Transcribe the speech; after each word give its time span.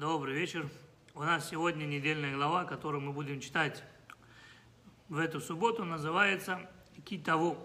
Добрый 0.00 0.34
вечер. 0.34 0.66
У 1.14 1.20
нас 1.20 1.50
сегодня 1.50 1.84
недельная 1.84 2.34
глава, 2.34 2.64
которую 2.64 3.02
мы 3.02 3.12
будем 3.12 3.38
читать 3.38 3.84
в 5.10 5.18
эту 5.18 5.40
субботу, 5.42 5.84
называется 5.84 6.70
Китаву. 7.04 7.58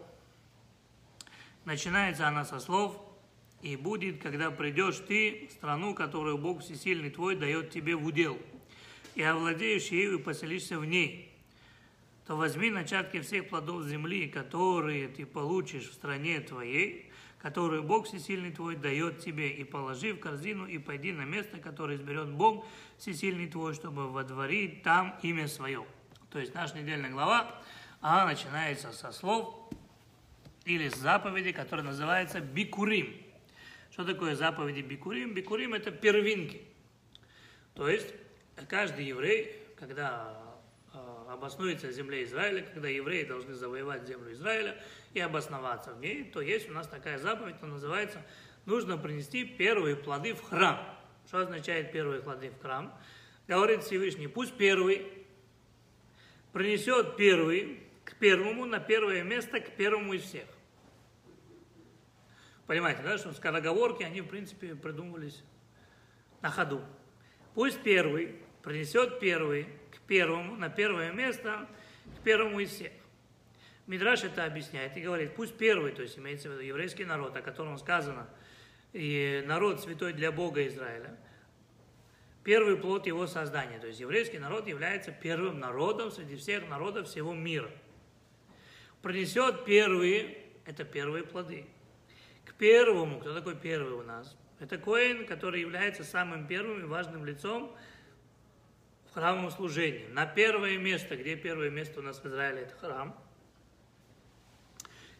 Начинается 1.64 2.28
она 2.28 2.44
со 2.44 2.60
слов 2.60 3.02
«И 3.62 3.78
будет, 3.78 4.22
когда 4.22 4.52
придешь 4.52 4.98
ты 5.08 5.48
в 5.50 5.54
страну, 5.54 5.96
которую 5.96 6.38
Бог 6.38 6.60
Всесильный 6.60 7.10
твой 7.10 7.38
дает 7.38 7.70
тебе 7.70 7.96
в 7.96 8.06
удел, 8.06 8.38
и 9.16 9.24
овладеешь 9.24 9.88
ею 9.88 10.20
и 10.20 10.22
поселишься 10.22 10.78
в 10.78 10.84
ней, 10.84 11.34
то 12.28 12.36
возьми 12.36 12.70
начатки 12.70 13.22
всех 13.22 13.48
плодов 13.48 13.86
земли, 13.86 14.28
которые 14.28 15.08
ты 15.08 15.26
получишь 15.26 15.88
в 15.88 15.94
стране 15.94 16.42
твоей, 16.42 17.10
которую 17.46 17.84
Бог 17.84 18.08
Всесильный 18.08 18.52
твой 18.52 18.76
дает 18.76 19.20
тебе, 19.20 19.52
и 19.52 19.64
положи 19.64 20.14
в 20.14 20.20
корзину, 20.20 20.66
и 20.66 20.80
пойди 20.80 21.12
на 21.12 21.26
место, 21.26 21.60
которое 21.60 21.96
изберет 21.96 22.32
Бог 22.32 22.66
Всесильный 22.98 23.46
твой, 23.46 23.76
чтобы 23.76 24.10
водворить 24.12 24.82
там 24.82 25.16
имя 25.22 25.48
свое. 25.48 25.86
То 26.32 26.40
есть 26.40 26.56
наша 26.56 26.76
недельная 26.76 27.12
глава, 27.12 27.62
она 28.02 28.26
начинается 28.26 28.92
со 28.94 29.12
слов 29.12 29.70
или 30.64 30.90
с 30.90 30.96
заповеди, 30.96 31.52
которая 31.52 31.86
называется 31.86 32.40
Бикурим. 32.40 33.16
Что 33.92 34.06
такое 34.06 34.36
заповеди 34.36 34.80
Бикурим? 34.80 35.36
Бикурим– 35.36 35.74
это 35.76 35.92
первинки. 35.92 36.64
То 37.76 37.88
есть 37.88 38.12
каждый 38.68 39.06
еврей, 39.06 39.56
когда 39.78 40.45
обоснуется 41.36 41.92
земле 41.92 42.24
Израиля, 42.24 42.64
когда 42.74 42.88
евреи 42.88 43.24
должны 43.24 43.54
завоевать 43.54 44.08
землю 44.08 44.32
Израиля 44.34 44.82
и 45.14 45.20
обосноваться 45.20 45.94
в 45.94 46.00
ней, 46.00 46.24
то 46.26 46.42
есть 46.42 46.70
у 46.70 46.74
нас 46.74 46.88
такая 46.88 47.20
заповедь, 47.20 47.56
она 47.62 47.74
называется 47.74 48.26
«Нужно 48.66 48.98
принести 48.98 49.46
первые 49.46 49.96
плоды 49.96 50.34
в 50.34 50.42
храм». 50.42 50.80
Что 51.28 51.40
означает 51.40 51.92
первые 51.92 52.22
плоды 52.22 52.50
в 52.50 52.62
храм? 52.62 52.94
Говорит 53.48 53.84
Всевышний, 53.84 54.28
пусть 54.28 54.56
первый 54.58 55.06
принесет 56.52 57.16
первый 57.16 57.84
к 58.04 58.16
первому, 58.16 58.66
на 58.66 58.80
первое 58.80 59.24
место, 59.24 59.60
к 59.60 59.76
первому 59.76 60.14
из 60.14 60.24
всех. 60.24 60.48
Понимаете, 62.66 63.04
да, 63.04 63.18
что 63.18 63.32
скороговорки, 63.34 64.04
они, 64.04 64.22
в 64.22 64.28
принципе, 64.28 64.76
придумывались 64.76 65.44
на 66.42 66.50
ходу. 66.50 66.82
Пусть 67.54 67.82
первый 67.84 68.36
принесет 68.64 69.20
первый 69.20 69.68
первому, 70.08 70.56
на 70.56 70.70
первое 70.70 71.12
место, 71.12 71.68
к 72.20 72.24
первому 72.24 72.60
из 72.60 72.70
всех. 72.70 72.92
Мидраш 73.88 74.24
это 74.24 74.46
объясняет 74.46 74.98
и 74.98 75.02
говорит, 75.02 75.36
пусть 75.36 75.58
первый, 75.58 75.92
то 75.92 76.02
есть 76.02 76.18
имеется 76.18 76.50
в 76.50 76.54
виду 76.54 76.64
еврейский 76.64 77.06
народ, 77.06 77.36
о 77.36 77.42
котором 77.42 77.78
сказано, 77.78 78.28
и 78.94 79.44
народ 79.46 79.82
святой 79.82 80.14
для 80.14 80.32
Бога 80.32 80.66
Израиля, 80.68 81.16
первый 82.44 82.78
плод 82.78 83.06
его 83.06 83.28
создания. 83.28 83.78
То 83.78 83.88
есть 83.88 84.00
еврейский 84.00 84.40
народ 84.40 84.68
является 84.68 85.12
первым 85.12 85.60
народом 85.60 86.12
среди 86.12 86.36
всех 86.36 86.68
народов 86.68 87.08
всего 87.08 87.34
мира. 87.34 87.70
Принесет 89.02 89.66
первые, 89.66 90.38
это 90.66 90.84
первые 90.84 91.24
плоды. 91.24 91.66
К 92.46 92.54
первому, 92.54 93.20
кто 93.20 93.34
такой 93.34 93.56
первый 93.56 93.94
у 93.94 94.04
нас? 94.04 94.36
Это 94.60 94.78
Коин, 94.78 95.28
который 95.28 95.62
является 95.62 96.04
самым 96.04 96.48
первым 96.48 96.80
и 96.82 96.86
важным 96.86 97.26
лицом 97.26 97.76
храмовом 99.16 99.50
служении. 99.50 100.06
На 100.12 100.26
первое 100.26 100.78
место, 100.78 101.16
где 101.16 101.38
первое 101.38 101.70
место 101.70 102.02
у 102.02 102.04
нас 102.04 102.20
в 102.20 102.28
Израиле, 102.28 102.64
это 102.64 102.76
храм. 102.76 103.18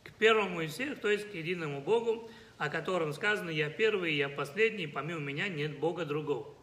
К 0.04 0.12
первому 0.12 0.62
из 0.62 0.74
всех, 0.74 1.00
то 1.00 1.10
есть 1.10 1.32
к 1.32 1.34
единому 1.34 1.80
Богу, 1.80 2.30
о 2.58 2.70
котором 2.70 3.14
сказано, 3.14 3.50
я 3.50 3.70
первый, 3.70 4.14
я 4.14 4.28
последний, 4.28 4.86
помимо 4.86 5.22
меня 5.22 5.48
нет 5.48 5.80
Бога 5.80 6.04
другого. 6.04 6.54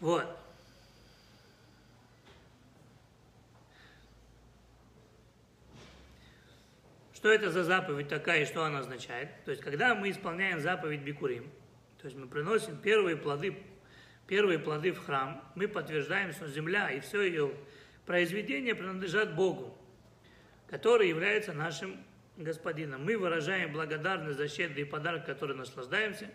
Вот. 0.00 0.26
Что 7.14 7.30
это 7.30 7.52
за 7.52 7.62
заповедь 7.62 8.08
такая 8.08 8.42
и 8.42 8.46
что 8.46 8.64
она 8.64 8.80
означает? 8.80 9.30
То 9.44 9.52
есть, 9.52 9.62
когда 9.62 9.94
мы 9.94 10.10
исполняем 10.10 10.60
заповедь 10.60 11.02
Бикурим, 11.02 11.48
то 11.98 12.06
есть 12.06 12.16
мы 12.16 12.26
приносим 12.26 12.76
первые 12.76 13.16
плоды 13.16 13.56
первые 14.26 14.58
плоды 14.58 14.92
в 14.92 14.98
храм, 14.98 15.42
мы 15.54 15.68
подтверждаем, 15.68 16.32
что 16.32 16.46
земля 16.48 16.90
и 16.90 17.00
все 17.00 17.22
ее 17.22 17.54
произведения 18.06 18.74
принадлежат 18.74 19.34
Богу, 19.34 19.76
который 20.68 21.08
является 21.08 21.52
нашим 21.52 22.02
Господином. 22.36 23.04
Мы 23.04 23.16
выражаем 23.16 23.72
благодарность 23.72 24.38
за 24.38 24.48
щедрый 24.48 24.84
подарок, 24.84 25.24
который 25.26 25.56
наслаждаемся, 25.56 26.30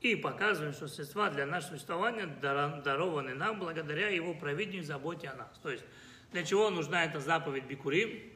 и 0.00 0.14
показываем, 0.14 0.72
что 0.72 0.86
средства 0.86 1.28
для 1.30 1.44
нашего 1.46 1.72
существования 1.72 2.26
дарованы 2.26 3.34
нам 3.34 3.58
благодаря 3.58 4.08
Его 4.08 4.34
провидению 4.34 4.82
и 4.82 4.84
заботе 4.84 5.28
о 5.28 5.34
нас. 5.34 5.58
То 5.62 5.70
есть, 5.70 5.84
для 6.30 6.44
чего 6.44 6.70
нужна 6.70 7.04
эта 7.04 7.18
заповедь 7.18 7.64
Бикурим? 7.64 8.32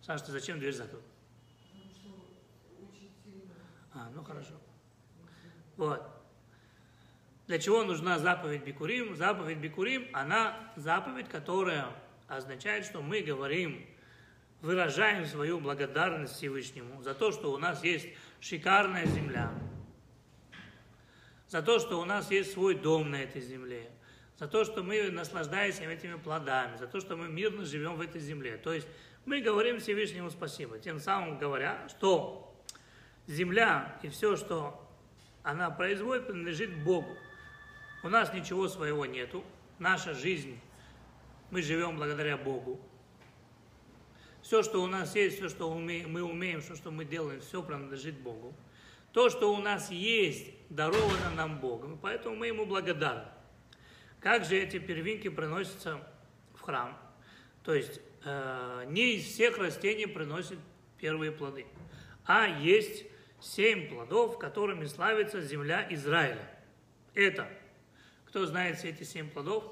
Саша, 0.00 0.26
ты 0.26 0.32
зачем 0.32 0.58
дверь 0.58 0.74
закрыл? 0.74 1.02
А, 3.94 4.10
ну 4.14 4.22
хорошо. 4.22 4.54
Вот. 5.76 6.21
Для 7.52 7.58
чего 7.58 7.84
нужна 7.84 8.18
заповедь 8.18 8.64
Бикурим? 8.64 9.14
Заповедь 9.14 9.58
Бикурим, 9.58 10.08
она 10.14 10.72
заповедь, 10.74 11.28
которая 11.28 11.84
означает, 12.26 12.86
что 12.86 13.02
мы 13.02 13.20
говорим, 13.20 13.84
выражаем 14.62 15.26
свою 15.26 15.60
благодарность 15.60 16.36
Всевышнему 16.36 17.02
за 17.02 17.12
то, 17.12 17.30
что 17.30 17.52
у 17.52 17.58
нас 17.58 17.84
есть 17.84 18.08
шикарная 18.40 19.04
земля, 19.04 19.52
за 21.46 21.60
то, 21.60 21.78
что 21.78 22.00
у 22.00 22.06
нас 22.06 22.30
есть 22.30 22.54
свой 22.54 22.74
дом 22.74 23.10
на 23.10 23.16
этой 23.16 23.42
земле, 23.42 23.90
за 24.38 24.48
то, 24.48 24.64
что 24.64 24.82
мы 24.82 25.10
наслаждаемся 25.10 25.82
этими 25.82 26.14
плодами, 26.14 26.78
за 26.78 26.86
то, 26.86 27.00
что 27.00 27.18
мы 27.18 27.28
мирно 27.28 27.66
живем 27.66 27.96
в 27.96 28.00
этой 28.00 28.22
земле. 28.22 28.56
То 28.56 28.72
есть 28.72 28.88
мы 29.26 29.42
говорим 29.42 29.78
Всевышнему 29.78 30.30
спасибо, 30.30 30.78
тем 30.78 30.98
самым 30.98 31.36
говоря, 31.36 31.86
что 31.90 32.58
земля 33.26 34.00
и 34.02 34.08
все, 34.08 34.36
что 34.36 34.88
она 35.42 35.68
производит, 35.68 36.28
принадлежит 36.28 36.82
Богу. 36.82 37.14
У 38.02 38.08
нас 38.08 38.32
ничего 38.34 38.66
своего 38.68 39.06
нету. 39.06 39.44
Наша 39.78 40.12
жизнь, 40.12 40.58
мы 41.50 41.62
живем 41.62 41.96
благодаря 41.96 42.36
Богу. 42.36 42.80
Все, 44.42 44.64
что 44.64 44.82
у 44.82 44.88
нас 44.88 45.14
есть, 45.14 45.36
все, 45.36 45.48
что 45.48 45.72
мы 45.72 46.22
умеем, 46.22 46.60
все, 46.62 46.74
что 46.74 46.90
мы 46.90 47.04
делаем, 47.04 47.40
все 47.40 47.62
принадлежит 47.62 48.18
Богу. 48.18 48.54
То, 49.12 49.30
что 49.30 49.54
у 49.54 49.58
нас 49.58 49.90
есть, 49.90 50.50
даровано 50.68 51.30
нам 51.36 51.60
Богом, 51.60 51.96
поэтому 52.00 52.34
мы 52.34 52.48
Ему 52.48 52.66
благодарны. 52.66 53.26
Как 54.18 54.44
же 54.44 54.56
эти 54.56 54.78
первинки 54.78 55.28
приносятся 55.28 56.00
в 56.54 56.60
храм? 56.62 56.98
То 57.62 57.74
есть 57.74 58.00
э, 58.24 58.84
не 58.88 59.14
из 59.14 59.26
всех 59.26 59.58
растений 59.58 60.06
приносят 60.06 60.58
первые 60.98 61.30
плоды, 61.30 61.66
а 62.24 62.46
есть 62.46 63.04
семь 63.40 63.88
плодов, 63.88 64.38
которыми 64.38 64.86
славится 64.86 65.40
земля 65.40 65.86
Израиля. 65.90 66.48
Это 67.14 67.48
кто 68.32 68.46
знает 68.46 68.78
все 68.78 68.88
эти 68.88 69.02
семь 69.02 69.28
плодов? 69.28 69.62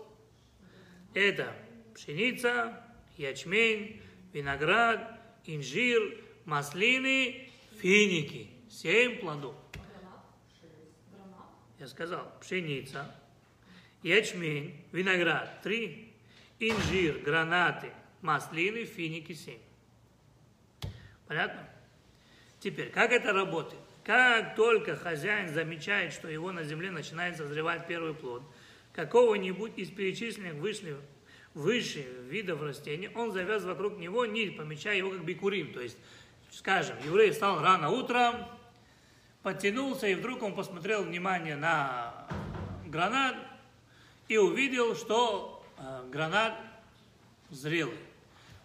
Это 1.14 1.56
пшеница, 1.94 2.84
ячмень, 3.16 4.02
виноград, 4.34 5.18
инжир, 5.46 6.22
маслины, 6.44 7.48
финики. 7.80 8.50
Семь 8.68 9.18
плодов. 9.18 9.56
Я 11.78 11.88
сказал, 11.88 12.30
пшеница, 12.38 13.10
ячмень, 14.02 14.84
виноград, 14.92 15.62
три, 15.62 16.12
инжир, 16.58 17.18
гранаты, 17.20 17.90
маслины, 18.20 18.84
финики, 18.84 19.32
семь. 19.32 19.62
Понятно? 21.26 21.66
Теперь, 22.58 22.90
как 22.90 23.10
это 23.10 23.32
работает? 23.32 23.80
Как 24.04 24.54
только 24.56 24.96
хозяин 24.96 25.52
замечает, 25.52 26.12
что 26.12 26.28
его 26.28 26.52
на 26.52 26.64
земле 26.64 26.90
начинает 26.90 27.36
созревать 27.36 27.86
первый 27.86 28.14
плод, 28.14 28.42
какого-нибудь 28.94 29.72
из 29.76 29.90
перечисленных 29.90 30.54
выше, 30.54 30.96
выше 31.54 32.06
видов 32.28 32.62
растений, 32.62 33.10
он 33.14 33.32
завязывает 33.32 33.76
вокруг 33.76 33.98
него 33.98 34.24
нить, 34.24 34.56
помечая 34.56 34.96
его 34.96 35.10
как 35.10 35.24
бикурим. 35.24 35.72
То 35.72 35.80
есть, 35.80 35.98
скажем, 36.50 36.96
еврей 37.04 37.30
встал 37.30 37.60
рано 37.60 37.90
утром, 37.90 38.46
подтянулся, 39.42 40.06
и 40.06 40.14
вдруг 40.14 40.42
он 40.42 40.54
посмотрел 40.54 41.02
внимание 41.04 41.56
на 41.56 42.26
гранат 42.86 43.36
и 44.28 44.38
увидел, 44.38 44.96
что 44.96 45.64
э, 45.78 46.08
гранат 46.10 46.54
зрелый. 47.50 47.98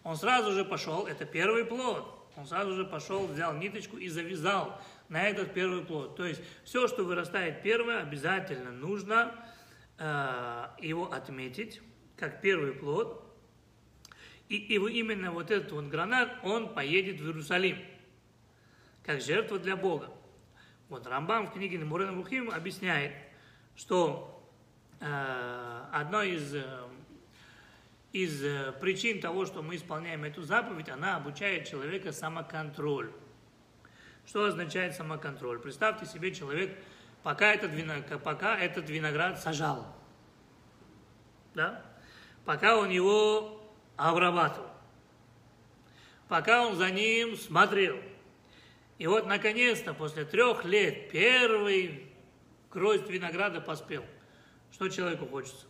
Он 0.04 0.16
сразу 0.16 0.52
же 0.52 0.64
пошел, 0.64 1.08
это 1.08 1.26
первый 1.26 1.66
плод, 1.66 2.06
он 2.38 2.46
сразу 2.46 2.76
же 2.76 2.86
пошел, 2.86 3.26
взял 3.28 3.54
ниточку 3.54 3.98
и 3.98 4.08
завязал 4.08 4.80
на 5.10 5.24
этот 5.24 5.54
первый 5.54 5.84
плод. 5.84 6.16
То 6.16 6.26
есть 6.26 6.42
все, 6.64 6.88
что 6.88 7.04
вырастает 7.04 7.62
первое, 7.62 8.02
обязательно 8.02 8.72
нужно 8.72 9.36
э, 9.98 10.68
его 10.82 11.12
отметить 11.12 11.82
как 12.18 12.42
первый 12.42 12.74
плод. 12.74 13.22
И, 14.50 14.56
и 14.56 14.76
именно 14.76 15.32
вот 15.32 15.52
этот 15.52 15.72
вот 15.72 15.86
гранат, 15.86 16.32
он 16.44 16.74
поедет 16.74 17.20
в 17.20 17.26
Иерусалим, 17.26 17.78
как 19.04 19.22
жертва 19.22 19.60
для 19.60 19.76
Бога. 19.76 20.12
Вот 20.88 21.08
Рамбам 21.08 21.48
в 21.48 21.54
книге 21.54 21.80
Мурен 21.80 22.16
Мухим 22.16 22.52
объясняет, 22.52 23.12
что 23.76 24.48
э, 25.00 25.86
одно 25.92 26.22
из, 26.22 26.54
э, 26.54 26.64
из 28.12 28.44
э, 28.44 28.72
причин 28.80 29.20
того, 29.20 29.48
что 29.48 29.64
мы 29.64 29.78
исполняем 29.78 30.24
эту 30.24 30.44
заповедь, 30.44 30.90
она 30.90 31.16
обучает 31.16 31.68
человека 31.68 32.12
самоконтроль. 32.12 33.12
Что 34.26 34.46
означает 34.46 34.96
самоконтроль? 34.96 35.60
Представьте 35.60 36.06
себе, 36.06 36.34
человек 36.34 36.78
пока 37.24 37.54
этот, 37.54 37.72
виноград, 37.72 38.22
пока 38.24 38.58
этот 38.58 38.90
виноград 38.90 39.40
сажал, 39.40 39.86
да? 41.54 41.84
пока 42.46 42.78
он 42.78 42.90
его 42.90 43.62
обрабатывал, 43.98 44.70
пока 46.28 46.68
он 46.68 46.76
за 46.76 46.92
ним 46.92 47.36
смотрел. 47.36 47.98
И 48.98 49.08
вот, 49.08 49.26
наконец-то, 49.26 49.94
после 49.94 50.24
трех 50.24 50.64
лет, 50.66 51.10
первый 51.10 52.12
гроздь 52.72 53.10
винограда 53.10 53.60
поспел. 53.60 54.06
Что 54.72 54.90
человеку 54.90 55.26
хочется? 55.26 55.66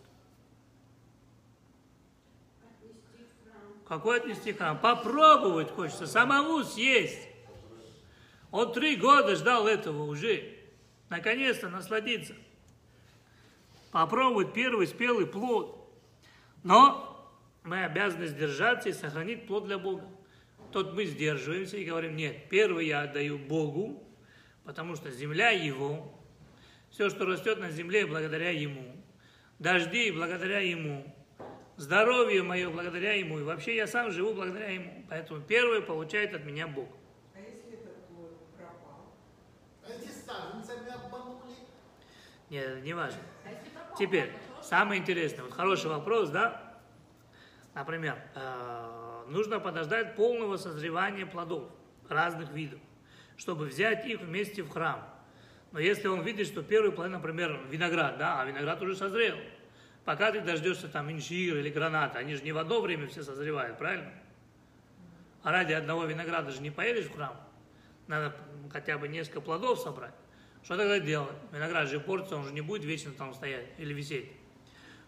Какой 3.87 4.17
отнести 4.17 4.51
храм? 4.51 4.79
Попробовать 4.79 5.71
хочется, 5.71 6.07
самому 6.07 6.63
съесть. 6.63 7.29
Он 8.55 8.71
три 8.71 8.95
года 8.95 9.35
ждал 9.35 9.67
этого 9.67 10.03
уже. 10.03 10.55
Наконец-то 11.09 11.67
насладиться. 11.67 12.33
Попробовать 13.91 14.53
первый 14.53 14.87
спелый 14.87 15.27
плод. 15.27 15.93
Но 16.63 17.35
мы 17.63 17.83
обязаны 17.83 18.27
сдержаться 18.27 18.87
и 18.87 18.93
сохранить 18.93 19.45
плод 19.45 19.65
для 19.65 19.77
Бога. 19.77 20.07
Тот 20.71 20.93
мы 20.93 21.03
сдерживаемся 21.03 21.75
и 21.75 21.83
говорим, 21.83 22.15
нет, 22.15 22.47
первый 22.49 22.87
я 22.87 23.01
отдаю 23.01 23.37
Богу, 23.37 24.01
потому 24.63 24.95
что 24.95 25.11
земля 25.11 25.49
Его, 25.49 26.17
все, 26.89 27.09
что 27.09 27.25
растет 27.25 27.59
на 27.59 27.71
земле, 27.71 28.05
благодаря 28.05 28.51
Ему, 28.51 28.95
дожди 29.59 30.11
благодаря 30.11 30.59
Ему, 30.59 31.13
здоровье 31.75 32.41
мое 32.41 32.69
благодаря 32.69 33.15
Ему, 33.15 33.39
и 33.39 33.43
вообще 33.43 33.75
я 33.75 33.85
сам 33.85 34.11
живу 34.11 34.33
благодаря 34.33 34.69
Ему. 34.69 35.05
Поэтому 35.09 35.41
первый 35.41 35.81
получает 35.81 36.33
от 36.33 36.45
меня 36.45 36.67
Бог. 36.67 36.87
А 37.33 37.39
если 37.39 37.73
этот 37.73 38.07
плод 38.07 38.31
пропал? 38.57 39.13
А 39.83 39.91
эти 39.91 40.09
саженцами 40.25 40.89
обманули? 40.91 41.55
Не, 42.49 42.81
не 42.81 42.93
важно. 42.93 43.19
А 43.45 43.95
Теперь, 43.97 44.31
самое 44.61 45.01
интересное, 45.01 45.43
вот 45.43 45.53
хороший 45.53 45.89
вопрос, 45.89 46.29
да? 46.29 46.61
Например, 47.73 48.17
э, 48.35 49.23
нужно 49.27 49.59
подождать 49.59 50.15
полного 50.15 50.57
созревания 50.57 51.25
плодов 51.25 51.69
разных 52.07 52.51
видов, 52.51 52.79
чтобы 53.37 53.65
взять 53.65 54.05
их 54.05 54.21
вместе 54.21 54.63
в 54.63 54.69
храм. 54.69 55.03
Но 55.71 55.79
если 55.79 56.07
он 56.07 56.21
видит, 56.21 56.47
что 56.47 56.63
первый 56.63 56.91
плод, 56.91 57.09
например, 57.09 57.59
виноград, 57.69 58.17
да, 58.17 58.39
а 58.39 58.45
виноград 58.45 58.81
уже 58.81 58.95
созрел, 58.95 59.35
пока 60.05 60.31
ты 60.31 60.39
дождешься 60.39 60.87
там 60.87 61.11
инжир 61.11 61.57
или 61.57 61.69
граната, 61.69 62.19
они 62.19 62.35
же 62.35 62.43
не 62.43 62.53
в 62.53 62.57
одно 62.57 62.79
время 62.79 63.07
все 63.07 63.23
созревают, 63.23 63.77
правильно? 63.77 64.13
А 65.43 65.51
ради 65.51 65.73
одного 65.73 66.05
винограда 66.05 66.51
же 66.51 66.61
не 66.61 66.71
поедешь 66.71 67.07
в 67.07 67.15
храм. 67.15 67.35
Надо 68.07 68.35
хотя 68.71 68.97
бы 68.97 69.07
несколько 69.07 69.41
плодов 69.41 69.79
собрать. 69.79 70.13
Что 70.63 70.77
тогда 70.77 70.99
делать? 70.99 71.35
Виноград 71.51 71.89
же 71.89 71.99
портится, 71.99 72.37
он 72.37 72.45
же 72.45 72.53
не 72.53 72.61
будет 72.61 72.83
вечно 72.83 73.11
там 73.11 73.33
стоять 73.33 73.67
или 73.77 73.93
висеть. 73.93 74.31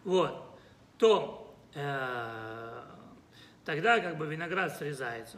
Вот. 0.04 0.60
То 0.98 1.56
э, 1.74 2.84
тогда 3.66 4.00
как 4.00 4.18
бы 4.18 4.28
виноград 4.28 4.78
срезается, 4.78 5.38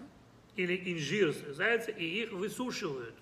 или 0.55 0.93
инжир 0.93 1.33
срезается, 1.33 1.91
и 1.91 2.03
их 2.03 2.31
высушивают. 2.31 3.15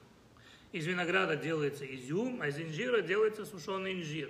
Из 0.71 0.85
винограда 0.85 1.35
делается 1.35 1.85
изюм, 1.85 2.41
а 2.41 2.47
из 2.47 2.59
инжира 2.59 3.01
делается 3.01 3.45
сушеный 3.45 3.93
инжир. 3.93 4.29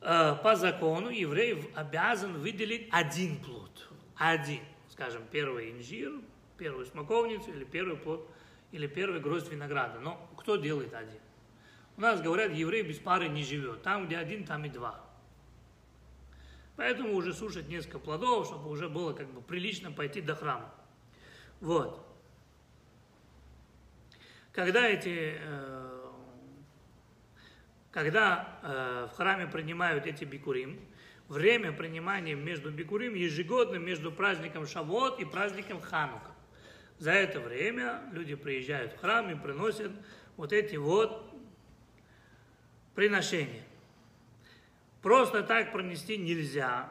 Э, 0.00 0.36
По 0.42 0.56
закону 0.56 1.08
еврей 1.08 1.70
обязан 1.74 2.38
выделить 2.38 2.88
один 2.90 3.38
плод. 3.40 3.88
Один. 4.16 4.60
Скажем, 4.90 5.22
первый 5.30 5.72
инжир, 5.72 6.12
первую 6.56 6.86
смоковницу 6.86 7.50
или 7.50 7.64
первый 7.64 7.96
плод, 7.96 8.28
или 8.72 8.86
первый 8.86 9.20
гроздь 9.20 9.50
винограда. 9.50 10.00
Но 10.00 10.28
кто 10.36 10.56
делает 10.56 10.94
один? 10.94 11.20
У 11.96 12.00
нас 12.00 12.20
говорят, 12.20 12.52
еврей 12.52 12.82
без 12.82 12.98
пары 12.98 13.28
не 13.28 13.44
живет. 13.44 13.82
Там, 13.82 14.06
где 14.06 14.16
один, 14.16 14.44
там 14.44 14.64
и 14.64 14.68
два. 14.68 15.00
Поэтому 16.76 17.14
уже 17.14 17.32
сушат 17.32 17.68
несколько 17.68 18.00
плодов, 18.00 18.46
чтобы 18.46 18.68
уже 18.68 18.88
было 18.88 19.12
как 19.12 19.28
бы 19.28 19.40
прилично 19.40 19.92
пойти 19.92 20.20
до 20.20 20.34
храма. 20.34 20.74
Вот. 21.60 22.04
Когда 24.52 24.86
эти, 24.88 25.36
э, 25.38 26.10
когда 27.92 28.58
э, 28.62 29.08
в 29.12 29.16
храме 29.16 29.46
принимают 29.46 30.06
эти 30.06 30.24
бикурим, 30.24 30.80
время 31.28 31.72
принимания 31.72 32.34
между 32.34 32.70
бикурим 32.70 33.14
ежегодно 33.14 33.76
между 33.76 34.10
праздником 34.10 34.66
Шавот 34.66 35.20
и 35.20 35.24
праздником 35.24 35.80
Ханука. 35.80 36.33
За 37.04 37.12
это 37.12 37.38
время 37.38 38.00
люди 38.12 38.34
приезжают 38.34 38.94
в 38.94 38.96
храм 38.98 39.30
и 39.30 39.34
приносят 39.34 39.92
вот 40.38 40.54
эти 40.54 40.76
вот 40.76 41.30
приношения. 42.94 43.62
Просто 45.02 45.42
так 45.42 45.70
пронести 45.70 46.16
нельзя. 46.16 46.90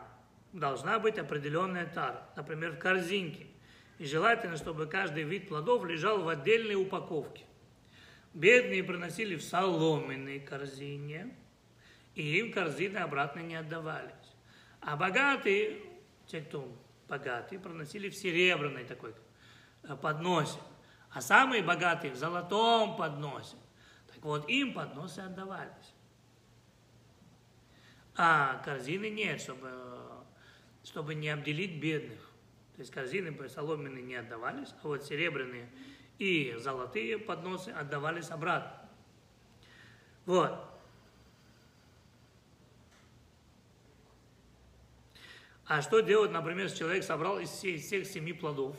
Должна 0.51 1.00
быть 1.00 1.18
определенная 1.18 1.88
тара, 1.88 2.30
например, 2.36 2.74
в 2.74 2.77
корзинке. 2.77 3.48
И 3.98 4.06
желательно, 4.06 4.56
чтобы 4.56 4.86
каждый 4.86 5.24
вид 5.24 5.48
плодов 5.48 5.83
лежал 5.83 6.21
в 6.21 6.27
отдельной 6.27 6.75
упаковке. 6.75 7.44
Бедные 8.36 8.83
приносили 8.83 9.36
в 9.36 9.42
соломенной 9.42 10.39
корзине, 10.39 11.36
и 12.13 12.38
им 12.38 12.51
корзины 12.54 12.98
обратно 12.98 13.39
не 13.39 13.56
отдавались. 13.56 14.13
А 14.80 14.95
богатые, 14.95 15.80
те, 16.27 16.42
кто 16.42 16.71
богатые, 17.07 17.60
проносили 17.60 18.10
в 18.10 18.15
серебряной 18.15 18.83
такой 18.83 19.10
э, 19.10 19.22
подносе. 20.01 20.59
А 21.12 21.21
самые 21.21 21.62
богатые 21.62 22.13
в 22.13 22.15
золотом 22.15 22.97
подносе. 22.97 23.56
Так 24.13 24.24
вот, 24.24 24.50
им 24.50 24.74
подносы 24.74 25.19
отдавались. 25.19 25.94
А 28.15 28.62
корзины 28.63 29.09
нет, 29.09 29.41
чтобы, 29.41 29.71
чтобы 30.83 31.15
не 31.15 31.30
обделить 31.30 31.80
бедных. 31.80 32.19
То 32.75 32.81
есть 32.81 32.91
корзины 32.91 33.50
соломенные 33.50 34.03
не 34.03 34.15
отдавались, 34.15 34.74
а 34.81 34.88
вот 34.88 35.03
серебряные 35.03 35.69
и 36.18 36.56
золотые 36.57 37.19
подносы 37.19 37.69
отдавались 37.69 38.31
обратно. 38.31 38.89
Вот. 40.25 40.57
А 45.65 45.81
что 45.81 46.01
делать, 46.01 46.31
например, 46.31 46.65
если 46.65 46.79
человек 46.79 47.03
собрал 47.03 47.39
из 47.39 47.50
всех, 47.50 47.75
из 47.75 47.86
всех 47.86 48.05
семи 48.05 48.34
плодов, 48.34 48.75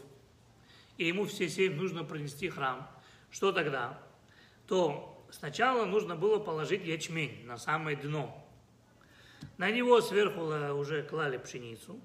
и 0.97 1.07
ему 1.07 1.27
все 1.27 1.49
семь 1.49 1.75
нужно 1.75 2.05
принести 2.05 2.49
храм? 2.49 2.89
Что 3.31 3.53
тогда? 3.53 4.01
То 4.67 5.27
сначала 5.31 5.85
нужно 5.85 6.17
было 6.17 6.39
положить 6.39 6.85
ячмень 6.85 7.45
на 7.47 7.59
самое 7.59 7.97
дно. 7.97 8.41
На 9.59 9.71
него 9.71 10.01
сверху 10.01 10.43
уже 10.79 11.03
клали 11.03 11.37
пшеницу, 11.37 12.01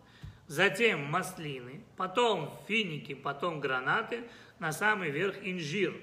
затем 0.48 1.04
маслины, 1.04 1.84
потом 1.96 2.60
финики, 2.68 3.14
потом 3.14 3.60
гранаты, 3.60 4.28
на 4.60 4.72
самый 4.72 5.10
верх 5.10 5.38
инжир. 5.42 5.96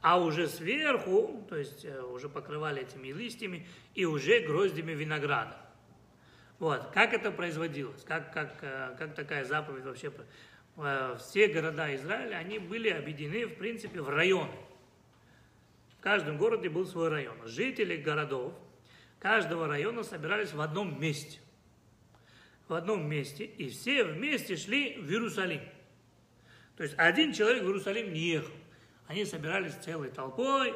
А 0.00 0.18
уже 0.18 0.48
сверху, 0.48 1.44
то 1.48 1.56
есть 1.56 1.84
э, 1.84 2.00
уже 2.00 2.30
покрывали 2.30 2.82
этими 2.82 3.08
листьями 3.08 3.66
и 3.94 4.06
уже 4.06 4.40
гроздями 4.40 4.92
винограда. 4.92 5.58
Вот, 6.60 6.90
как 6.92 7.14
это 7.14 7.30
производилось, 7.30 8.04
как, 8.04 8.34
как, 8.34 8.58
э, 8.60 8.94
как 8.98 9.14
такая 9.14 9.46
заповедь 9.46 9.82
вообще. 9.82 10.12
Э, 10.76 11.16
все 11.18 11.48
города 11.48 11.92
Израиля, 11.96 12.36
они 12.36 12.58
были 12.58 12.90
объединены, 12.90 13.46
в 13.46 13.56
принципе, 13.56 14.02
в 14.02 14.10
районы. 14.10 14.52
В 15.98 16.02
каждом 16.02 16.36
городе 16.36 16.68
был 16.68 16.86
свой 16.86 17.08
район. 17.08 17.36
Жители 17.46 17.96
городов 17.96 18.52
каждого 19.18 19.68
района 19.68 20.02
собирались 20.02 20.52
в 20.52 20.60
одном 20.60 21.00
месте. 21.00 21.40
В 22.68 22.74
одном 22.74 23.08
месте. 23.08 23.46
И 23.46 23.70
все 23.70 24.04
вместе 24.04 24.56
шли 24.56 24.98
в 24.98 25.10
Иерусалим. 25.10 25.62
То 26.76 26.82
есть 26.82 26.94
один 26.98 27.32
человек 27.32 27.62
в 27.62 27.66
Иерусалим 27.66 28.12
не 28.12 28.20
ехал. 28.20 28.54
Они 29.06 29.24
собирались 29.24 29.72
целой 29.76 30.10
толпой, 30.10 30.74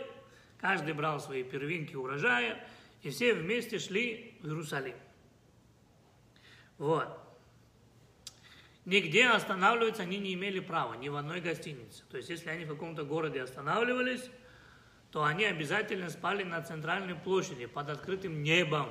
каждый 0.58 0.94
брал 0.94 1.20
свои 1.20 1.42
первинки 1.42 1.94
урожая, 1.94 2.66
и 3.02 3.10
все 3.10 3.34
вместе 3.34 3.78
шли 3.78 4.34
в 4.40 4.46
Иерусалим. 4.46 4.96
Вот. 6.78 7.08
Нигде 8.84 9.28
останавливаться 9.28 10.02
они 10.02 10.18
не 10.18 10.34
имели 10.34 10.60
права, 10.60 10.94
ни 10.94 11.08
в 11.08 11.16
одной 11.16 11.40
гостинице. 11.40 12.04
То 12.10 12.18
есть, 12.18 12.28
если 12.28 12.50
они 12.50 12.64
в 12.64 12.68
каком-то 12.68 13.04
городе 13.04 13.42
останавливались, 13.42 14.30
то 15.10 15.24
они 15.24 15.44
обязательно 15.44 16.10
спали 16.10 16.42
на 16.42 16.60
центральной 16.62 17.14
площади 17.14 17.66
под 17.66 17.88
открытым 17.88 18.42
небом. 18.42 18.90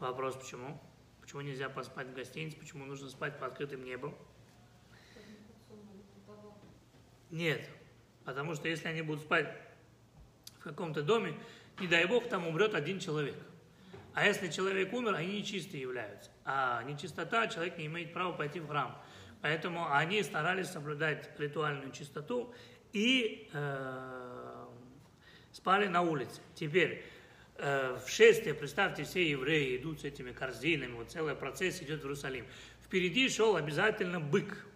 Вопрос, 0.00 0.36
почему? 0.36 0.80
Почему 1.20 1.40
нельзя 1.40 1.68
поспать 1.68 2.08
в 2.08 2.14
гостинице? 2.14 2.56
Почему 2.56 2.84
нужно 2.84 3.08
спать 3.08 3.38
под 3.38 3.52
открытым 3.52 3.84
небом? 3.84 4.14
Нет. 7.30 7.68
Потому 8.24 8.54
что 8.54 8.68
если 8.68 8.88
они 8.88 9.02
будут 9.02 9.22
спать 9.22 9.56
в 10.58 10.62
каком-то 10.62 11.02
доме, 11.02 11.34
не 11.80 11.86
дай 11.86 12.04
бог, 12.06 12.28
там 12.28 12.46
умрет 12.46 12.74
один 12.74 12.98
человек. 12.98 13.36
А 14.18 14.26
если 14.26 14.48
человек 14.48 14.92
умер, 14.92 15.14
они 15.14 15.38
нечистые 15.38 15.80
являются. 15.80 16.28
А 16.44 16.82
нечистота, 16.82 17.46
человек 17.46 17.78
не 17.78 17.86
имеет 17.86 18.12
права 18.12 18.32
пойти 18.32 18.58
в 18.58 18.66
храм. 18.66 19.00
Поэтому 19.42 19.92
они 19.94 20.24
старались 20.24 20.66
соблюдать 20.70 21.30
ритуальную 21.38 21.92
чистоту 21.92 22.52
и 22.92 23.48
э, 23.52 24.64
спали 25.52 25.86
на 25.86 26.02
улице. 26.02 26.40
Теперь, 26.56 27.04
э, 27.58 27.96
в 28.04 28.10
шествие, 28.10 28.54
представьте, 28.54 29.04
все 29.04 29.30
евреи 29.30 29.76
идут 29.76 30.00
с 30.00 30.04
этими 30.04 30.32
корзинами, 30.32 30.94
вот 30.94 31.12
целый 31.12 31.36
процесс 31.36 31.80
идет 31.80 32.00
в 32.00 32.02
Иерусалим. 32.02 32.44
Впереди 32.84 33.28
шел 33.28 33.54
обязательно 33.54 34.18
бык. 34.18 34.66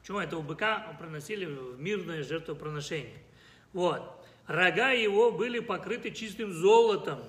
Почему 0.00 0.20
этого 0.20 0.40
быка 0.40 0.96
приносили 0.98 1.44
в 1.44 1.78
мирное 1.78 2.22
жертвоприношение? 2.22 3.22
Вот. 3.74 4.24
Рога 4.46 4.92
его 4.92 5.30
были 5.30 5.58
покрыты 5.58 6.10
чистым 6.10 6.54
золотом. 6.54 7.22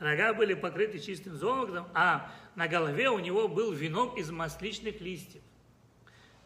Рога 0.00 0.32
были 0.32 0.54
покрыты 0.54 0.98
чистым 0.98 1.36
золотом, 1.36 1.86
а 1.94 2.32
на 2.56 2.66
голове 2.66 3.10
у 3.10 3.18
него 3.18 3.48
был 3.48 3.70
венок 3.72 4.18
из 4.18 4.30
масличных 4.30 5.00
листьев. 5.00 5.42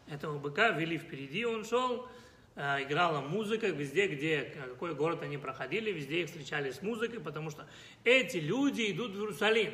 Этого 0.07 0.37
быка 0.37 0.71
вели 0.71 0.97
впереди, 0.97 1.45
он 1.45 1.63
шел, 1.63 2.07
э, 2.55 2.83
играла 2.83 3.21
музыка 3.21 3.67
везде, 3.67 4.07
где, 4.07 4.43
какой 4.43 4.93
город 4.93 5.23
они 5.23 5.37
проходили, 5.37 5.91
везде 5.91 6.21
их 6.21 6.27
встречали 6.27 6.71
с 6.71 6.81
музыкой, 6.81 7.21
потому 7.21 7.49
что 7.49 7.65
эти 8.03 8.37
люди 8.37 8.91
идут 8.91 9.13
в 9.13 9.19
Иерусалим. 9.19 9.73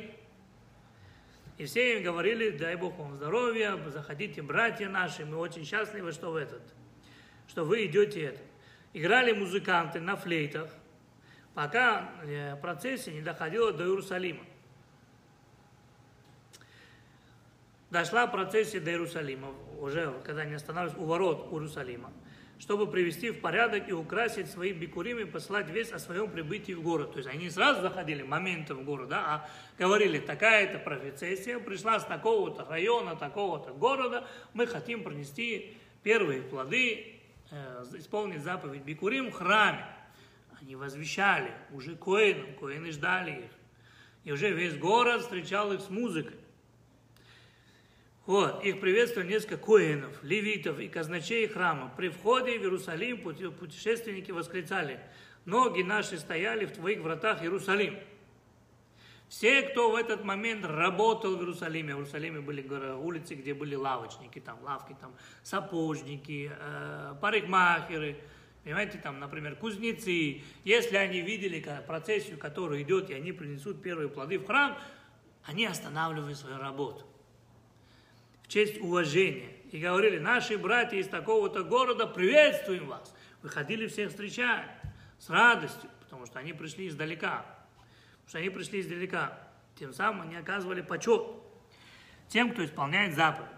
И 1.58 1.66
все 1.66 1.98
им 1.98 2.04
говорили, 2.04 2.50
дай 2.50 2.76
Бог 2.76 2.96
вам 2.96 3.16
здоровья, 3.16 3.76
заходите, 3.88 4.42
братья 4.42 4.88
наши, 4.88 5.26
мы 5.26 5.36
очень 5.36 5.66
счастливы, 5.66 6.12
что 6.12 6.30
в 6.30 6.36
этот, 6.36 6.62
что 7.48 7.64
вы 7.64 7.86
идете 7.86 8.22
это. 8.22 8.40
Играли 8.94 9.32
музыканты 9.32 10.00
на 10.00 10.16
флейтах, 10.16 10.70
пока 11.54 12.10
э, 12.24 12.56
процессия 12.56 13.12
не 13.12 13.22
доходила 13.22 13.72
до 13.72 13.84
Иерусалима. 13.84 14.44
Дошла 17.90 18.26
процессия 18.26 18.80
до 18.80 18.90
Иерусалима, 18.90 19.48
уже 19.78 20.14
когда 20.24 20.42
они 20.42 20.54
останавливались 20.54 20.98
у 20.98 21.04
ворот 21.04 21.52
Иерусалима, 21.52 22.10
чтобы 22.58 22.86
привести 22.86 23.30
в 23.30 23.40
порядок 23.40 23.86
и 23.86 23.92
украсить 23.92 24.50
свои 24.50 24.72
бикурим 24.72 25.18
и 25.18 25.24
послать 25.26 25.68
весть 25.68 25.92
о 25.92 25.98
своем 25.98 26.30
прибытии 26.30 26.72
в 26.72 26.82
город. 26.82 27.12
То 27.12 27.18
есть 27.18 27.28
они 27.28 27.50
сразу 27.50 27.82
заходили 27.82 28.22
моментом 28.22 28.78
в 28.78 28.84
город, 28.84 29.10
да, 29.10 29.18
а 29.18 29.48
говорили, 29.78 30.20
такая-то 30.20 30.78
процессия 30.78 31.58
пришла 31.58 32.00
с 32.00 32.06
такого-то 32.06 32.64
района, 32.64 33.14
такого-то 33.14 33.74
города, 33.74 34.26
мы 34.54 34.66
хотим 34.66 35.04
принести 35.04 35.76
первые 36.02 36.40
плоды, 36.40 37.20
э, 37.50 37.84
исполнить 37.98 38.42
заповедь 38.42 38.84
Бикурим 38.84 39.30
в 39.30 39.34
храме. 39.34 39.84
Они 40.62 40.76
возвещали 40.76 41.50
уже 41.72 41.96
коинам, 41.96 42.54
коины 42.54 42.92
ждали 42.92 43.32
их. 43.32 43.50
И 44.22 44.30
уже 44.30 44.52
весь 44.52 44.78
город 44.78 45.22
встречал 45.22 45.72
их 45.72 45.80
с 45.80 45.90
музыкой. 45.90 46.36
Вот, 48.26 48.64
их 48.64 48.80
приветствовали 48.80 49.28
несколько 49.28 49.56
коинов, 49.56 50.22
левитов 50.22 50.78
и 50.78 50.86
казначей 50.86 51.48
храма. 51.48 51.92
При 51.96 52.10
входе 52.10 52.60
в 52.60 52.62
Иерусалим 52.62 53.20
путешественники 53.20 54.30
восклицали, 54.30 55.00
ноги 55.46 55.82
наши 55.82 56.16
стояли 56.16 56.66
в 56.66 56.72
твоих 56.72 57.00
вратах, 57.00 57.42
Иерусалим. 57.42 57.98
Все, 59.28 59.62
кто 59.62 59.90
в 59.90 59.96
этот 59.96 60.22
момент 60.22 60.64
работал 60.64 61.36
в 61.36 61.40
Иерусалиме, 61.40 61.96
в 61.96 61.98
Иерусалиме 61.98 62.40
были 62.40 62.62
улицы, 62.92 63.34
где 63.34 63.52
были 63.52 63.74
лавочники, 63.74 64.38
там 64.38 64.62
лавки, 64.62 64.94
там 65.00 65.12
сапожники, 65.42 66.52
э, 66.56 67.14
парикмахеры, 67.20 68.20
понимаете, 68.64 68.98
там, 68.98 69.18
например, 69.20 69.56
кузнецы. 69.56 70.42
Если 70.64 70.96
они 70.96 71.20
видели 71.20 71.64
процессию, 71.86 72.38
которая 72.38 72.82
идет, 72.82 73.10
и 73.10 73.14
они 73.14 73.32
принесут 73.32 73.82
первые 73.82 74.08
плоды 74.08 74.38
в 74.38 74.46
храм, 74.46 74.78
они 75.44 75.66
останавливали 75.66 76.34
свою 76.34 76.58
работу 76.58 77.06
честь 78.52 78.78
уважения. 78.82 79.48
И 79.70 79.78
говорили, 79.78 80.18
наши 80.18 80.58
братья 80.58 80.98
из 80.98 81.08
такого-то 81.08 81.64
города, 81.64 82.06
приветствуем 82.06 82.86
вас. 82.86 83.14
Выходили 83.40 83.86
всех 83.86 84.10
встречать 84.10 84.66
с 85.18 85.30
радостью, 85.30 85.88
потому 86.00 86.26
что 86.26 86.38
они 86.38 86.52
пришли 86.52 86.88
издалека. 86.88 87.46
Потому 87.46 88.28
что 88.28 88.38
они 88.38 88.50
пришли 88.50 88.80
издалека. 88.80 89.38
Тем 89.76 89.94
самым 89.94 90.28
они 90.28 90.36
оказывали 90.36 90.82
почет 90.82 91.22
тем, 92.28 92.52
кто 92.52 92.62
исполняет 92.62 93.14
заповедь. 93.14 93.48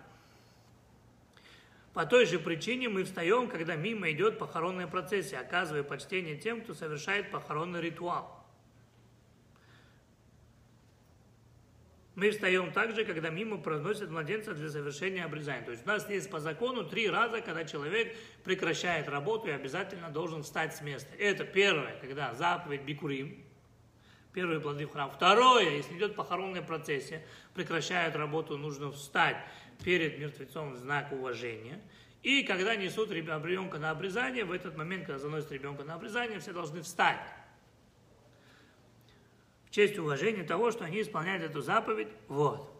По 1.94 2.04
той 2.06 2.26
же 2.26 2.40
причине 2.40 2.88
мы 2.88 3.04
встаем, 3.04 3.48
когда 3.48 3.76
мимо 3.76 4.10
идет 4.10 4.36
похоронная 4.36 4.88
процессия, 4.88 5.38
оказывая 5.38 5.84
почтение 5.84 6.36
тем, 6.36 6.60
кто 6.60 6.74
совершает 6.74 7.30
похоронный 7.30 7.80
ритуал. 7.80 8.44
Мы 12.16 12.30
встаем 12.30 12.72
также, 12.72 13.04
когда 13.04 13.30
мимо 13.30 13.58
проносят 13.58 14.10
младенца 14.10 14.54
для 14.54 14.68
завершения 14.68 15.24
обрезания. 15.24 15.64
То 15.64 15.70
есть 15.70 15.84
у 15.84 15.88
нас 15.88 16.08
есть 16.08 16.30
по 16.30 16.40
закону 16.40 16.84
три 16.84 17.08
раза, 17.08 17.40
когда 17.40 17.64
человек 17.64 18.16
прекращает 18.44 19.08
работу 19.08 19.48
и 19.48 19.52
обязательно 19.52 20.10
должен 20.10 20.42
встать 20.42 20.76
с 20.76 20.80
места. 20.80 21.10
Это 21.16 21.44
первое, 21.44 21.96
когда 22.00 22.34
заповедь 22.34 22.82
Бикурим, 22.82 23.44
первые 24.32 24.60
плоды 24.60 24.86
в 24.86 24.92
храм. 24.92 25.10
Второе, 25.10 25.70
если 25.70 25.96
идет 25.96 26.14
похоронная 26.14 26.62
процессия, 26.62 27.24
прекращает 27.52 28.14
работу, 28.16 28.58
нужно 28.58 28.90
встать 28.92 29.36
перед 29.83 30.19
мертвецом 30.19 30.73
в 30.73 30.76
знак 30.76 31.12
уважения. 31.12 31.81
И 32.23 32.43
когда 32.43 32.76
несут 32.76 33.11
ребенка 33.11 33.78
на 33.78 33.90
обрезание, 33.90 34.45
в 34.45 34.52
этот 34.52 34.76
момент, 34.76 35.07
когда 35.07 35.19
заносят 35.19 35.52
ребенка 35.52 35.85
на 35.85 35.95
обрезание, 35.95 36.38
все 36.38 36.52
должны 36.52 36.83
встать 36.83 37.21
честь 39.75 39.97
и 39.97 40.00
уважение 40.00 40.45
того, 40.45 40.71
что 40.71 40.85
они 40.85 41.02
исполняют 41.02 41.43
эту 41.43 41.61
заповедь. 41.61 42.07
Вот. 42.28 42.71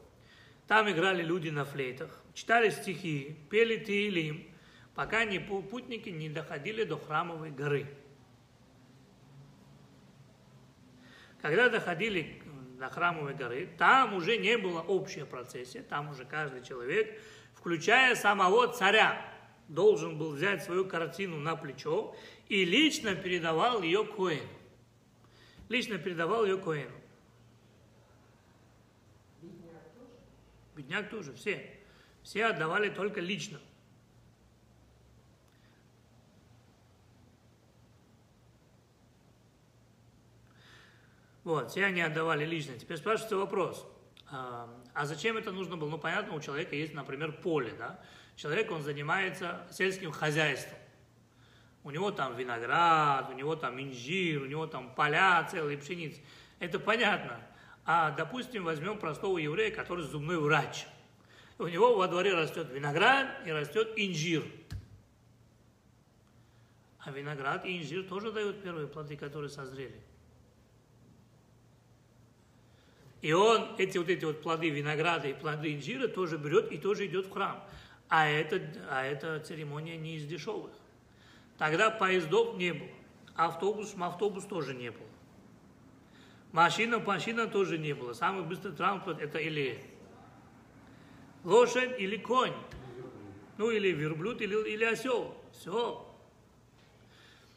Там 0.69 0.89
играли 0.89 1.25
люди 1.25 1.49
на 1.49 1.65
флейтах, 1.65 2.23
читали 2.35 2.71
стихи, 2.71 3.37
пели 3.51 3.83
Тиилим, 3.85 4.49
пока 4.95 5.25
не, 5.25 5.41
путники 5.41 6.09
не 6.09 6.31
доходили 6.31 6.85
до 6.85 6.97
храмовой 6.97 7.51
горы. 7.51 7.87
Когда 11.43 11.69
доходили 11.69 12.41
до 12.85 12.91
храмовой 12.91 13.35
горы, 13.35 13.69
там 13.79 14.15
уже 14.15 14.37
не 14.37 14.59
было 14.59 14.81
общая 14.81 15.25
процессия, 15.25 15.83
там 15.83 16.11
уже 16.11 16.27
каждый 16.27 16.63
человек, 16.63 17.19
включая 17.55 18.15
самого 18.15 18.69
царя, 18.69 19.25
должен 19.69 20.19
был 20.19 20.33
взять 20.33 20.63
свою 20.63 20.85
картину 20.85 21.39
на 21.39 21.57
плечо 21.57 22.15
и 22.49 22.67
лично 22.67 23.15
передавал 23.15 23.83
ее 23.83 24.05
Коэну 24.05 24.43
лично 25.71 25.97
передавал 25.97 26.45
ее 26.45 26.59
тоже? 26.59 26.93
Бедняк 30.77 31.09
тоже, 31.09 31.33
все. 31.33 31.81
Все 32.23 32.45
отдавали 32.45 32.91
только 32.91 33.21
лично. 33.21 33.59
Вот, 41.45 41.71
все 41.71 41.85
они 41.85 42.01
отдавали 42.01 42.47
лично. 42.47 42.77
Теперь 42.79 42.97
спрашивается 42.97 43.37
вопрос, 43.37 43.87
а, 44.31 44.69
а 44.95 45.05
зачем 45.05 45.37
это 45.37 45.53
нужно 45.53 45.77
было? 45.77 45.91
Ну, 45.91 45.99
понятно, 45.99 46.35
у 46.35 46.41
человека 46.41 46.75
есть, 46.75 46.95
например, 46.95 47.33
поле, 47.33 47.75
да? 47.79 48.01
Человек, 48.35 48.73
он 48.73 48.83
занимается 48.83 49.67
сельским 49.71 50.11
хозяйством. 50.11 50.79
У 51.85 51.91
него 51.91 52.11
там 52.11 52.35
виноград, 52.35 53.29
у 53.29 53.35
него 53.35 53.57
там 53.57 53.79
инжир, 53.81 54.43
у 54.43 54.47
него 54.47 54.67
там 54.67 54.95
поля 54.95 55.47
целые, 55.51 55.77
пшеницы. 55.77 56.23
Это 56.59 56.81
понятно. 56.81 57.39
А, 57.85 58.11
допустим, 58.13 58.65
возьмем 58.65 58.99
простого 58.99 59.37
еврея, 59.37 59.71
который 59.71 60.05
зубной 60.05 60.39
врач. 60.39 60.87
У 61.59 61.67
него 61.67 61.95
во 61.95 62.09
дворе 62.09 62.33
растет 62.33 62.71
виноград 62.73 63.47
и 63.47 63.53
растет 63.53 63.93
инжир. 63.97 64.45
А 67.01 67.11
виноград 67.11 67.67
и 67.67 67.79
инжир 67.79 68.03
тоже 68.09 68.33
дают 68.33 68.63
первые 68.63 68.89
плоды, 68.89 69.19
которые 69.19 69.51
созрели. 69.51 70.01
И 73.25 73.33
он 73.33 73.71
эти 73.79 73.97
вот 73.97 74.11
эти 74.11 74.23
вот 74.27 74.43
плоды 74.43 74.69
винограда 74.69 75.29
и 75.29 75.33
плоды 75.33 75.75
инжира 75.75 76.09
тоже 76.09 76.37
берет 76.37 76.71
и 76.71 76.77
тоже 76.77 77.07
идет 77.07 77.25
в 77.25 77.31
храм. 77.31 77.65
А 78.11 78.29
это, 78.29 78.61
а 78.91 79.03
эта 79.03 79.41
церемония 79.41 79.97
не 79.97 80.17
из 80.17 80.27
дешевых. 80.27 80.73
Тогда 81.57 81.89
поездов 81.89 82.59
не 82.59 82.75
было. 82.75 82.91
Автобус, 83.35 83.95
автобус 83.99 84.45
тоже 84.45 84.75
не 84.75 84.91
было. 84.91 85.07
Машина, 86.53 86.99
машина 86.99 87.47
тоже 87.47 87.79
не 87.79 87.95
было. 87.95 88.13
Самый 88.13 88.45
быстрый 88.45 88.75
транспорт 88.75 89.19
это 89.23 89.39
или 89.39 89.83
лошадь, 91.45 91.99
или 91.99 92.19
конь. 92.19 92.53
Ну, 93.57 93.71
или 93.71 93.89
верблюд, 93.89 94.43
или, 94.43 94.55
или 94.69 94.85
осел. 94.85 95.35
Все. 95.51 96.14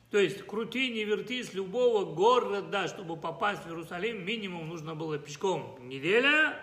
То 0.10 0.20
есть, 0.20 0.42
крути, 0.44 0.90
не 0.90 1.04
верти, 1.04 1.44
с 1.44 1.54
любого 1.54 2.06
города, 2.06 2.88
чтобы 2.88 3.18
попасть 3.18 3.64
в 3.64 3.68
Иерусалим, 3.68 4.26
минимум 4.26 4.70
нужно 4.70 4.96
было 4.96 5.18
пешком 5.18 5.78
неделя, 5.82 6.58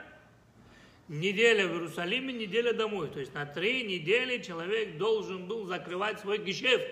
неделя 1.08 1.68
в 1.68 1.72
Иерусалиме, 1.72 2.32
неделя 2.32 2.72
домой. 2.72 3.08
То 3.10 3.20
есть 3.20 3.34
на 3.34 3.44
три 3.44 3.84
недели 3.84 4.42
человек 4.42 4.96
должен 4.96 5.46
был 5.46 5.66
закрывать 5.66 6.20
свой 6.20 6.38
гешефт. 6.38 6.86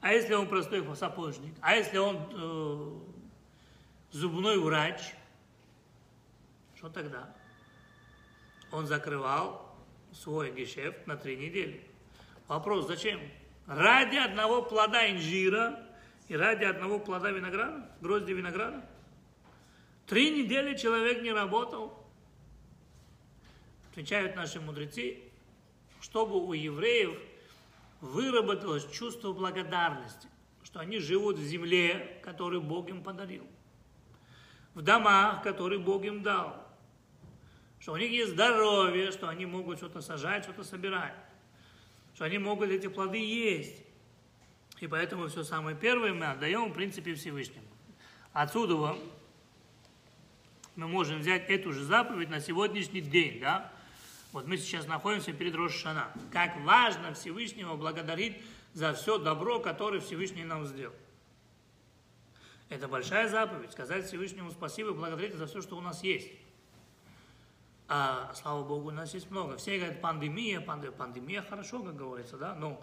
А 0.00 0.12
если 0.12 0.34
он 0.34 0.46
простой 0.46 0.84
сапожник? 0.94 1.52
А 1.60 1.74
если 1.74 1.98
он 1.98 2.16
э, 2.30 2.92
зубной 4.12 4.60
врач? 4.60 5.00
Что 6.76 6.88
тогда? 6.88 7.34
Он 8.70 8.86
закрывал 8.86 9.76
свой 10.12 10.52
гешефт 10.52 11.04
на 11.08 11.16
три 11.16 11.36
недели. 11.36 11.82
Вопрос, 12.46 12.86
зачем? 12.86 13.20
Ради 13.68 14.16
одного 14.16 14.62
плода 14.62 15.10
инжира 15.10 15.78
и 16.26 16.34
ради 16.34 16.64
одного 16.64 16.98
плода 16.98 17.30
винограда, 17.30 17.86
грозди 18.00 18.32
винограда? 18.32 18.82
Три 20.06 20.30
недели 20.30 20.74
человек 20.74 21.22
не 21.22 21.32
работал. 21.32 22.02
Отвечают 23.90 24.34
наши 24.36 24.58
мудрецы, 24.58 25.18
чтобы 26.00 26.42
у 26.42 26.54
евреев 26.54 27.18
выработалось 28.00 28.90
чувство 28.90 29.34
благодарности, 29.34 30.28
что 30.64 30.80
они 30.80 30.98
живут 30.98 31.36
в 31.36 31.44
земле, 31.44 32.22
которую 32.24 32.62
Бог 32.62 32.88
им 32.88 33.02
подарил, 33.02 33.46
в 34.72 34.80
домах, 34.80 35.42
которые 35.42 35.78
Бог 35.78 36.04
им 36.04 36.22
дал, 36.22 36.66
что 37.80 37.92
у 37.92 37.96
них 37.98 38.10
есть 38.10 38.32
здоровье, 38.32 39.10
что 39.10 39.28
они 39.28 39.44
могут 39.44 39.76
что-то 39.76 40.00
сажать, 40.00 40.44
что-то 40.44 40.64
собирать, 40.64 41.14
что 42.18 42.24
они 42.24 42.38
могут 42.38 42.70
эти 42.70 42.88
плоды 42.88 43.18
есть. 43.18 43.76
И 44.80 44.88
поэтому 44.88 45.28
все 45.28 45.44
самое 45.44 45.76
первое 45.76 46.12
мы 46.12 46.26
отдаем, 46.26 46.72
в 46.72 46.74
принципе, 46.74 47.14
Всевышнему. 47.14 47.62
Отсюда 48.32 48.98
мы 50.74 50.88
можем 50.88 51.20
взять 51.20 51.48
эту 51.48 51.72
же 51.72 51.84
заповедь 51.84 52.28
на 52.28 52.40
сегодняшний 52.40 53.02
день, 53.02 53.38
да? 53.38 53.72
Вот 54.32 54.48
мы 54.48 54.56
сейчас 54.56 54.88
находимся 54.88 55.32
перед 55.32 55.54
Рошана. 55.54 56.08
Как 56.32 56.56
важно 56.62 57.14
Всевышнего 57.14 57.76
благодарить 57.76 58.36
за 58.72 58.94
все 58.94 59.18
добро, 59.18 59.60
которое 59.60 60.00
Всевышний 60.00 60.42
нам 60.42 60.66
сделал. 60.66 60.96
Это 62.68 62.88
большая 62.88 63.28
заповедь, 63.28 63.70
сказать 63.70 64.06
Всевышнему 64.06 64.50
спасибо 64.50 64.90
и 64.90 64.94
благодарить 64.94 65.36
за 65.36 65.46
все, 65.46 65.62
что 65.62 65.76
у 65.76 65.80
нас 65.80 66.02
есть. 66.02 66.32
А, 67.90 68.30
слава 68.34 68.62
Богу, 68.64 68.88
у 68.88 68.92
нас 68.92 69.14
есть 69.14 69.30
много. 69.30 69.56
Все 69.56 69.78
говорят, 69.78 70.02
пандемия, 70.02 70.60
пандемия, 70.60 70.92
пандемия 70.92 71.42
хорошо, 71.42 71.82
как 71.82 71.96
говорится, 71.96 72.36
да? 72.36 72.54
Но, 72.54 72.82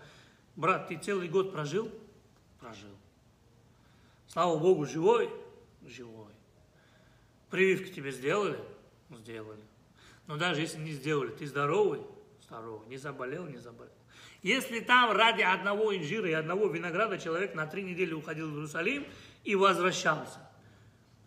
брат, 0.55 0.87
ты 0.87 0.97
целый 0.97 1.27
год 1.27 1.51
прожил? 1.51 1.91
Прожил. 2.59 2.97
Слава 4.27 4.57
Богу, 4.57 4.87
живой? 4.87 5.29
Живой. 5.85 6.33
Прививки 7.51 7.93
тебе 7.93 8.11
сделали? 8.11 8.59
Сделали. 9.11 9.61
Но 10.25 10.37
даже 10.37 10.61
если 10.61 10.79
не 10.79 10.91
сделали, 10.91 11.29
ты 11.29 11.45
здоровый? 11.45 12.01
Здоровый. 12.41 12.87
Не 12.87 12.97
заболел? 12.97 13.45
Не 13.45 13.57
заболел. 13.57 13.93
Если 14.41 14.79
там 14.79 15.11
ради 15.11 15.43
одного 15.43 15.95
инжира 15.95 16.27
и 16.27 16.33
одного 16.33 16.67
винограда 16.67 17.19
человек 17.19 17.53
на 17.53 17.67
три 17.67 17.83
недели 17.83 18.13
уходил 18.13 18.49
в 18.49 18.55
Иерусалим 18.55 19.05
и 19.43 19.55
возвращался, 19.55 20.39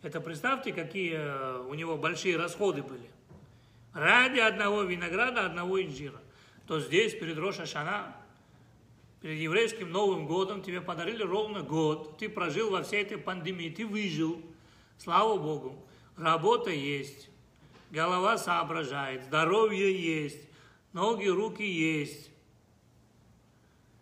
это 0.02 0.20
представьте, 0.20 0.72
какие 0.72 1.14
э, 1.14 1.60
у 1.60 1.74
него 1.74 1.96
большие 1.96 2.36
расходы 2.36 2.82
были. 2.82 3.08
Ради 3.92 4.38
одного 4.38 4.82
винограда, 4.82 5.46
одного 5.46 5.82
инжира. 5.82 6.20
То 6.66 6.80
здесь, 6.80 7.14
перед 7.14 7.38
Роша 7.38 7.66
Шана, 7.66 8.14
перед 9.20 9.38
еврейским 9.38 9.90
Новым 9.90 10.26
годом, 10.26 10.62
тебе 10.62 10.80
подарили 10.80 11.22
ровно 11.22 11.62
год. 11.62 12.18
Ты 12.18 12.28
прожил 12.28 12.70
во 12.70 12.82
всей 12.82 13.02
этой 13.02 13.18
пандемии, 13.18 13.70
ты 13.70 13.86
выжил. 13.86 14.42
Слава 14.98 15.38
Богу. 15.38 15.84
Работа 16.16 16.70
есть, 16.70 17.28
голова 17.90 18.38
соображает, 18.38 19.24
здоровье 19.24 19.94
есть, 19.96 20.48
ноги, 20.92 21.28
руки 21.28 21.62
есть, 21.62 22.30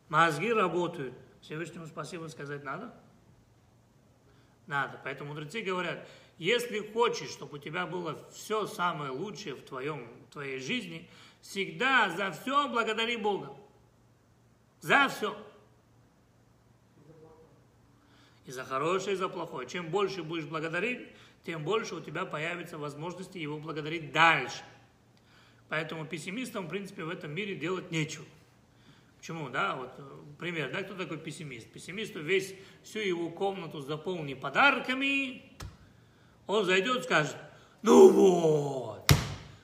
мозги 0.09 0.51
работают. 0.53 1.15
Всевышнему 1.43 1.87
спасибо 1.87 2.27
сказать 2.29 2.65
надо? 2.65 2.93
Надо. 4.67 4.99
Поэтому 5.05 5.35
мудрецы 5.35 5.61
говорят, 5.61 6.09
если 6.39 6.81
хочешь, 6.93 7.31
чтобы 7.31 7.57
у 7.57 7.61
тебя 7.61 7.87
было 7.87 8.19
все 8.33 8.67
самое 8.67 9.11
лучшее 9.11 9.55
в, 9.55 9.63
твоем, 9.63 10.07
в 10.29 10.33
твоей 10.33 10.59
жизни, 10.59 11.09
всегда 11.41 12.11
за 12.11 12.31
все 12.33 12.69
благодари 12.69 13.17
Бога. 13.17 13.57
За 14.81 15.09
все. 15.09 15.37
И 18.45 18.53
за 18.53 18.65
хорошее, 18.65 19.15
и 19.15 19.19
за 19.19 19.29
плохое. 19.29 19.69
Чем 19.69 19.91
больше 19.91 20.23
будешь 20.23 20.45
благодарить, 20.45 21.09
тем 21.45 21.65
больше 21.65 21.95
у 21.95 22.01
тебя 22.01 22.25
появится 22.25 22.79
возможности 22.79 23.39
его 23.39 23.59
благодарить 23.59 24.13
дальше. 24.13 24.63
Поэтому 25.69 26.07
пессимистам, 26.07 26.67
в 26.67 26.69
принципе, 26.69 27.05
в 27.05 27.09
этом 27.11 27.33
мире 27.33 27.57
делать 27.57 27.91
нечего. 27.91 28.25
Почему, 29.19 29.49
да, 29.49 29.75
вот 29.75 29.93
э, 29.99 30.03
пример, 30.39 30.71
да, 30.71 30.83
кто 30.83 30.95
такой 30.95 31.19
пессимист? 31.19 31.69
Пессимисту 31.73 32.21
весь, 32.21 32.55
всю 32.85 33.01
его 33.01 33.31
комнату 33.31 33.81
заполни 33.81 34.35
подарками, 34.35 35.43
он 36.47 36.65
зайдет 36.65 36.99
и 36.99 37.03
скажет, 37.03 37.37
ну 37.83 38.11
вот, 38.11 39.13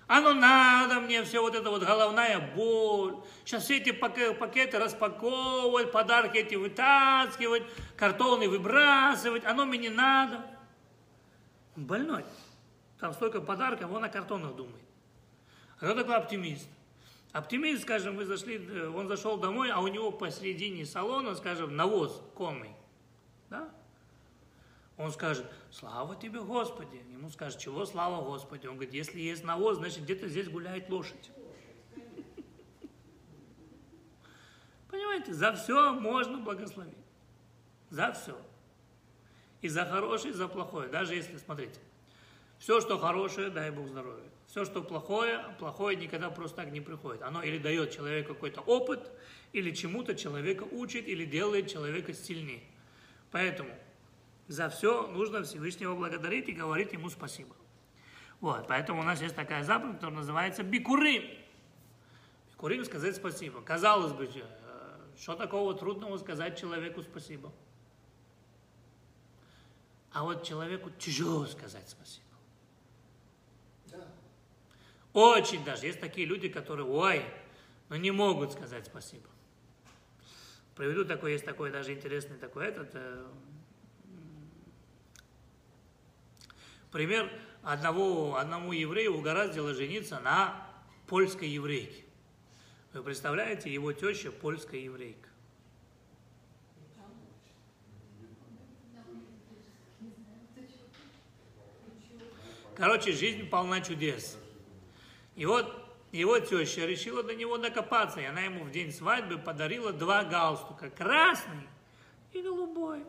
оно 0.07 0.35
надо 0.35 1.01
мне, 1.01 1.25
все 1.25 1.41
вот 1.41 1.55
это 1.55 1.71
вот 1.71 1.83
головная 1.83 2.53
боль, 2.55 3.17
сейчас 3.45 3.65
все 3.65 3.79
эти 3.79 3.93
пакеты 3.93 4.79
распаковывать, 4.79 5.91
подарки 5.93 6.39
эти 6.39 6.55
вытаскивать, 6.55 7.63
картоны 7.97 8.49
выбрасывать, 8.49 9.45
оно 9.45 9.65
мне 9.65 9.79
не 9.79 9.89
надо. 9.89 10.45
Он 11.77 11.87
больной. 11.87 12.25
Там 13.01 13.13
столько 13.15 13.41
подарков, 13.41 13.91
он 13.91 14.05
о 14.05 14.09
картонах 14.09 14.55
думает. 14.55 14.85
А 15.81 15.87
кто 15.87 15.95
такой 15.95 16.17
оптимист? 16.17 16.69
Оптимист, 17.33 17.83
скажем, 17.83 18.17
вы 18.17 18.27
зашли, 18.27 18.59
э, 18.59 18.89
он 18.89 19.09
зашел 19.09 19.39
домой, 19.39 19.71
а 19.71 19.81
у 19.81 19.89
него 19.89 20.13
посередине 20.13 20.85
салона, 20.85 21.35
скажем, 21.35 21.75
навоз 21.75 22.23
конный. 22.35 22.73
Да? 23.49 23.71
Он 24.97 25.11
скажет, 25.11 25.47
слава 25.71 26.17
тебе, 26.17 26.41
Господи. 26.41 26.97
Ему 27.11 27.31
скажет, 27.31 27.59
чего 27.59 27.85
слава 27.87 28.23
Господи? 28.23 28.67
Он 28.67 28.75
говорит, 28.75 28.95
если 28.95 29.21
есть 29.21 29.45
навоз, 29.45 29.79
значит, 29.79 30.03
где-то 30.05 30.29
здесь 30.29 30.49
гуляет 30.49 30.91
лошадь. 30.91 31.31
Понимаете, 34.91 35.33
за 35.33 35.55
все 35.55 35.95
можно 35.95 36.39
благословить. 36.39 36.95
За 37.89 38.13
все. 38.13 38.37
И 39.63 39.69
за 39.69 39.87
хорошее, 39.87 40.35
и 40.35 40.37
за 40.37 40.49
плохое. 40.49 40.89
Даже 40.89 41.15
если, 41.15 41.39
смотрите, 41.39 41.81
все, 42.59 42.81
что 42.81 42.99
хорошее, 42.99 43.49
дай 43.49 43.71
Бог 43.71 43.89
здоровья. 43.89 44.29
Все, 44.47 44.67
что 44.67 44.83
плохое, 44.83 45.43
плохое 45.59 45.97
никогда 45.97 46.29
просто 46.29 46.59
так 46.59 46.73
не 46.73 46.83
приходит. 46.83 47.23
Оно 47.23 47.43
или 47.43 47.57
дает 47.57 47.91
человеку 47.91 48.35
какой-то 48.35 48.61
опыт, 48.61 49.11
или 49.53 49.71
чему-то 49.71 50.15
человека 50.15 50.65
учит, 50.65 51.09
или 51.09 51.25
делает 51.25 51.71
человека 51.71 52.13
сильнее. 52.13 52.63
Поэтому 53.31 53.71
за 54.49 54.69
все 54.69 55.07
нужно 55.09 55.43
Всевышнего 55.43 55.95
благодарить 55.95 56.49
и 56.49 56.53
говорить 56.53 56.93
ему 56.93 57.11
спасибо. 57.11 57.55
Вот, 58.41 58.67
поэтому 58.67 59.01
у 59.01 59.05
нас 59.05 59.21
есть 59.21 59.37
такая 59.37 59.63
заповедь, 59.63 59.95
которая 59.95 60.17
называется 60.17 60.63
бикурим. 60.63 61.23
Бикурим 62.51 62.85
сказать 62.85 63.15
спасибо. 63.15 63.63
Казалось 63.63 64.13
бы, 64.13 64.25
э, 64.25 64.43
что 65.17 65.35
такого 65.35 65.75
трудного 65.75 66.17
сказать 66.19 66.59
человеку 66.59 67.03
спасибо? 67.03 67.53
А 70.13 70.25
вот 70.25 70.43
человеку 70.43 70.91
тяжело 70.91 71.47
сказать 71.47 71.89
спасибо. 71.89 72.27
Да. 73.87 74.09
Очень 75.13 75.65
даже. 75.65 75.87
Есть 75.87 76.01
такие 76.01 76.27
люди, 76.27 76.49
которые, 76.49 76.87
ой, 76.87 77.25
но 77.89 77.97
не 77.97 78.11
могут 78.11 78.53
сказать 78.53 78.87
спасибо. 78.87 79.29
Приведу 80.75 81.05
такой, 81.05 81.33
есть 81.33 81.45
такой 81.45 81.71
даже 81.71 81.93
интересный 81.93 82.39
такой 82.39 82.67
этот, 82.67 82.91
э, 82.95 83.27
пример 86.93 87.33
одного, 87.63 88.37
одному 88.37 88.73
еврею 88.73 89.17
угораздило 89.17 89.75
жениться 89.75 90.21
на 90.21 90.67
польской 91.09 91.49
еврейке. 91.49 92.05
Вы 92.93 93.03
представляете, 93.03 93.73
его 93.73 93.93
теща 93.93 94.31
польская 94.31 94.81
еврейка. 94.81 95.29
Короче, 102.77 103.13
жизнь 103.13 103.49
полна 103.49 103.81
чудес. 103.81 104.39
И 105.37 105.47
вот 105.47 105.83
его 106.11 106.39
теща 106.39 106.85
решила 106.85 107.23
до 107.23 107.35
него 107.35 107.57
докопаться, 107.57 108.21
и 108.21 108.25
она 108.25 108.43
ему 108.43 108.65
в 108.65 108.71
день 108.71 108.93
свадьбы 108.93 109.39
подарила 109.39 109.93
два 109.93 110.25
галстука, 110.25 110.91
красный 110.91 111.69
и 112.33 112.43
голубой. 112.43 113.05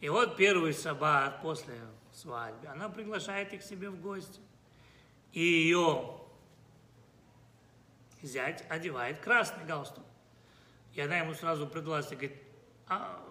И 0.00 0.08
вот 0.08 0.36
первый 0.36 0.72
шаббат 0.72 1.40
после 1.42 1.74
свадьбы, 2.12 2.66
она 2.68 2.88
приглашает 2.88 3.52
их 3.52 3.62
себе 3.62 3.90
в 3.90 4.00
гости. 4.00 4.40
И 5.32 5.40
ее 5.40 6.20
зять 8.22 8.64
одевает 8.68 9.20
красный 9.20 9.64
галстук. 9.64 10.04
И 10.94 11.00
она 11.00 11.18
ему 11.18 11.34
сразу 11.34 11.66
предложила, 11.66 12.14
говорит, 12.14 12.42
а, 12.88 13.22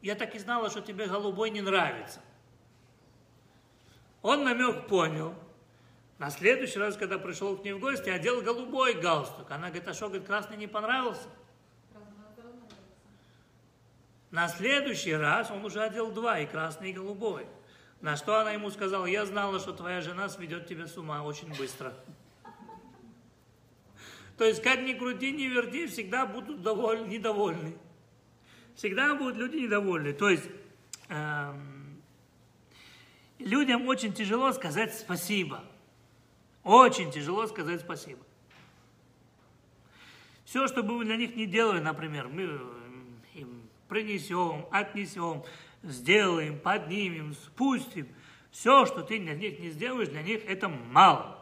я 0.00 0.14
так 0.14 0.34
и 0.34 0.38
знала, 0.38 0.70
что 0.70 0.80
тебе 0.80 1.06
голубой 1.06 1.50
не 1.50 1.60
нравится. 1.60 2.20
Он 4.22 4.44
намек 4.44 4.86
понял, 4.86 5.34
На 6.18 6.30
следующий 6.30 6.78
раз, 6.78 6.96
когда 6.96 7.18
пришел 7.18 7.56
к 7.56 7.64
ней 7.64 7.72
в 7.72 7.80
гости, 7.80 8.08
одел 8.08 8.40
голубой 8.40 8.94
галстук. 8.94 9.50
Она 9.50 9.68
говорит, 9.68 9.88
а 9.88 9.94
что, 9.94 10.06
говорит, 10.06 10.26
красный 10.26 10.56
не 10.56 10.68
понравился? 10.68 11.28
На 14.34 14.48
следующий 14.48 15.14
раз 15.14 15.52
он 15.52 15.64
уже 15.64 15.80
одел 15.80 16.10
два, 16.10 16.40
и 16.40 16.46
красный, 16.46 16.90
и 16.90 16.92
голубой. 16.92 17.46
На 18.00 18.16
что 18.16 18.40
она 18.40 18.50
ему 18.50 18.68
сказала, 18.68 19.06
я 19.06 19.24
знала, 19.26 19.60
что 19.60 19.72
твоя 19.72 20.00
жена 20.00 20.28
сведет 20.28 20.66
тебя 20.66 20.88
с 20.88 20.96
ума 20.98 21.22
очень 21.22 21.56
быстро. 21.56 21.94
То 24.36 24.44
есть, 24.44 24.60
как 24.60 24.80
ни 24.80 24.94
крути, 24.94 25.30
ни 25.30 25.44
верти, 25.44 25.86
всегда 25.86 26.26
будут 26.26 26.62
довольны, 26.62 27.06
недовольны. 27.06 27.78
Всегда 28.74 29.14
будут 29.14 29.36
люди 29.36 29.58
недовольны. 29.58 30.12
То 30.12 30.28
есть, 30.28 30.50
эм, 31.10 32.02
людям 33.38 33.86
очень 33.86 34.12
тяжело 34.12 34.50
сказать 34.50 34.98
спасибо. 34.98 35.62
Очень 36.64 37.12
тяжело 37.12 37.46
сказать 37.46 37.82
спасибо. 37.82 38.26
Все, 40.44 40.66
что 40.66 40.82
бы 40.82 40.94
мы 40.98 41.04
для 41.04 41.18
них 41.18 41.36
не 41.36 41.46
делали, 41.46 41.78
например, 41.78 42.26
мы 42.26 42.42
им 43.34 43.64
принесем, 43.94 44.66
отнесем, 44.72 45.44
сделаем, 45.84 46.58
поднимем, 46.58 47.32
спустим. 47.34 48.08
Все, 48.50 48.86
что 48.86 49.02
ты 49.02 49.20
для 49.20 49.36
них 49.36 49.60
не 49.60 49.70
сделаешь, 49.70 50.08
для 50.08 50.22
них 50.22 50.44
это 50.48 50.68
мало. 50.68 51.38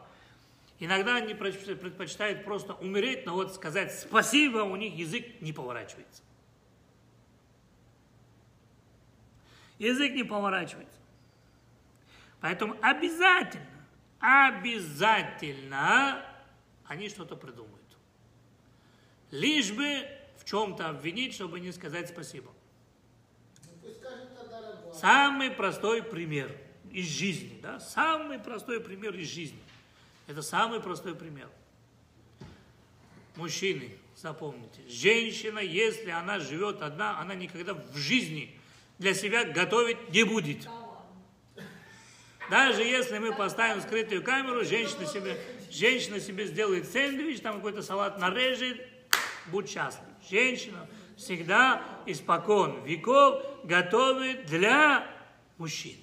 Иногда 0.79 1.17
они 1.17 1.33
предпочитают 1.33 2.45
просто 2.45 2.75
умереть, 2.75 3.25
но 3.25 3.33
вот 3.33 3.55
сказать 3.55 3.99
спасибо 3.99 4.59
у 4.59 4.77
них 4.77 4.95
язык 4.95 5.41
не 5.41 5.55
поворачивается. 5.55 6.23
Язык 9.79 10.13
не 10.13 10.25
поворачивается. 10.25 10.99
Поэтому 12.43 12.77
обязательно, 12.83 13.65
обязательно 14.21 16.23
они 16.85 17.09
что-то 17.09 17.35
придумают. 17.35 17.81
Лишь 19.31 19.73
бы 19.73 20.07
в 20.43 20.45
чем-то 20.45 20.89
обвинить, 20.89 21.35
чтобы 21.35 21.61
не 21.61 21.71
сказать 21.71 22.09
спасибо. 22.09 22.51
Самый 24.93 25.51
простой 25.51 26.03
пример 26.03 26.55
из 26.91 27.07
жизни, 27.07 27.59
да, 27.63 27.79
самый 27.79 28.39
простой 28.39 28.81
пример 28.81 29.15
из 29.15 29.29
жизни. 29.29 29.59
Это 30.27 30.43
самый 30.43 30.81
простой 30.81 31.15
пример. 31.15 31.49
Мужчины, 33.37 33.97
запомните, 34.17 34.81
женщина, 34.89 35.61
если 35.61 36.11
она 36.11 36.39
живет 36.41 36.83
одна, 36.83 37.21
она 37.21 37.35
никогда 37.35 37.75
в 37.75 37.97
жизни 37.97 38.59
для 38.99 39.15
себя 39.15 39.45
готовить 39.45 40.11
не 40.11 40.25
будет. 40.25 40.69
Даже 42.51 42.83
если 42.83 43.19
мы 43.19 43.35
поставим 43.35 43.81
скрытую 43.81 44.23
камеру, 44.23 44.65
женщина 44.65 45.07
себе, 45.07 45.39
женщина 45.71 46.21
себе 46.21 46.47
сделает 46.47 46.91
сэндвич, 46.91 47.41
там 47.41 47.57
какой-то 47.57 47.83
салат 47.83 48.19
нарежет, 48.19 48.87
будь 49.47 49.71
счастлив. 49.71 50.12
Женщина 50.31 50.89
всегда 51.17 51.83
испокон 52.07 52.85
веков 52.85 53.43
готовит 53.65 54.47
для 54.47 55.07
мужчины. 55.59 56.03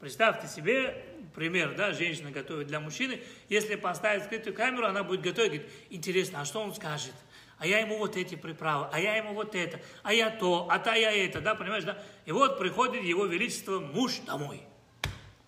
Представьте 0.00 0.46
себе 0.48 1.04
пример, 1.34 1.74
да, 1.74 1.92
женщина 1.92 2.30
готовит 2.30 2.66
для 2.66 2.80
мужчины. 2.80 3.20
Если 3.48 3.74
поставить 3.74 4.24
скрытую 4.24 4.54
камеру, 4.54 4.86
она 4.86 5.02
будет 5.02 5.22
готовить, 5.22 5.52
говорит, 5.52 5.72
интересно, 5.90 6.42
а 6.42 6.44
что 6.44 6.60
он 6.60 6.74
скажет? 6.74 7.14
А 7.58 7.66
я 7.66 7.78
ему 7.78 7.98
вот 7.98 8.16
эти 8.16 8.34
приправы, 8.34 8.88
а 8.92 9.00
я 9.00 9.16
ему 9.16 9.32
вот 9.32 9.54
это, 9.54 9.80
а 10.02 10.12
я 10.12 10.30
то, 10.30 10.66
а 10.70 10.78
та 10.78 10.94
я 10.94 11.12
это, 11.12 11.40
да, 11.40 11.54
понимаешь, 11.54 11.84
да? 11.84 11.98
И 12.26 12.32
вот 12.32 12.58
приходит 12.58 13.02
его 13.04 13.26
величество 13.26 13.80
муж 13.80 14.18
домой. 14.26 14.62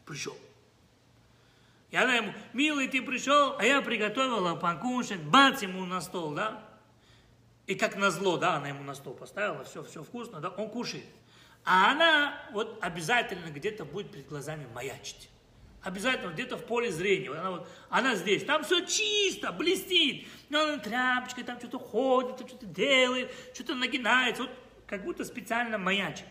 Пришел. 0.05 0.37
И 1.91 1.97
она 1.97 2.15
ему, 2.15 2.33
милый, 2.53 2.89
ты 2.89 3.03
пришел, 3.03 3.57
а 3.59 3.65
я 3.65 3.83
приготовила 3.83 4.55
покушать, 4.55 5.21
бац 5.21 5.63
ему 5.63 5.85
на 5.85 6.01
стол, 6.01 6.33
да? 6.33 6.66
И 7.67 7.75
как 7.75 7.97
назло, 7.97 8.37
да, 8.37 8.55
она 8.55 8.69
ему 8.69 8.85
на 8.85 8.95
стол 8.95 9.15
поставила, 9.15 9.65
все, 9.65 9.83
все 9.83 10.03
вкусно, 10.03 10.41
да, 10.41 10.51
он 10.51 10.71
кушает. 10.71 11.05
А 11.65 11.91
она 11.91 12.41
вот 12.53 12.79
обязательно 12.81 13.51
где-то 13.51 13.85
будет 13.85 14.13
перед 14.13 14.29
глазами 14.29 14.67
маячить. 14.73 15.29
Обязательно 15.83 16.33
где-то 16.33 16.57
в 16.57 16.65
поле 16.65 16.91
зрения. 16.91 17.31
Она, 17.31 17.51
вот, 17.51 17.69
она 17.91 18.15
здесь. 18.17 18.45
Там 18.45 18.65
все 18.65 18.85
чисто, 18.85 19.53
блестит. 19.53 20.27
Но 20.49 20.61
она 20.61 20.79
тряпочкой 20.79 21.45
там 21.45 21.59
что-то 21.59 21.79
ходит, 21.79 22.49
что-то 22.49 22.67
делает, 22.67 23.33
что-то 23.53 23.75
нагинается. 23.75 24.45
Вот 24.45 24.53
как 24.87 25.05
будто 25.05 25.25
специально 25.25 25.79
маячит. 25.79 26.27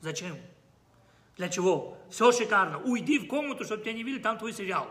Зачем? 0.00 0.36
Для 1.36 1.48
чего? 1.48 1.96
Все 2.10 2.32
шикарно. 2.32 2.78
Уйди 2.78 3.18
в 3.20 3.28
комнату, 3.28 3.64
чтобы 3.64 3.82
тебя 3.82 3.92
не 3.92 4.02
видели, 4.02 4.20
там 4.20 4.38
твой 4.38 4.52
сериал. 4.52 4.90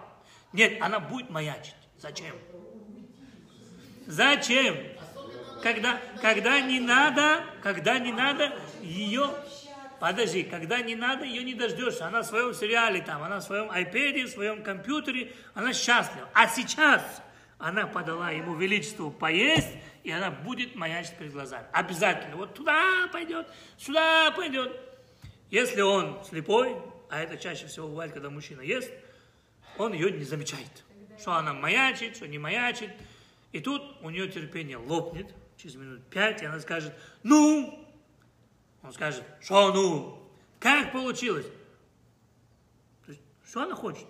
Нет, 0.53 0.81
она 0.81 0.99
будет 0.99 1.29
маячить. 1.29 1.75
Зачем? 1.97 2.35
Зачем? 4.05 4.77
Когда, 5.61 5.99
когда 6.21 6.59
не 6.61 6.79
надо, 6.79 7.43
когда 7.61 7.99
не 7.99 8.11
надо, 8.11 8.53
ее 8.81 9.29
Подожди, 9.99 10.43
когда 10.43 10.79
не 10.81 10.95
надо, 10.95 11.25
ее 11.25 11.43
не 11.43 11.55
дождешься. 11.55 12.05
Она 12.05 12.21
в 12.21 12.25
своем 12.25 12.53
сериале 12.53 13.01
там, 13.01 13.23
она 13.23 13.39
в 13.39 13.43
своем 13.43 13.71
iPad, 13.71 14.25
в 14.25 14.29
своем 14.29 14.61
компьютере, 14.61 15.33
она 15.55 15.73
счастлива. 15.73 16.29
А 16.33 16.47
сейчас 16.47 17.01
она 17.57 17.87
подала 17.87 18.29
ему 18.29 18.55
величеству 18.55 19.09
поесть, 19.09 19.71
и 20.03 20.11
она 20.11 20.29
будет 20.29 20.75
маячить 20.75 21.17
перед 21.17 21.33
глазами. 21.33 21.65
Обязательно. 21.71 22.35
Вот 22.35 22.53
туда 22.53 23.07
пойдет, 23.11 23.47
сюда 23.77 24.31
пойдет. 24.31 24.79
Если 25.49 25.81
он 25.81 26.23
слепой, 26.23 26.75
а 27.09 27.21
это 27.21 27.37
чаще 27.37 27.65
всего 27.65 27.87
бывает, 27.87 28.13
когда 28.13 28.29
мужчина 28.29 28.61
ест, 28.61 28.91
он 29.77 29.93
ее 29.93 30.11
не 30.11 30.23
замечает. 30.23 30.83
Что 31.19 31.33
она 31.33 31.53
маячит, 31.53 32.15
что 32.15 32.27
не 32.27 32.37
маячит. 32.37 32.91
И 33.51 33.59
тут 33.59 33.81
у 34.01 34.11
нее 34.11 34.27
терпение 34.27 34.77
лопнет 34.77 35.33
через 35.57 35.75
минут 35.75 36.03
пять, 36.09 36.41
и 36.41 36.45
она 36.45 36.59
скажет, 36.59 36.93
ну, 37.23 37.87
он 38.83 38.93
скажет, 38.93 39.23
что 39.41 39.73
ну, 39.73 40.31
как 40.59 40.91
получилось? 40.91 41.47
То 43.05 43.11
есть, 43.11 43.21
что 43.45 43.63
она 43.63 43.75
хочет? 43.75 44.05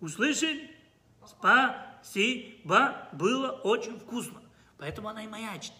Услышать, 0.00 0.70
спасибо, 1.26 3.08
было 3.12 3.50
очень 3.50 3.98
вкусно. 3.98 4.40
Поэтому 4.78 5.08
она 5.08 5.24
и 5.24 5.26
маячит. 5.26 5.72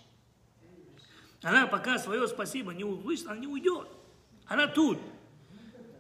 Она 1.42 1.66
пока 1.66 1.98
свое 1.98 2.26
спасибо 2.26 2.74
не 2.74 2.84
услышит, 2.84 3.26
она 3.28 3.36
не 3.36 3.46
уйдет. 3.46 3.88
Она 4.46 4.66
тут. 4.66 4.98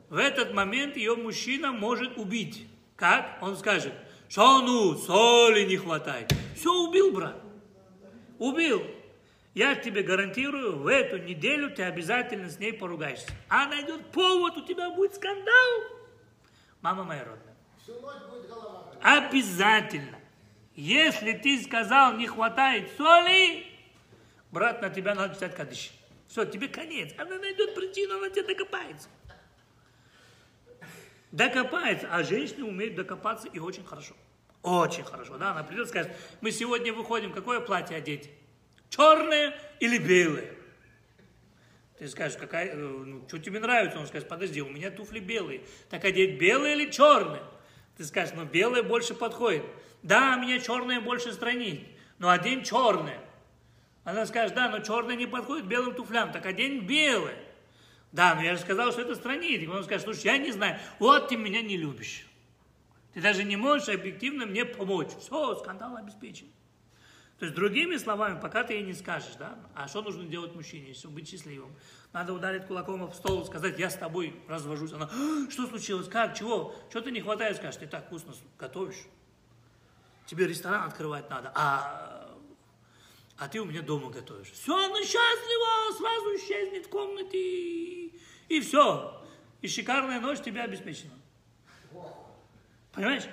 В 0.08 0.16
этот 0.16 0.52
момент 0.52 0.96
ее 0.96 1.14
мужчина 1.14 1.70
может 1.70 2.16
убить. 2.18 2.66
Как? 2.96 3.38
Он 3.40 3.56
скажет, 3.56 3.92
что 4.28 4.60
ну, 4.62 4.96
соли 4.96 5.64
не 5.64 5.76
хватает. 5.76 6.32
Все, 6.56 6.72
убил, 6.72 7.12
брат. 7.12 7.40
Убил. 8.38 8.82
Я 9.54 9.74
тебе 9.74 10.02
гарантирую, 10.02 10.78
в 10.78 10.86
эту 10.86 11.18
неделю 11.18 11.70
ты 11.70 11.82
обязательно 11.82 12.48
с 12.48 12.58
ней 12.58 12.72
поругаешься. 12.72 13.28
А 13.48 13.66
найдет 13.66 14.06
повод, 14.12 14.56
у 14.56 14.64
тебя 14.64 14.90
будет 14.90 15.14
скандал. 15.14 15.82
Мама 16.80 17.04
моя 17.04 17.24
родная. 17.24 17.56
Обязательно. 19.02 20.18
Если 20.74 21.32
ты 21.32 21.60
сказал, 21.62 22.14
не 22.14 22.26
хватает 22.26 22.90
соли, 22.96 23.66
брат, 24.52 24.80
на 24.80 24.90
тебя 24.90 25.14
надо 25.14 25.34
писать 25.34 25.56
кадыш. 25.56 25.90
Все, 26.28 26.44
тебе 26.44 26.68
конец. 26.68 27.12
Она 27.18 27.38
найдет 27.38 27.74
причину, 27.74 28.18
она 28.18 28.30
тебе 28.30 28.54
докопается. 28.54 29.08
Докопается. 31.32 32.08
А 32.12 32.22
женщины 32.22 32.64
умеют 32.64 32.94
докопаться 32.94 33.48
и 33.48 33.58
очень 33.58 33.84
хорошо. 33.84 34.14
Очень 34.62 35.04
хорошо, 35.04 35.38
да? 35.38 35.52
Она 35.52 35.64
придет 35.64 35.86
и 35.86 35.88
скажет, 35.88 36.12
мы 36.40 36.52
сегодня 36.52 36.92
выходим, 36.92 37.32
какое 37.32 37.60
платье 37.60 37.96
одеть? 37.96 38.30
Черное 38.90 39.54
или 39.80 39.98
белое? 39.98 40.50
Ты 41.98 42.08
скажешь, 42.08 42.38
какая, 42.38 42.68
э, 42.68 42.76
ну, 42.76 43.26
что 43.26 43.38
тебе 43.38 43.58
нравится? 43.58 43.98
Он 43.98 44.06
скажет, 44.06 44.28
подожди, 44.28 44.62
у 44.62 44.68
меня 44.68 44.90
туфли 44.90 45.18
белые. 45.18 45.62
Так 45.90 46.04
одеть 46.04 46.38
белые 46.38 46.76
или 46.76 46.90
черные? 46.90 47.42
Ты 47.96 48.04
скажешь, 48.04 48.34
ну 48.36 48.44
белое 48.44 48.84
больше 48.84 49.14
подходит. 49.14 49.64
Да, 50.02 50.36
меня 50.36 50.60
черное 50.60 51.00
больше 51.00 51.32
странит, 51.32 51.80
но 52.18 52.30
одень 52.30 52.62
черное. 52.62 53.18
Она 54.04 54.24
скажет, 54.26 54.54
да, 54.54 54.68
но 54.68 54.78
черное 54.78 55.16
не 55.16 55.26
подходит 55.26 55.66
белым 55.66 55.94
туфлям, 55.94 56.30
так 56.30 56.46
одень 56.46 56.80
белое. 56.86 57.36
Да, 58.12 58.36
но 58.36 58.42
я 58.42 58.54
же 58.54 58.60
сказал, 58.60 58.92
что 58.92 59.02
это 59.02 59.16
странит. 59.16 59.68
он 59.68 59.84
скажет, 59.84 60.04
слушай, 60.04 60.26
я 60.26 60.38
не 60.38 60.52
знаю, 60.52 60.78
вот 61.00 61.28
ты 61.28 61.36
меня 61.36 61.60
не 61.60 61.76
любишь. 61.76 62.24
Ты 63.12 63.20
даже 63.20 63.42
не 63.42 63.56
можешь 63.56 63.88
объективно 63.88 64.46
мне 64.46 64.64
помочь. 64.64 65.10
Все, 65.20 65.56
скандал 65.56 65.96
обеспечен. 65.96 66.46
То 67.38 67.44
есть, 67.44 67.54
другими 67.54 67.96
словами, 67.96 68.40
пока 68.40 68.64
ты 68.64 68.74
ей 68.74 68.82
не 68.82 68.94
скажешь, 68.94 69.34
да, 69.38 69.56
а 69.74 69.86
что 69.86 70.02
нужно 70.02 70.24
делать 70.24 70.56
мужчине, 70.56 70.92
чтобы 70.92 71.16
быть 71.16 71.28
счастливым? 71.28 71.72
Надо 72.12 72.32
ударить 72.32 72.66
кулаком 72.66 73.06
в 73.06 73.14
стол, 73.14 73.46
сказать, 73.46 73.78
я 73.78 73.90
с 73.90 73.94
тобой 73.94 74.34
развожусь. 74.48 74.92
Она, 74.92 75.08
«А, 75.12 75.50
что 75.50 75.68
случилось, 75.68 76.08
как, 76.08 76.36
чего, 76.36 76.74
что 76.90 77.00
ты 77.00 77.12
не 77.12 77.20
хватает, 77.20 77.56
скажешь, 77.56 77.78
ты 77.78 77.86
так 77.86 78.06
вкусно 78.06 78.34
готовишь. 78.58 79.04
Тебе 80.26 80.48
ресторан 80.48 80.88
открывать 80.88 81.30
надо, 81.30 81.52
а, 81.54 82.36
а 83.38 83.48
ты 83.48 83.60
у 83.60 83.64
меня 83.64 83.82
дома 83.82 84.10
готовишь. 84.10 84.50
Все, 84.50 84.74
она 84.74 85.00
счастлива, 85.00 85.96
сразу 85.96 86.36
исчезнет 86.36 86.86
в 86.86 86.90
комнате, 86.90 88.06
и 88.48 88.60
все. 88.60 89.24
И 89.62 89.68
шикарная 89.68 90.20
ночь 90.20 90.40
тебе 90.40 90.62
обеспечена. 90.62 91.14
Понимаешь? 92.92 93.24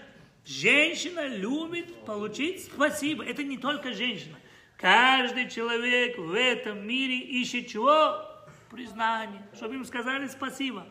Женщина 0.46 1.26
любит 1.26 2.06
получить 2.06 2.66
спасибо. 2.66 3.26
Это 3.26 3.44
не 3.44 3.58
только 3.58 3.94
женщина. 3.94 4.38
Каждый 4.78 5.50
человек 5.50 6.18
в 6.18 6.34
этом 6.34 6.86
мире 6.88 7.20
ищет 7.20 7.68
чего? 7.68 8.24
Признание. 8.70 9.42
Чтобы 9.56 9.76
им 9.76 9.86
сказали 9.86 10.28
спасибо. 10.28 10.88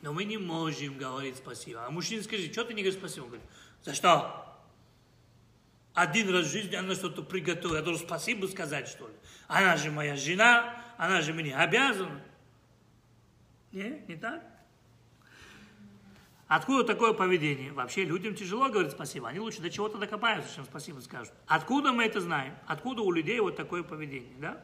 Но 0.00 0.14
мы 0.14 0.24
не 0.24 0.38
можем 0.38 0.96
говорить 0.96 1.36
спасибо. 1.36 1.84
А 1.84 1.90
мужчина 1.90 2.22
скажет, 2.22 2.50
что 2.52 2.64
ты 2.64 2.72
не 2.72 2.82
говоришь 2.82 2.98
спасибо? 2.98 3.24
Он 3.24 3.30
говорит, 3.30 3.46
за 3.82 3.94
что? 3.94 4.46
Один 5.92 6.32
раз 6.32 6.46
в 6.46 6.52
жизни 6.52 6.76
она 6.76 6.94
что-то 6.94 7.22
приготовила. 7.22 7.76
Я 7.76 7.82
должен 7.82 8.06
спасибо 8.06 8.46
сказать, 8.46 8.88
что 8.88 9.06
ли? 9.06 9.14
Она 9.48 9.76
же 9.76 9.90
моя 9.90 10.16
жена, 10.16 10.82
она 10.96 11.20
же 11.20 11.34
мне 11.34 11.54
обязана. 11.54 12.22
Не, 13.72 14.02
не 14.08 14.16
так? 14.16 14.42
Откуда 16.50 16.82
такое 16.82 17.12
поведение? 17.12 17.70
Вообще 17.70 18.04
людям 18.04 18.34
тяжело 18.34 18.68
говорить 18.70 18.90
спасибо. 18.90 19.28
Они 19.28 19.38
лучше 19.38 19.62
до 19.62 19.70
чего-то 19.70 19.98
докопаются, 19.98 20.52
чем 20.52 20.64
спасибо 20.64 20.98
скажут. 20.98 21.32
Откуда 21.46 21.92
мы 21.92 22.04
это 22.04 22.20
знаем? 22.20 22.56
Откуда 22.66 23.02
у 23.02 23.12
людей 23.12 23.38
вот 23.38 23.54
такое 23.54 23.84
поведение, 23.84 24.34
да? 24.36 24.60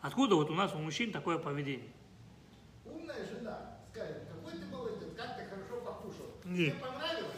Откуда 0.00 0.36
вот 0.36 0.48
у 0.48 0.54
нас 0.54 0.72
у 0.76 0.78
мужчин 0.78 1.10
такое 1.10 1.38
поведение? 1.38 1.88
Умная 2.84 3.26
жена 3.26 3.78
скажет, 3.90 4.28
какой 4.28 4.60
ты 4.60 4.66
молодец, 4.66 5.08
как 5.16 5.38
ты 5.38 5.44
хорошо 5.46 5.80
покушал. 5.84 6.30
Нет. 6.44 6.74
Тебе 6.74 6.84
понравилось? 6.84 7.32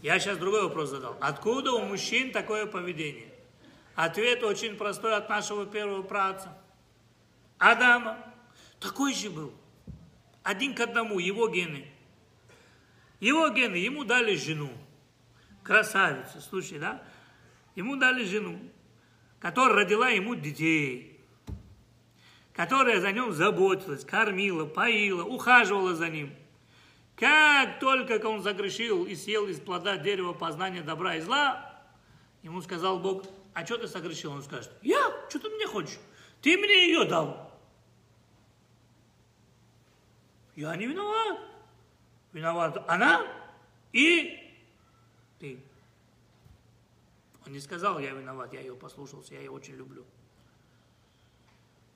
Я 0.00 0.18
сейчас 0.18 0.38
другой 0.38 0.62
вопрос 0.62 0.88
задал. 0.88 1.18
Откуда 1.20 1.72
у 1.72 1.84
мужчин 1.84 2.32
такое 2.32 2.64
поведение? 2.64 3.28
Ответ 3.96 4.42
очень 4.42 4.76
простой 4.76 5.14
от 5.14 5.28
нашего 5.28 5.66
первого 5.66 6.00
праца. 6.04 6.56
Адама. 7.58 8.16
Такой 8.80 9.12
же 9.12 9.28
был. 9.28 9.52
Один 10.42 10.74
к 10.74 10.80
одному, 10.80 11.18
его 11.18 11.48
гены. 11.48 11.86
Его 13.20 13.48
гены, 13.50 13.76
ему 13.76 14.04
дали 14.04 14.34
жену. 14.34 14.70
Красавицу, 15.62 16.40
слушай, 16.40 16.78
да? 16.78 17.02
Ему 17.76 17.96
дали 17.96 18.24
жену, 18.24 18.58
которая 19.38 19.84
родила 19.84 20.08
ему 20.08 20.34
детей, 20.34 21.20
которая 22.52 23.00
за 23.00 23.12
ним 23.12 23.32
заботилась, 23.32 24.04
кормила, 24.04 24.66
поила, 24.66 25.22
ухаживала 25.22 25.94
за 25.94 26.08
ним. 26.08 26.34
Как 27.14 27.78
только 27.78 28.14
он 28.26 28.42
загрешил 28.42 29.04
и 29.04 29.14
съел 29.14 29.46
из 29.46 29.60
плода 29.60 29.96
дерева 29.96 30.32
познания 30.32 30.82
добра 30.82 31.16
и 31.16 31.20
зла, 31.20 31.80
ему 32.42 32.60
сказал 32.60 32.98
Бог, 32.98 33.24
а 33.54 33.64
что 33.64 33.78
ты 33.78 33.86
согрешил? 33.86 34.32
Он 34.32 34.42
скажет, 34.42 34.72
я? 34.82 35.12
Что 35.28 35.38
ты 35.38 35.48
мне 35.50 35.66
хочешь? 35.66 35.98
Ты 36.40 36.56
мне 36.58 36.88
ее 36.88 37.04
дал. 37.04 37.51
Я 40.56 40.76
не 40.76 40.86
виноват. 40.86 41.40
Виноват 42.32 42.84
она 42.88 43.26
и 43.92 44.38
ты. 45.38 45.62
Он 47.46 47.52
не 47.52 47.60
сказал, 47.60 47.98
я 47.98 48.12
виноват, 48.12 48.52
я 48.52 48.60
ее 48.60 48.74
послушался, 48.74 49.34
я 49.34 49.40
ее 49.40 49.50
очень 49.50 49.74
люблю. 49.74 50.04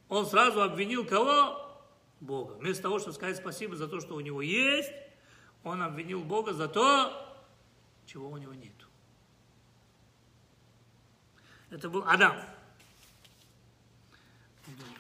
Он 0.09 0.27
сразу 0.27 0.63
обвинил 0.63 1.07
кого? 1.07 1.63
Бога. 2.21 2.55
Вместо 2.55 2.85
того, 2.85 2.99
чтобы 2.99 3.15
сказать 3.15 3.37
спасибо 3.37 3.77
за 3.77 3.89
то, 3.89 4.01
что 4.01 4.15
у 4.15 4.21
него 4.21 4.41
есть, 4.41 4.93
он 5.65 5.83
обвинил 5.83 6.23
Бога 6.25 6.53
за 6.53 6.69
то, 6.69 7.45
чего 8.07 8.31
у 8.31 8.37
него 8.37 8.55
нет. 8.55 8.73
Это 11.71 11.91
был 11.91 12.05
Адам. 12.07 12.37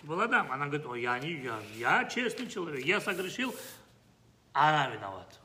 Был 0.02 0.20
Адам. 0.20 0.52
Она 0.52 0.66
говорит, 0.66 0.87
ой, 0.87 1.02
я 1.02 1.18
не, 1.18 1.33
я, 1.33 1.61
я 1.76 2.05
честный 2.05 2.46
человек, 2.46 2.85
я 2.85 3.00
согрешил, 3.00 3.55
а 4.52 4.70
она 4.70 4.94
виновата. 4.94 5.37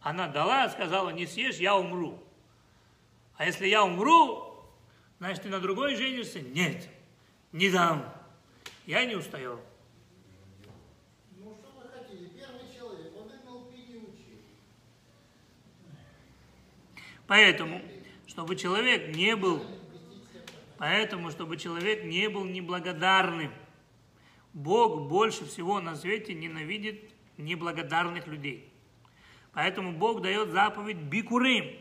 Она 0.00 0.28
дала, 0.28 0.68
сказала, 0.68 1.10
не 1.10 1.26
съешь, 1.26 1.56
я 1.56 1.76
умру. 1.76 2.22
А 3.36 3.46
если 3.46 3.66
я 3.66 3.82
умру, 3.84 4.62
значит, 5.18 5.42
ты 5.42 5.48
на 5.48 5.60
другой 5.60 5.96
женишься? 5.96 6.40
Нет, 6.40 6.88
не 7.52 7.70
дам. 7.70 8.12
Я 8.86 9.04
не 9.06 9.14
устаю. 9.14 9.58
Ну 11.38 11.54
что 11.54 11.72
вы 11.72 11.88
хотели? 11.88 12.26
Первый 12.28 12.70
человек, 12.72 13.12
он 13.16 13.28
НЛП 13.28 13.72
не 13.72 13.96
учил. 13.96 14.38
Поэтому, 17.26 17.80
чтобы 18.26 18.56
человек 18.56 19.16
не 19.16 19.34
был, 19.34 19.64
поэтому, 20.78 21.30
чтобы 21.30 21.56
человек 21.56 22.04
не 22.04 22.28
был 22.28 22.44
неблагодарным, 22.44 23.52
Бог 24.52 25.08
больше 25.08 25.44
всего 25.46 25.80
на 25.80 25.96
свете 25.96 26.32
ненавидит 26.34 27.10
неблагодарных 27.36 28.26
людей. 28.26 28.70
Поэтому 29.52 29.92
Бог 29.92 30.22
дает 30.22 30.50
заповедь 30.50 30.96
Бикурим 30.96 31.76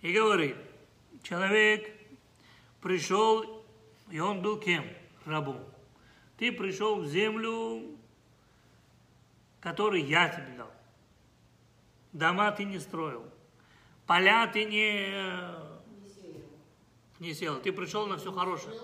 и 0.00 0.12
говорит, 0.12 0.56
человек 1.22 1.90
пришел, 2.80 3.64
и 4.10 4.18
он 4.18 4.42
был 4.42 4.58
кем? 4.58 4.84
Рабом. 5.24 5.60
Ты 6.38 6.52
пришел 6.52 7.00
в 7.00 7.06
землю, 7.06 7.82
которую 9.60 10.06
я 10.06 10.28
тебе 10.28 10.56
дал. 10.56 10.70
Дома 12.12 12.52
ты 12.52 12.64
не 12.64 12.78
строил. 12.78 13.24
Поля 14.06 14.46
ты 14.46 14.64
не, 14.64 15.12
не 17.18 17.34
сел. 17.34 17.60
Ты 17.60 17.72
пришел 17.72 18.06
на 18.06 18.16
все 18.18 18.32
хорошее. 18.32 18.76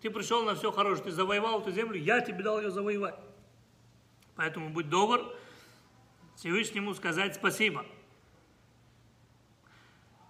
Ты 0.00 0.10
пришел 0.10 0.44
на 0.44 0.54
все 0.54 0.70
хорошее. 0.70 1.04
Ты 1.04 1.10
завоевал 1.12 1.60
эту 1.60 1.70
землю, 1.70 1.98
я 1.98 2.20
тебе 2.20 2.42
дал 2.42 2.60
ее 2.60 2.70
завоевать. 2.70 3.18
Поэтому 4.36 4.70
будь 4.70 4.88
добр 4.88 5.34
Всевышнему 6.36 6.94
сказать 6.94 7.36
спасибо. 7.36 7.86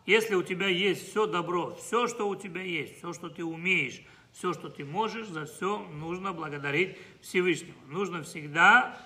Если 0.06 0.34
у 0.34 0.42
тебя 0.42 0.68
есть 0.68 1.08
все 1.08 1.26
добро, 1.26 1.74
все, 1.76 2.06
что 2.06 2.28
у 2.28 2.36
тебя 2.36 2.60
есть, 2.60 2.98
все, 2.98 3.14
что 3.14 3.30
ты 3.30 3.42
умеешь, 3.42 4.02
все, 4.32 4.52
что 4.52 4.68
ты 4.68 4.84
можешь, 4.84 5.28
за 5.28 5.46
все 5.46 5.78
нужно 5.78 6.34
благодарить 6.34 6.98
Всевышнему. 7.22 7.78
Нужно 7.86 8.22
всегда 8.22 9.00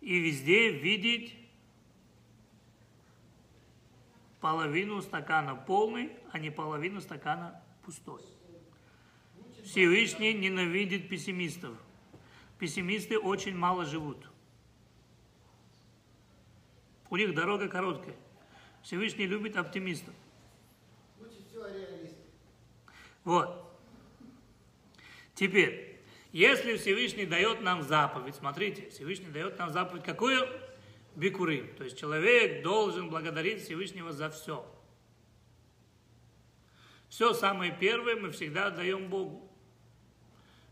и 0.00 0.18
везде 0.18 0.70
видеть 0.70 1.36
половину 4.42 5.00
стакана 5.00 5.54
полный, 5.54 6.10
а 6.32 6.38
не 6.38 6.50
половину 6.50 7.00
стакана 7.00 7.62
пустой. 7.84 8.20
Всевышний 9.64 10.34
ненавидит 10.34 11.08
пессимистов. 11.08 11.78
Пессимисты 12.58 13.18
очень 13.18 13.56
мало 13.56 13.86
живут. 13.86 14.28
У 17.08 17.16
них 17.16 17.34
дорога 17.34 17.68
короткая. 17.68 18.16
Всевышний 18.82 19.26
любит 19.26 19.56
оптимистов. 19.56 20.14
Вот. 23.22 23.72
Теперь, 25.36 26.00
если 26.32 26.76
Всевышний 26.76 27.26
дает 27.26 27.60
нам 27.60 27.82
заповедь, 27.82 28.34
смотрите, 28.34 28.90
Всевышний 28.90 29.30
дает 29.30 29.56
нам 29.60 29.70
заповедь 29.70 30.02
какую? 30.02 30.48
Бикурим. 31.14 31.74
То 31.76 31.84
есть 31.84 31.98
человек 31.98 32.62
должен 32.62 33.10
благодарить 33.10 33.62
Всевышнего 33.62 34.12
за 34.12 34.30
все. 34.30 34.66
Все 37.08 37.34
самое 37.34 37.76
первое 37.78 38.16
мы 38.16 38.30
всегда 38.30 38.68
отдаем 38.68 39.10
Богу. 39.10 39.50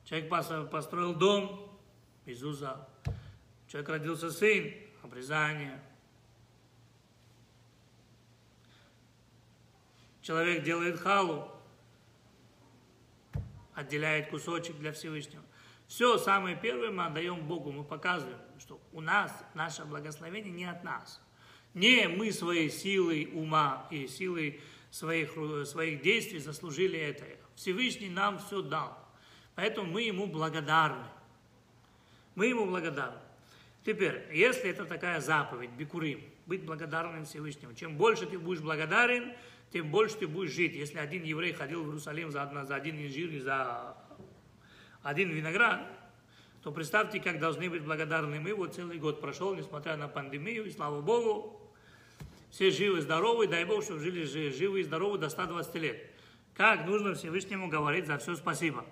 Человек 0.04 0.32
пос- 0.32 0.68
построил 0.68 1.14
дом, 1.14 1.78
Иисуса. 2.24 2.88
Человек 3.68 3.90
родился 3.90 4.30
сын, 4.30 4.72
обрезание. 5.02 5.80
Человек 10.22 10.64
делает 10.64 10.98
халу, 10.98 11.50
отделяет 13.74 14.30
кусочек 14.30 14.76
для 14.78 14.92
Всевышнего. 14.92 15.42
Все 15.90 16.18
самое 16.18 16.54
первое 16.54 16.92
мы 16.92 17.06
отдаем 17.06 17.48
Богу, 17.48 17.72
мы 17.72 17.82
показываем, 17.82 18.38
что 18.60 18.80
у 18.92 19.00
нас 19.00 19.32
наше 19.54 19.84
благословение 19.84 20.52
не 20.52 20.64
от 20.64 20.84
нас. 20.84 21.20
Не 21.74 22.06
мы 22.06 22.30
своей 22.30 22.70
силой 22.70 23.28
ума 23.34 23.88
и 23.90 24.06
силой 24.06 24.60
своих, 24.92 25.32
своих 25.66 26.00
действий 26.00 26.38
заслужили 26.38 26.96
это. 26.96 27.24
Всевышний 27.56 28.08
нам 28.08 28.38
все 28.38 28.62
дал. 28.62 28.96
Поэтому 29.56 29.90
мы 29.90 30.02
ему 30.02 30.28
благодарны. 30.28 31.08
Мы 32.36 32.46
ему 32.46 32.66
благодарны. 32.66 33.18
Теперь, 33.84 34.28
если 34.32 34.70
это 34.70 34.84
такая 34.84 35.20
заповедь, 35.20 35.70
бикурим, 35.70 36.22
быть 36.46 36.62
благодарным 36.62 37.24
Всевышнему, 37.24 37.74
чем 37.74 37.96
больше 37.96 38.26
ты 38.26 38.38
будешь 38.38 38.60
благодарен, 38.60 39.32
тем 39.72 39.90
больше 39.90 40.18
ты 40.18 40.28
будешь 40.28 40.52
жить. 40.52 40.76
Если 40.76 40.98
один 40.98 41.24
еврей 41.24 41.52
ходил 41.52 41.82
в 41.82 41.88
Иерусалим 41.88 42.30
за, 42.30 42.48
за 42.64 42.76
один 42.76 43.04
инжир 43.04 43.28
и 43.30 43.40
за 43.40 43.96
один 45.02 45.30
виноград, 45.30 45.86
то 46.62 46.72
представьте, 46.72 47.20
как 47.20 47.38
должны 47.38 47.70
быть 47.70 47.82
благодарны 47.82 48.38
мы. 48.38 48.54
Вот 48.54 48.74
целый 48.74 48.98
год 48.98 49.20
прошел, 49.20 49.54
несмотря 49.54 49.96
на 49.96 50.08
пандемию, 50.08 50.66
и 50.66 50.70
слава 50.70 51.00
Богу, 51.00 51.60
все 52.50 52.70
живы, 52.70 53.00
здоровы, 53.00 53.46
дай 53.46 53.64
Бог, 53.64 53.82
чтобы 53.82 54.00
жили 54.00 54.24
жи- 54.24 54.52
живы 54.52 54.80
и 54.80 54.84
здоровы 54.84 55.18
до 55.18 55.28
120 55.28 55.74
лет. 55.76 56.10
Как 56.54 56.84
нужно 56.86 57.14
Всевышнему 57.14 57.68
говорить 57.68 58.06
за 58.06 58.18
все 58.18 58.36
спасибо? 58.36 58.84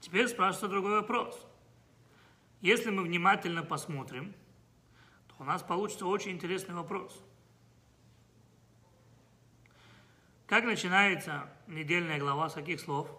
Теперь 0.00 0.28
спрашивается 0.28 0.68
другой 0.68 1.00
вопрос. 1.00 1.46
Если 2.60 2.90
мы 2.90 3.02
внимательно 3.02 3.62
посмотрим, 3.62 4.34
то 5.28 5.34
у 5.40 5.44
нас 5.44 5.62
получится 5.62 6.06
очень 6.06 6.32
интересный 6.32 6.74
вопрос. 6.74 7.22
Как 10.46 10.64
начинается 10.64 11.50
недельная 11.66 12.18
глава 12.18 12.48
с 12.48 12.54
каких 12.54 12.80
слов? 12.80 13.10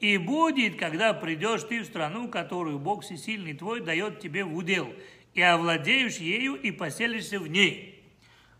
И 0.00 0.18
будет, 0.18 0.78
когда 0.78 1.14
придешь 1.14 1.62
ты 1.62 1.80
в 1.80 1.86
страну, 1.86 2.28
которую 2.28 2.78
Бог 2.78 3.02
Всесильный 3.02 3.54
твой 3.54 3.80
дает 3.80 4.20
тебе 4.20 4.44
в 4.44 4.54
удел, 4.54 4.92
и 5.32 5.40
овладеешь 5.42 6.16
ею 6.16 6.54
и 6.54 6.70
поселишься 6.70 7.38
в 7.38 7.46
ней. 7.46 8.02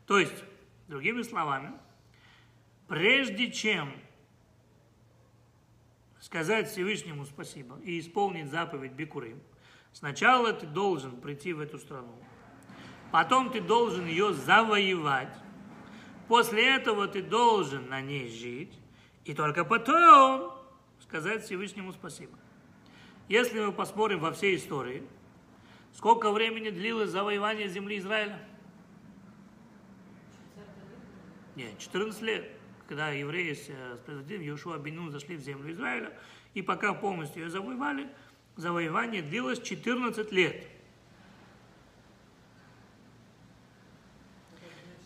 То 0.07 0.19
есть, 0.19 0.45
другими 0.89 1.23
словами, 1.23 1.73
прежде 2.87 3.51
чем 3.51 3.93
сказать 6.21 6.69
Всевышнему 6.69 7.25
спасибо 7.25 7.79
и 7.85 8.01
исполнить 8.01 8.51
заповедь 8.51 8.93
Бикурим, 8.93 9.41
сначала 9.93 10.53
ты 10.53 10.67
должен 10.67 11.21
прийти 11.21 11.53
в 11.53 11.61
эту 11.61 11.79
страну, 11.79 12.15
потом 13.13 13.51
ты 13.51 13.61
должен 13.61 14.07
ее 14.07 14.33
завоевать, 14.33 15.35
после 16.29 16.77
этого 16.77 17.09
ты 17.09 17.23
должен 17.23 17.89
на 17.89 18.01
ней 18.01 18.29
жить, 18.29 18.73
и 19.25 19.35
только 19.35 19.65
потом 19.65 20.56
сказать 21.09 21.45
Всевышнему 21.45 21.93
спасибо. 21.93 22.37
Если 23.29 23.61
мы 23.61 23.73
посмотрим 23.73 24.21
во 24.21 24.33
всей 24.33 24.57
истории, 24.57 25.03
сколько 25.95 26.31
времени 26.31 26.71
длилось 26.71 27.11
завоевание 27.11 27.69
земли 27.69 27.99
Израиля? 27.99 28.41
Нет, 31.55 31.79
14 31.79 32.21
лет, 32.23 32.51
когда 32.87 33.11
евреи 33.11 33.55
с 33.55 33.69
э, 33.69 33.97
предводителем 34.05 34.53
Иошуа 34.53 34.79
Бенун 34.79 35.11
зашли 35.11 35.37
в 35.37 35.41
землю 35.41 35.73
Израиля, 35.73 36.13
и 36.55 36.63
пока 36.63 36.93
полностью 36.93 37.45
ее 37.45 37.51
завоевали, 37.51 38.09
завоевание 38.57 39.23
длилось 39.23 39.61
14 39.61 40.31
лет. 40.33 40.67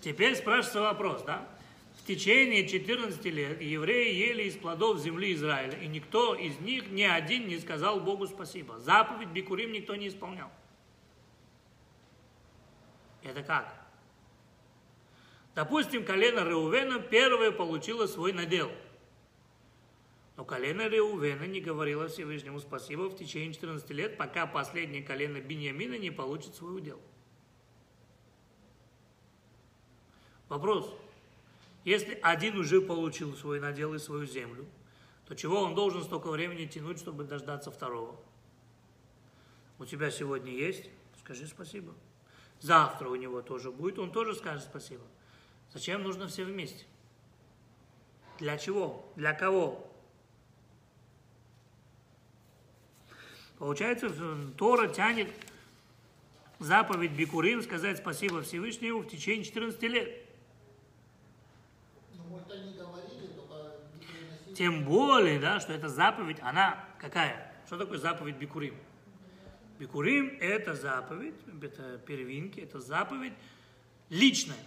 Теперь 0.00 0.34
спрашивается 0.34 0.80
вопрос, 0.80 1.22
да? 1.22 1.46
Течение 2.10 2.66
14 2.66 3.24
лет 3.26 3.62
евреи 3.62 4.12
ели 4.12 4.42
из 4.42 4.56
плодов 4.56 4.98
земли 4.98 5.32
Израиля, 5.32 5.78
и 5.78 5.86
никто 5.86 6.34
из 6.34 6.58
них, 6.58 6.90
ни 6.90 7.04
один 7.04 7.46
не 7.46 7.56
сказал 7.60 8.00
Богу 8.00 8.26
спасибо. 8.26 8.80
Заповедь 8.80 9.28
Бикурим 9.28 9.70
никто 9.70 9.94
не 9.94 10.08
исполнял. 10.08 10.50
Это 13.22 13.44
как? 13.44 13.72
Допустим, 15.54 16.04
колено 16.04 16.40
Реувена 16.40 16.98
первое 16.98 17.52
получило 17.52 18.08
свой 18.08 18.32
надел. 18.32 18.72
Но 20.36 20.44
колено 20.44 20.88
Реувена 20.88 21.44
не 21.44 21.60
говорило 21.60 22.08
Всевышнему 22.08 22.58
спасибо 22.58 23.02
в 23.02 23.14
течение 23.14 23.54
14 23.54 23.88
лет, 23.90 24.16
пока 24.16 24.48
последнее 24.48 25.04
колено 25.04 25.40
Беньямина 25.40 25.96
не 25.96 26.10
получит 26.10 26.56
свой 26.56 26.76
удел. 26.76 27.00
Вопрос. 30.48 30.92
Если 31.84 32.18
один 32.22 32.58
уже 32.58 32.80
получил 32.80 33.34
свой 33.36 33.60
надел 33.60 33.94
и 33.94 33.98
свою 33.98 34.26
землю, 34.26 34.66
то 35.26 35.34
чего 35.34 35.60
он 35.60 35.74
должен 35.74 36.02
столько 36.02 36.30
времени 36.30 36.66
тянуть, 36.66 36.98
чтобы 36.98 37.24
дождаться 37.24 37.70
второго? 37.70 38.20
У 39.78 39.86
тебя 39.86 40.10
сегодня 40.10 40.52
есть? 40.52 40.90
Скажи 41.20 41.46
спасибо. 41.46 41.94
Завтра 42.60 43.08
у 43.08 43.14
него 43.14 43.40
тоже 43.40 43.70
будет, 43.70 43.98
он 43.98 44.12
тоже 44.12 44.34
скажет 44.34 44.64
спасибо. 44.64 45.04
Зачем 45.72 46.02
нужно 46.02 46.28
все 46.28 46.44
вместе? 46.44 46.84
Для 48.38 48.58
чего? 48.58 49.10
Для 49.16 49.32
кого? 49.32 49.86
Получается, 53.58 54.10
Тора 54.56 54.88
тянет 54.88 55.30
заповедь 56.58 57.12
Бикурим 57.12 57.62
сказать 57.62 57.98
спасибо 57.98 58.42
Всевышнему 58.42 59.00
в 59.00 59.06
течение 59.06 59.44
14 59.44 59.82
лет. 59.82 60.29
Не. 62.30 64.54
Тем 64.54 64.84
более, 64.84 65.38
да, 65.38 65.60
что 65.60 65.72
эта 65.72 65.88
заповедь, 65.88 66.38
она 66.40 66.84
какая? 66.98 67.54
Что 67.66 67.78
такое 67.78 67.98
заповедь 67.98 68.36
Бикурим? 68.36 68.74
Бикурим– 69.78 70.36
это 70.40 70.74
заповедь, 70.74 71.36
это 71.62 71.98
первинки, 71.98 72.60
это 72.60 72.80
заповедь 72.80 73.32
личная. 74.10 74.58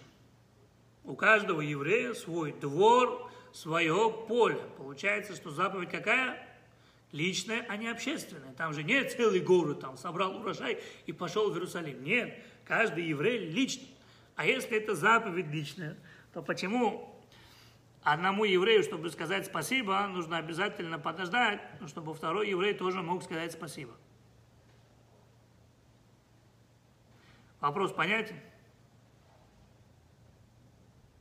У 1.04 1.16
каждого 1.16 1.62
еврея 1.62 2.14
свой 2.14 2.54
двор, 2.54 3.30
свое 3.54 4.26
поле. 4.28 4.62
Получается, 4.78 5.36
что 5.36 5.52
заповедь 5.52 5.92
какая? 5.92 6.42
Личная, 7.12 7.64
а 7.70 7.78
не 7.78 7.90
общественная. 7.90 8.54
Там 8.54 8.74
же 8.74 8.84
нет 8.84 9.12
целый 9.12 9.42
город, 9.42 9.82
там 9.82 9.98
собрал 9.98 10.38
урожай 10.38 10.80
и 11.06 11.12
пошел 11.12 11.52
в 11.52 11.54
Иерусалим. 11.54 12.04
Нет, 12.04 12.36
каждый 12.66 13.06
еврей 13.06 13.50
личный. 13.50 13.90
А 14.36 14.48
если 14.48 14.78
это 14.78 14.96
заповедь 14.96 15.48
личная, 15.48 15.96
то 16.34 16.42
почему 16.42 17.13
одному 18.04 18.44
еврею, 18.44 18.84
чтобы 18.84 19.10
сказать 19.10 19.46
спасибо, 19.46 20.08
нужно 20.08 20.38
обязательно 20.38 21.00
подождать, 21.00 21.62
ну, 21.80 21.88
чтобы 21.88 22.14
второй 22.14 22.50
еврей 22.50 22.74
тоже 22.74 23.02
мог 23.02 23.24
сказать 23.24 23.52
спасибо? 23.52 23.94
Вопрос 27.60 27.94
понятен? 27.94 28.36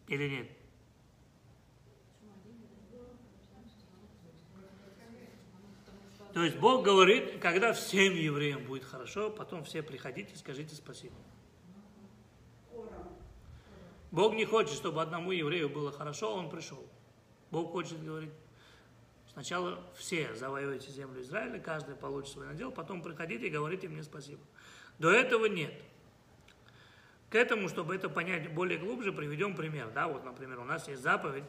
Или 0.08 0.28
нет? 0.28 0.50
То 6.34 6.42
есть 6.42 6.56
Бог 6.56 6.82
говорит, 6.82 7.40
когда 7.40 7.74
всем 7.74 8.14
евреям 8.14 8.64
будет 8.64 8.84
хорошо, 8.84 9.30
потом 9.30 9.64
все 9.64 9.82
приходите, 9.82 10.34
скажите 10.36 10.74
спасибо. 10.74 11.14
Бог 14.12 14.35
не 14.35 14.44
хочет, 14.44 14.75
чтобы 14.75 15.01
одному 15.01 15.33
еврею 15.33 15.70
было 15.70 15.90
хорошо, 15.90 16.35
он 16.35 16.51
пришел. 16.51 16.87
Бог 17.51 17.72
хочет, 17.72 18.05
говорит, 18.05 18.31
сначала 19.33 19.83
все 19.96 20.35
завоевайте 20.35 20.90
землю 20.90 21.22
Израиля, 21.22 21.59
каждый 21.59 21.96
получит 21.96 22.35
свой 22.35 22.46
надел, 22.46 22.70
потом 22.70 23.03
приходите 23.03 23.46
и 23.46 23.51
говорите 23.51 23.88
мне 23.88 24.03
спасибо. 24.03 24.42
До 24.98 25.11
этого 25.11 25.46
нет. 25.46 25.72
К 27.31 27.37
этому, 27.37 27.70
чтобы 27.70 27.94
это 27.94 28.11
понять 28.11 28.53
более 28.53 28.79
глубже, 28.79 29.12
приведем 29.12 29.57
пример. 29.57 29.90
Да, 29.94 30.07
вот, 30.07 30.22
например, 30.25 30.61
у 30.61 30.64
нас 30.64 30.87
есть 30.88 31.03
заповедь. 31.03 31.44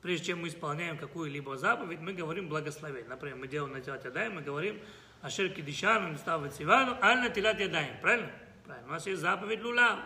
Прежде 0.00 0.26
чем 0.26 0.42
мы 0.42 0.48
исполняем 0.48 0.96
какую-либо 0.96 1.56
заповедь, 1.56 1.98
мы 1.98 2.12
говорим 2.12 2.48
благословение. 2.48 3.08
Например, 3.08 3.36
мы 3.36 3.48
делаем 3.48 3.74
на 3.74 3.80
тилат 3.80 4.04
ядаем, 4.04 4.36
мы 4.36 4.42
говорим 4.42 4.80
Ашер 5.22 5.48
кидишану, 5.48 6.16
ставит 6.16 6.54
сивану, 6.54 6.96
аль 7.02 7.18
на 7.18 7.30
тилат 7.30 7.58
ядаем. 7.58 8.00
Правильно? 8.00 8.30
Правильно. 8.64 8.88
У 8.88 8.92
нас 8.92 9.04
есть 9.08 9.20
заповедь 9.20 9.64
лулав. 9.64 9.98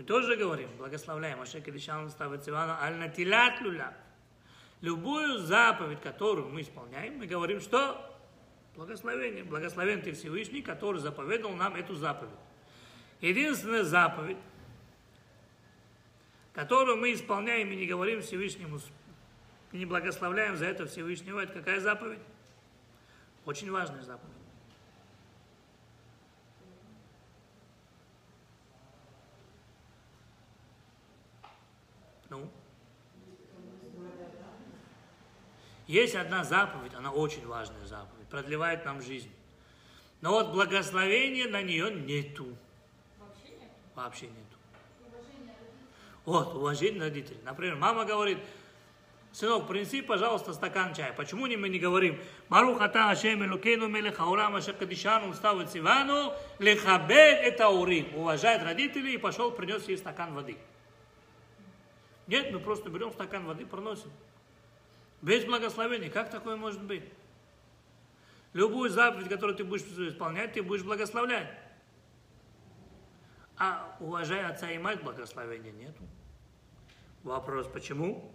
Мы 0.00 0.06
тоже 0.06 0.34
говорим, 0.34 0.70
благословляем 0.78 1.42
Ашер 1.42 1.60
кидишану, 1.60 2.08
ставит 2.08 2.42
сивану, 2.42 2.72
аль 2.80 2.94
на 2.94 3.10
тилат 3.10 3.60
лулав. 3.60 3.92
Любую 4.80 5.40
заповедь, 5.40 6.00
которую 6.00 6.48
мы 6.48 6.62
исполняем, 6.62 7.18
мы 7.18 7.26
говорим, 7.26 7.60
что 7.60 8.18
благословение. 8.76 9.44
Благословен 9.44 10.00
ты 10.00 10.12
Всевышний, 10.12 10.62
который 10.62 11.02
заповедал 11.02 11.52
нам 11.52 11.76
эту 11.76 11.96
заповедь. 11.96 12.32
Единственная 13.20 13.84
заповедь, 13.84 14.38
которую 16.54 16.96
мы 16.96 17.12
исполняем 17.12 17.70
и 17.70 17.76
не 17.76 17.84
говорим 17.84 18.22
Всевышнему, 18.22 18.80
не 19.72 19.84
благословляем 19.84 20.56
за 20.56 20.64
это 20.64 20.86
Всевышнего, 20.86 21.40
это 21.40 21.52
какая 21.52 21.78
заповедь? 21.78 22.20
Очень 23.44 23.70
важная 23.70 24.02
заповедь. 24.02 24.39
Ну? 32.30 32.48
Есть 35.86 36.14
одна 36.14 36.44
заповедь, 36.44 36.94
она 36.94 37.10
очень 37.10 37.44
важная 37.46 37.84
заповедь, 37.84 38.28
продлевает 38.28 38.84
нам 38.84 39.02
жизнь. 39.02 39.30
Но 40.20 40.30
вот 40.30 40.52
благословения 40.52 41.48
на 41.48 41.62
нее 41.62 41.90
нету. 41.92 42.56
Вообще 43.96 44.26
нету. 44.26 44.56
Вот, 46.24 46.54
уважение 46.54 47.00
родителей. 47.00 47.40
Например, 47.42 47.74
мама 47.74 48.04
говорит, 48.04 48.38
сынок, 49.32 49.66
принеси, 49.66 50.00
пожалуйста, 50.00 50.52
стакан 50.52 50.94
чая. 50.94 51.12
Почему 51.12 51.46
не 51.46 51.56
мы 51.56 51.68
не 51.68 51.80
говорим, 51.80 52.20
Марух 52.48 52.80
ата 52.80 53.10
Ашем 53.10 53.42
Элукейну 53.42 53.88
Мелех 53.88 54.20
Аурам 54.20 54.54
Ашер 54.54 54.74
Кадишану 54.74 55.34
Ставит 55.34 55.70
Сивану 55.70 56.32
Лехабед 56.60 57.40
это 57.40 57.64
Аурим. 57.64 58.14
Уважает 58.14 58.62
родителей 58.62 59.14
и 59.14 59.18
пошел, 59.18 59.50
принес 59.50 59.88
ей 59.88 59.98
стакан 59.98 60.34
воды. 60.34 60.56
Нет, 62.30 62.52
мы 62.52 62.60
просто 62.60 62.88
берем 62.90 63.10
стакан 63.10 63.44
воды, 63.44 63.66
проносим. 63.66 64.08
Без 65.20 65.44
благословения. 65.44 66.08
Как 66.08 66.30
такое 66.30 66.54
может 66.54 66.80
быть? 66.80 67.02
Любую 68.52 68.88
заповедь, 68.88 69.28
которую 69.28 69.56
ты 69.56 69.64
будешь 69.64 69.82
исполнять, 69.82 70.52
ты 70.52 70.62
будешь 70.62 70.84
благословлять. 70.84 71.52
А 73.56 73.96
уважая 73.98 74.48
отца 74.48 74.70
и 74.70 74.78
мать, 74.78 75.02
благословения 75.02 75.72
нету. 75.72 76.04
Вопрос, 77.24 77.66
почему? 77.66 78.32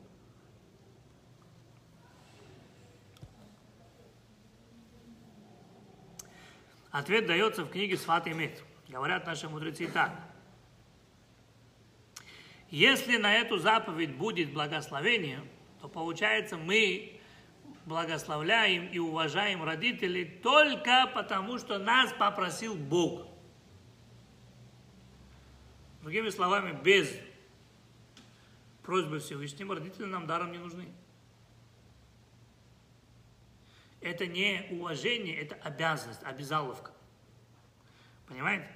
Ответ 6.91 7.27
дается 7.27 7.63
в 7.63 7.69
книге 7.69 7.95
Сват 7.95 8.27
Имет. 8.27 8.61
Говорят 8.89 9.25
наши 9.25 9.47
мудрецы 9.47 9.87
так. 9.87 10.11
Если 12.75 13.15
на 13.15 13.33
эту 13.33 13.57
заповедь 13.57 14.17
будет 14.17 14.51
благословение, 14.51 15.41
то 15.79 15.87
получается 15.87 16.57
мы 16.57 17.17
благословляем 17.85 18.87
и 18.87 18.99
уважаем 18.99 19.63
родителей 19.63 20.25
только 20.25 21.09
потому, 21.15 21.57
что 21.57 21.79
нас 21.79 22.11
попросил 22.11 22.75
Бог. 22.75 23.27
Другими 26.01 26.27
словами, 26.27 26.77
без 26.83 27.17
просьбы 28.83 29.19
Всевышнего 29.19 29.75
родители 29.75 30.03
нам 30.03 30.27
даром 30.27 30.51
не 30.51 30.57
нужны. 30.57 30.89
Это 34.01 34.27
не 34.27 34.67
уважение, 34.69 35.37
это 35.37 35.55
обязанность, 35.63 36.23
обязаловка. 36.23 36.91
Понимаете? 38.27 38.67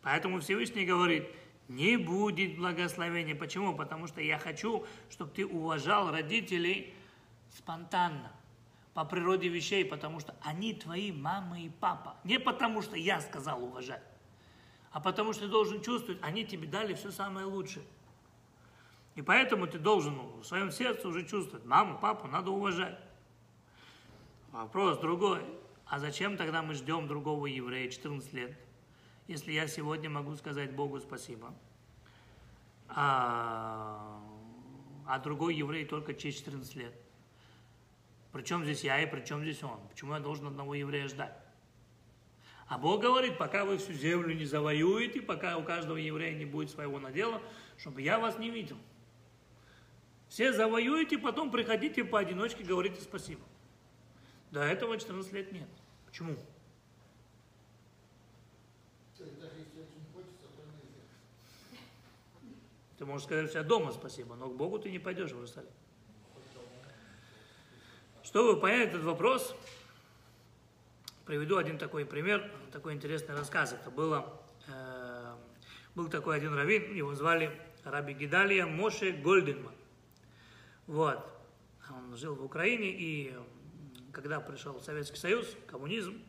Поэтому 0.00 0.40
Всевышний 0.40 0.86
говорит, 0.86 1.28
не 1.70 1.96
будет 1.96 2.56
благословения. 2.56 3.36
Почему? 3.36 3.76
Потому 3.76 4.08
что 4.08 4.20
я 4.20 4.38
хочу, 4.38 4.84
чтобы 5.08 5.30
ты 5.30 5.46
уважал 5.46 6.10
родителей 6.10 6.92
спонтанно, 7.56 8.32
по 8.92 9.04
природе 9.04 9.48
вещей, 9.48 9.84
потому 9.84 10.18
что 10.18 10.34
они 10.42 10.74
твои 10.74 11.12
мама 11.12 11.60
и 11.60 11.68
папа. 11.68 12.16
Не 12.24 12.40
потому 12.40 12.82
что 12.82 12.96
я 12.96 13.20
сказал 13.20 13.62
уважать, 13.62 14.02
а 14.90 15.00
потому 15.00 15.32
что 15.32 15.42
ты 15.44 15.48
должен 15.48 15.80
чувствовать, 15.80 16.20
они 16.22 16.44
тебе 16.44 16.66
дали 16.66 16.94
все 16.94 17.12
самое 17.12 17.46
лучшее. 17.46 17.84
И 19.14 19.22
поэтому 19.22 19.68
ты 19.68 19.78
должен 19.78 20.18
в 20.40 20.44
своем 20.44 20.72
сердце 20.72 21.06
уже 21.06 21.24
чувствовать, 21.24 21.64
маму, 21.64 21.98
папу 22.00 22.26
надо 22.26 22.50
уважать. 22.50 22.98
Вопрос 24.50 24.98
другой. 24.98 25.44
А 25.86 26.00
зачем 26.00 26.36
тогда 26.36 26.62
мы 26.62 26.74
ждем 26.74 27.06
другого 27.06 27.46
еврея 27.46 27.88
14 27.88 28.32
лет, 28.32 28.58
если 29.30 29.52
я 29.52 29.68
сегодня 29.68 30.10
могу 30.10 30.34
сказать 30.34 30.72
Богу 30.72 30.98
спасибо, 30.98 31.54
а, 32.88 34.20
а 35.06 35.18
другой 35.20 35.54
еврей 35.54 35.84
только 35.84 36.14
через 36.14 36.38
14 36.38 36.74
лет? 36.74 36.92
Причем 38.32 38.64
здесь 38.64 38.82
я 38.82 39.00
и 39.00 39.06
причем 39.06 39.42
здесь 39.42 39.62
он? 39.62 39.78
Почему 39.88 40.14
я 40.14 40.20
должен 40.20 40.48
одного 40.48 40.74
еврея 40.74 41.06
ждать? 41.06 41.32
А 42.66 42.76
Бог 42.76 43.02
говорит, 43.02 43.38
пока 43.38 43.64
вы 43.64 43.78
всю 43.78 43.92
землю 43.92 44.34
не 44.34 44.46
завоюете, 44.46 45.22
пока 45.22 45.56
у 45.58 45.62
каждого 45.62 45.96
еврея 45.96 46.36
не 46.36 46.44
будет 46.44 46.70
своего 46.70 46.98
надела, 46.98 47.40
чтобы 47.78 48.02
я 48.02 48.18
вас 48.18 48.36
не 48.36 48.50
видел. 48.50 48.78
Все 50.28 50.52
завоюете, 50.52 51.18
потом 51.18 51.52
приходите 51.52 52.02
поодиночке, 52.02 52.64
говорите 52.64 53.00
спасибо. 53.00 53.42
До 54.50 54.62
этого 54.62 54.98
14 54.98 55.32
лет 55.32 55.52
нет. 55.52 55.68
Почему? 56.06 56.36
Ты 63.00 63.06
можешь 63.06 63.24
сказать 63.24 63.46
у 63.46 63.48
себя 63.48 63.62
дома 63.62 63.92
спасибо, 63.92 64.34
но 64.34 64.50
к 64.50 64.54
Богу 64.54 64.78
ты 64.78 64.90
не 64.90 64.98
пойдешь 64.98 65.30
в 65.30 65.34
Иерусалим. 65.36 65.70
Чтобы 68.22 68.60
понять 68.60 68.90
этот 68.90 69.04
вопрос, 69.04 69.56
приведу 71.24 71.56
один 71.56 71.78
такой 71.78 72.04
пример, 72.04 72.52
такой 72.70 72.92
интересный 72.92 73.34
рассказ. 73.34 73.72
Это 73.72 73.90
было, 73.90 74.38
э, 74.68 75.34
был 75.94 76.10
такой 76.10 76.36
один 76.36 76.52
раввин, 76.52 76.94
его 76.94 77.14
звали 77.14 77.58
Раби 77.84 78.12
Гидалия 78.12 78.66
Моше 78.66 79.12
Гольденман. 79.12 79.72
Вот. 80.86 81.26
Он 81.88 82.14
жил 82.18 82.34
в 82.34 82.44
Украине, 82.44 82.90
и 82.90 83.34
когда 84.12 84.40
пришел 84.40 84.78
Советский 84.82 85.16
Союз, 85.16 85.56
коммунизм, 85.68 86.20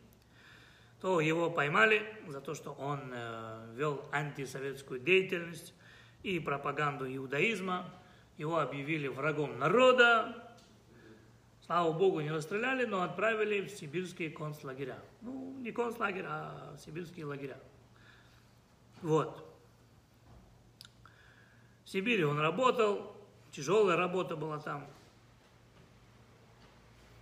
то 1.02 1.20
его 1.20 1.50
поймали 1.50 2.02
за 2.28 2.40
то, 2.40 2.54
что 2.54 2.72
он 2.72 3.10
э, 3.12 3.74
вел 3.74 4.02
антисоветскую 4.10 5.00
деятельность 5.00 5.74
и 6.22 6.38
пропаганду 6.38 7.06
иудаизма. 7.06 7.88
Его 8.38 8.58
объявили 8.58 9.08
врагом 9.08 9.58
народа. 9.58 10.54
Слава 11.66 11.92
Богу, 11.92 12.20
не 12.20 12.30
расстреляли, 12.30 12.86
но 12.86 13.02
отправили 13.02 13.62
в 13.62 13.70
сибирские 13.70 14.30
концлагеря. 14.30 14.98
Ну, 15.20 15.56
не 15.60 15.70
концлагерь, 15.70 16.24
а 16.26 16.76
сибирские 16.84 17.26
лагеря. 17.26 17.58
Вот. 19.00 19.48
В 21.84 21.90
Сибири 21.90 22.24
он 22.24 22.38
работал, 22.40 23.14
тяжелая 23.50 23.96
работа 23.96 24.36
была 24.36 24.58
там. 24.58 24.86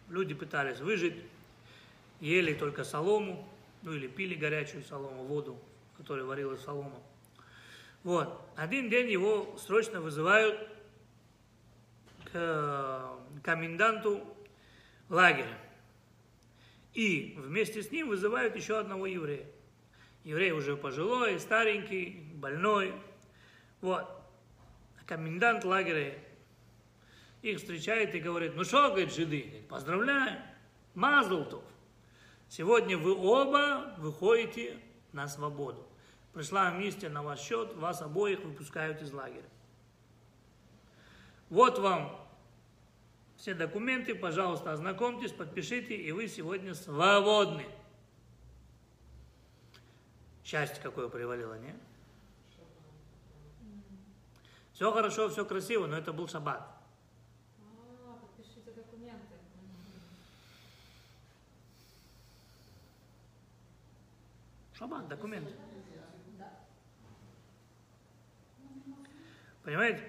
Люди 0.09 0.35
пытались 0.35 0.81
выжить, 0.81 1.23
ели 2.21 2.55
только 2.55 2.85
солому, 2.85 3.49
ну 3.83 3.93
или 3.93 4.07
пили 4.07 4.35
горячую 4.35 4.85
солому, 4.85 5.25
воду, 5.25 5.59
которая 5.97 6.25
варилась 6.25 6.63
солома. 6.63 7.01
Вот. 8.03 8.41
Один 8.57 8.89
день 8.89 9.11
его 9.11 9.57
срочно 9.59 10.01
вызывают 10.01 10.69
к 12.33 13.19
коменданту 13.43 14.23
лагеря. 15.09 15.59
И 16.95 17.35
вместе 17.39 17.83
с 17.83 17.91
ним 17.91 18.09
вызывают 18.09 18.57
еще 18.57 18.79
одного 18.79 19.07
еврея. 19.07 19.47
Еврей 20.25 20.53
уже 20.53 20.77
пожилой, 20.77 21.39
старенький, 21.39 22.31
больной. 22.35 22.95
Вот. 23.81 24.07
Комендант 25.07 25.65
лагеря 25.65 26.15
их 27.43 27.59
встречает 27.59 28.15
и 28.15 28.21
говорит, 28.21 28.55
ну 28.55 28.65
что, 28.65 28.89
говорит, 28.89 29.13
жиды, 29.13 29.65
поздравляем, 29.69 30.41
Мазлтов. 30.95 31.65
Сегодня 32.49 32.99
вы 32.99 33.17
оба 33.17 33.95
выходите 33.99 34.79
на 35.13 35.27
свободу. 35.29 35.87
Пришла 36.41 36.69
амнистия 36.69 37.11
на 37.11 37.23
ваш 37.23 37.39
счет, 37.39 37.75
вас 37.75 38.01
обоих 38.01 38.41
выпускают 38.41 39.03
из 39.03 39.13
лагеря. 39.13 39.45
Вот 41.51 41.79
вам 41.79 42.19
все 43.37 43.53
документы, 43.53 44.15
пожалуйста, 44.15 44.73
ознакомьтесь, 44.73 45.33
подпишите, 45.33 45.95
и 45.95 46.11
вы 46.13 46.29
сегодня 46.29 46.75
свободны. 46.75 47.67
Счастье 50.43 50.83
какое 50.83 51.11
привалило, 51.11 51.59
не? 51.59 51.75
Все 54.73 54.91
хорошо, 54.91 55.29
все 55.29 55.45
красиво, 55.45 55.87
но 55.87 55.99
это 55.99 56.11
был 56.11 56.27
шаббат. 56.27 56.67
А, 58.09 58.17
подпишите 58.19 58.71
документы. 58.71 59.35
Шаббат, 64.73 65.07
документы. 65.07 65.53
Понимаете? 69.71 70.03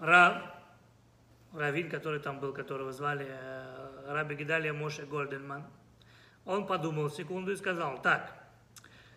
Рав, 0.00 0.42
раввин, 1.52 1.88
который 1.88 2.18
там 2.18 2.40
был, 2.40 2.52
которого 2.52 2.90
звали 2.90 3.28
э, 3.28 4.04
Раби 4.08 4.34
Гидалия 4.34 4.72
Моше 4.72 5.06
Гольденман, 5.06 5.64
он 6.44 6.66
подумал 6.66 7.08
секунду 7.08 7.52
и 7.52 7.56
сказал, 7.56 8.02
так, 8.02 8.34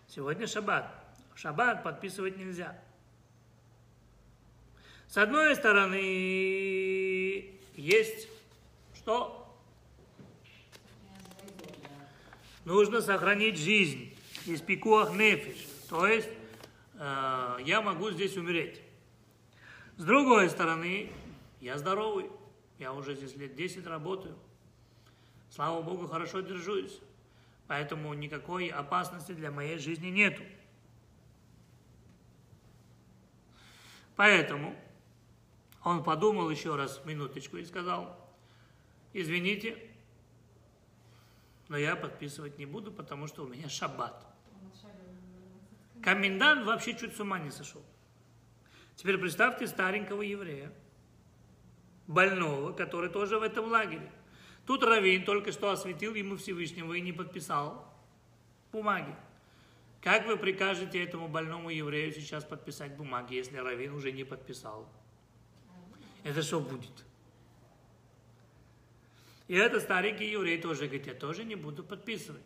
сегодня 0.08 0.46
шаббат, 0.46 0.94
шаббат 1.34 1.82
подписывать 1.82 2.38
нельзя. 2.38 2.80
С 5.08 5.18
одной 5.18 5.56
стороны, 5.56 6.00
есть 7.74 8.28
что? 8.94 9.58
Нужно 12.66 13.02
сохранить 13.02 13.58
жизнь, 13.58 14.16
из 14.46 14.62
пикуах 14.62 15.14
нефиш, 15.14 15.66
то 15.90 16.06
есть 16.06 16.30
я 17.02 17.82
могу 17.84 18.12
здесь 18.12 18.38
умереть. 18.38 18.80
С 19.98 20.04
другой 20.04 20.50
стороны, 20.50 21.12
я 21.60 21.78
здоровый, 21.78 22.30
я 22.78 22.94
уже 22.94 23.16
здесь 23.16 23.36
лет 23.36 23.56
10 23.56 23.88
работаю. 23.88 24.38
Слава 25.50 25.82
Богу, 25.82 26.08
хорошо 26.08 26.42
держусь. 26.42 27.00
Поэтому 27.68 28.14
никакой 28.14 28.68
опасности 28.68 29.32
для 29.32 29.50
моей 29.52 29.78
жизни 29.80 30.08
нету. 30.08 30.44
Поэтому 34.16 34.76
он 35.84 36.04
подумал 36.04 36.50
еще 36.50 36.76
раз 36.76 37.02
минуточку 37.06 37.58
и 37.58 37.66
сказал, 37.66 38.16
извините, 39.14 39.78
но 41.68 41.78
я 41.78 41.96
подписывать 41.96 42.60
не 42.60 42.66
буду, 42.66 42.92
потому 42.92 43.26
что 43.26 43.44
у 43.44 43.48
меня 43.48 43.70
шаббат. 43.70 44.31
Комендант 46.04 46.66
вообще 46.66 46.96
чуть 46.96 47.16
с 47.16 47.20
ума 47.20 47.40
не 47.40 47.52
сошел. 47.52 47.84
Теперь 48.96 49.18
представьте 49.18 49.68
старенького 49.68 50.22
еврея, 50.22 50.72
больного, 52.08 52.74
который 52.74 53.10
тоже 53.10 53.40
в 53.40 53.44
этом 53.44 53.66
лагере. 53.66 54.12
Тут 54.66 54.84
Равин 54.84 55.26
только 55.26 55.52
что 55.52 55.72
осветил 55.72 56.14
ему 56.14 56.38
Всевышнего 56.38 56.94
и 56.94 57.02
не 57.02 57.12
подписал 57.12 57.92
бумаги. 58.72 59.16
Как 60.02 60.26
вы 60.26 60.38
прикажете 60.38 61.04
этому 61.04 61.28
больному 61.28 61.70
еврею 61.70 62.12
сейчас 62.12 62.44
подписать 62.44 62.96
бумаги, 62.96 63.36
если 63.36 63.58
Равин 63.58 63.94
уже 63.94 64.12
не 64.12 64.24
подписал? 64.24 64.88
Это 66.24 66.42
что 66.42 66.60
будет? 66.60 66.92
И 69.48 69.56
этот 69.56 69.84
старенький 69.84 70.30
еврей 70.30 70.60
тоже 70.62 70.86
говорит, 70.86 71.08
я 71.08 71.14
тоже 71.14 71.44
не 71.44 71.56
буду 71.56 71.84
подписывать. 71.84 72.42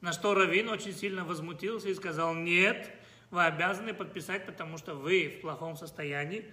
На 0.00 0.12
что 0.12 0.34
Равин 0.34 0.68
очень 0.68 0.92
сильно 0.92 1.24
возмутился 1.24 1.88
и 1.88 1.94
сказал, 1.94 2.34
нет, 2.34 2.90
вы 3.30 3.44
обязаны 3.44 3.92
подписать, 3.94 4.46
потому 4.46 4.78
что 4.78 4.94
вы 4.94 5.36
в 5.38 5.40
плохом 5.40 5.76
состоянии, 5.76 6.50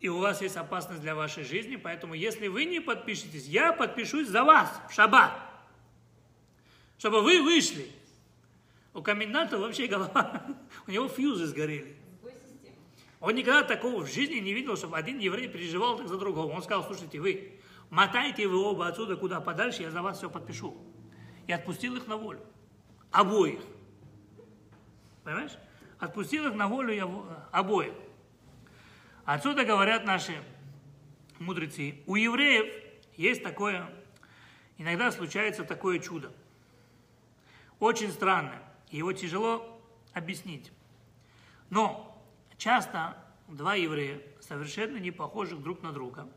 и 0.00 0.08
у 0.08 0.18
вас 0.18 0.40
есть 0.42 0.56
опасность 0.56 1.00
для 1.00 1.14
вашей 1.14 1.44
жизни, 1.44 1.76
поэтому 1.76 2.14
если 2.14 2.46
вы 2.48 2.64
не 2.64 2.80
подпишетесь, 2.80 3.46
я 3.46 3.72
подпишусь 3.72 4.28
за 4.28 4.44
вас 4.44 4.70
в 4.88 4.94
шаббат, 4.94 5.32
чтобы 6.98 7.22
вы 7.22 7.42
вышли. 7.42 7.90
У 8.92 9.02
коменданта 9.02 9.58
вообще 9.58 9.86
голова, 9.86 10.44
у 10.86 10.90
него 10.90 11.08
фьюзы 11.08 11.46
сгорели. 11.46 11.96
Он 13.18 13.34
никогда 13.34 13.62
такого 13.62 14.04
в 14.04 14.12
жизни 14.12 14.36
не 14.36 14.52
видел, 14.52 14.76
чтобы 14.76 14.98
один 14.98 15.18
еврей 15.18 15.48
переживал 15.48 15.96
так 15.96 16.08
за 16.08 16.18
другого. 16.18 16.52
Он 16.52 16.62
сказал, 16.62 16.84
слушайте, 16.84 17.18
вы 17.18 17.58
мотайте 17.88 18.46
вы 18.46 18.58
оба 18.58 18.86
отсюда 18.86 19.16
куда 19.16 19.40
подальше, 19.40 19.82
я 19.82 19.90
за 19.90 20.02
вас 20.02 20.18
все 20.18 20.28
подпишу. 20.28 20.76
И 21.46 21.52
отпустил 21.52 21.96
их 21.96 22.06
на 22.06 22.16
волю. 22.16 22.40
Обоих. 23.10 23.60
Понимаешь? 25.22 25.56
Отпустил 25.98 26.46
их 26.48 26.54
на 26.54 26.68
волю 26.68 26.92
я 26.92 27.08
обоих. 27.52 27.94
Отсюда 29.24 29.64
говорят 29.64 30.04
наши 30.04 30.34
мудрецы. 31.38 32.02
У 32.06 32.16
евреев 32.16 32.84
есть 33.16 33.42
такое, 33.42 33.88
иногда 34.76 35.10
случается 35.10 35.64
такое 35.64 35.98
чудо. 35.98 36.32
Очень 37.78 38.10
странное. 38.10 38.62
Его 38.90 39.12
тяжело 39.12 39.80
объяснить. 40.12 40.72
Но 41.70 42.22
часто 42.56 43.16
два 43.48 43.74
еврея, 43.74 44.20
совершенно 44.40 44.98
не 44.98 45.10
похожих 45.10 45.62
друг 45.62 45.82
на 45.82 45.92
друга, 45.92 46.28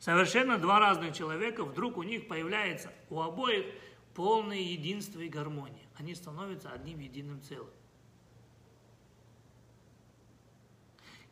совершенно 0.00 0.58
два 0.58 0.80
разных 0.80 1.14
человека, 1.14 1.64
вдруг 1.64 1.98
у 1.98 2.02
них 2.02 2.26
появляется 2.26 2.92
у 3.10 3.20
обоих 3.20 3.66
полное 4.14 4.58
единство 4.58 5.20
и 5.20 5.28
гармония. 5.28 5.86
Они 5.96 6.14
становятся 6.14 6.70
одним 6.70 6.98
единым 6.98 7.40
целым. 7.42 7.70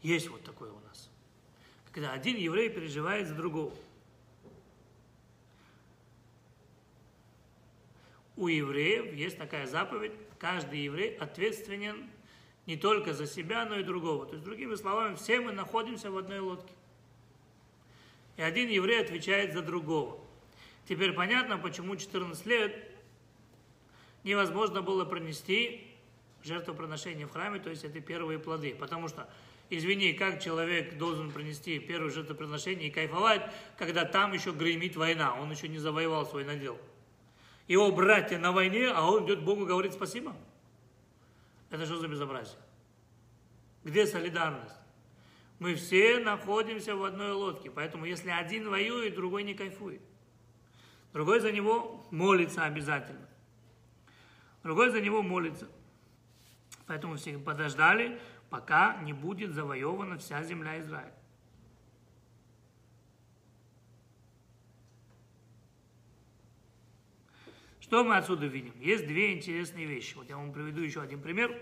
Есть 0.02 0.28
вот 0.28 0.44
такое 0.44 0.70
у 0.70 0.78
нас. 0.80 1.10
Когда 1.90 2.12
один 2.12 2.36
еврей 2.36 2.68
переживает 2.68 3.26
за 3.26 3.34
другого. 3.34 3.74
У 8.36 8.46
евреев 8.46 9.12
есть 9.14 9.36
такая 9.36 9.66
заповедь, 9.66 10.12
каждый 10.38 10.84
еврей 10.84 11.16
ответственен 11.16 12.08
не 12.66 12.76
только 12.76 13.12
за 13.12 13.26
себя, 13.26 13.64
но 13.64 13.80
и 13.80 13.82
другого. 13.82 14.26
То 14.26 14.34
есть, 14.34 14.44
другими 14.44 14.76
словами, 14.76 15.16
все 15.16 15.40
мы 15.40 15.50
находимся 15.50 16.12
в 16.12 16.18
одной 16.18 16.38
лодке. 16.38 16.72
И 18.38 18.42
один 18.42 18.68
еврей 18.68 19.00
отвечает 19.00 19.52
за 19.52 19.62
другого. 19.62 20.16
Теперь 20.88 21.12
понятно, 21.12 21.58
почему 21.58 21.96
14 21.96 22.46
лет 22.46 22.72
невозможно 24.22 24.80
было 24.80 25.04
пронести 25.04 25.84
жертвоприношение 26.44 27.26
в 27.26 27.32
храме, 27.32 27.58
то 27.58 27.68
есть 27.68 27.82
это 27.82 28.00
первые 28.00 28.38
плоды. 28.38 28.76
Потому 28.78 29.08
что, 29.08 29.28
извини, 29.70 30.12
как 30.12 30.40
человек 30.40 30.96
должен 30.96 31.32
принести 31.32 31.80
первое 31.80 32.10
жертвоприношение 32.10 32.88
и 32.88 32.92
кайфовать, 32.92 33.42
когда 33.76 34.04
там 34.04 34.32
еще 34.32 34.52
гремит 34.52 34.94
война, 34.94 35.34
он 35.34 35.50
еще 35.50 35.66
не 35.66 35.78
завоевал 35.78 36.24
свой 36.24 36.44
надел. 36.44 36.78
Его 37.66 37.90
братья 37.90 38.38
на 38.38 38.52
войне, 38.52 38.88
а 38.88 39.04
он 39.04 39.26
идет 39.26 39.42
Богу 39.42 39.66
говорит 39.66 39.94
спасибо. 39.94 40.34
Это 41.70 41.84
что 41.86 41.98
за 41.98 42.06
безобразие? 42.06 42.56
Где 43.82 44.06
солидарность? 44.06 44.76
Мы 45.58 45.74
все 45.74 46.18
находимся 46.20 46.94
в 46.94 47.02
одной 47.02 47.32
лодке, 47.32 47.70
поэтому 47.70 48.04
если 48.04 48.30
один 48.30 48.68
воюет, 48.68 49.14
другой 49.14 49.42
не 49.42 49.54
кайфует. 49.54 50.00
Другой 51.12 51.40
за 51.40 51.50
него 51.50 52.06
молится 52.10 52.64
обязательно. 52.64 53.28
Другой 54.62 54.90
за 54.90 55.00
него 55.00 55.22
молится. 55.22 55.68
Поэтому 56.86 57.16
все 57.16 57.38
подождали, 57.38 58.20
пока 58.50 58.96
не 59.02 59.12
будет 59.12 59.52
завоевана 59.52 60.18
вся 60.18 60.42
земля 60.44 60.78
Израиля. 60.80 61.14
Что 67.80 68.04
мы 68.04 68.16
отсюда 68.16 68.46
видим? 68.46 68.74
Есть 68.80 69.06
две 69.06 69.32
интересные 69.32 69.86
вещи. 69.86 70.14
Вот 70.14 70.28
я 70.28 70.36
вам 70.36 70.52
приведу 70.52 70.82
еще 70.82 71.00
один 71.00 71.22
пример. 71.22 71.58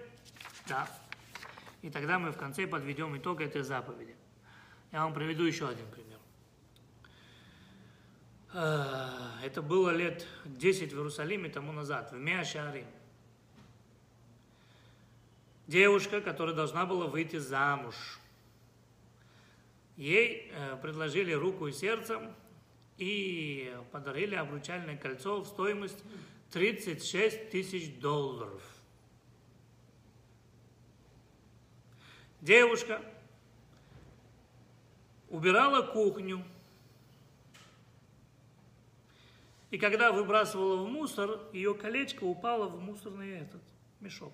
Да. 0.69 0.89
И 1.87 1.91
тогда 1.91 2.19
мы 2.19 2.33
в 2.33 2.37
конце 2.37 2.67
подведем 2.67 3.17
итог 3.17 3.41
этой 3.41 3.63
заповеди. 3.63 4.17
Я 4.91 5.05
вам 5.05 5.15
приведу 5.15 5.45
еще 5.45 5.69
один 5.69 5.87
пример. 5.93 6.19
Э, 8.53 9.45
Это 9.45 9.63
было 9.63 9.91
лет 9.91 10.27
10 10.47 10.93
в 10.93 10.97
Иерусалиме 10.97 11.49
тому 11.49 11.71
назад, 11.71 12.11
в 12.11 12.17
Меашарим. 12.17 12.89
Девушка, 15.69 16.21
которая 16.21 16.57
должна 16.57 16.87
была 16.87 17.07
выйти 17.07 17.37
замуж. 17.37 17.95
Ей 19.97 20.51
э, 20.53 20.77
предложили 20.83 21.31
руку 21.35 21.69
и 21.69 21.73
сердце 21.73 22.35
и 22.99 23.73
подарили 23.93 24.35
обручальное 24.35 24.97
кольцо 24.97 25.41
в 25.41 25.47
стоимость 25.47 26.03
36 26.51 27.51
тысяч 27.51 28.01
долларов. 28.01 28.61
Девушка 32.41 33.03
убирала 35.29 35.83
кухню, 35.83 36.45
и 39.71 39.79
когда 39.79 40.13
выбрасывала 40.13 40.85
в 40.85 40.89
мусор, 40.89 41.41
ее 41.53 41.75
колечко 41.75 42.25
упало 42.25 42.69
в 42.69 42.81
мусорный 42.81 43.39
этот 43.41 43.63
мешок. 44.01 44.33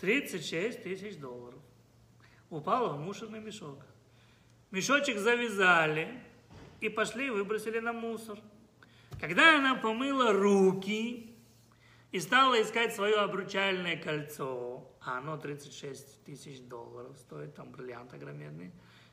36 0.00 0.82
тысяч 0.82 1.16
долларов. 1.16 1.60
Упало 2.50 2.92
в 2.92 3.00
мусорный 3.00 3.40
мешок. 3.40 3.80
Мешочек 4.70 5.18
завязали 5.18 6.20
и 6.80 6.88
пошли 6.88 7.30
выбросили 7.30 7.80
на 7.80 7.92
мусор. 7.92 8.38
Когда 9.20 9.56
она 9.56 9.74
помыла 9.74 10.32
руки 10.32 11.34
и 12.12 12.20
стала 12.20 12.60
искать 12.60 12.94
свое 12.94 13.16
обручальное 13.16 13.96
кольцо, 13.96 14.75
а 15.06 15.18
оно 15.18 15.36
36 15.36 16.24
тысяч 16.24 16.60
долларов 16.62 17.16
стоит, 17.18 17.54
там 17.54 17.70
бриллиант 17.70 18.12
огроменный, 18.12 18.72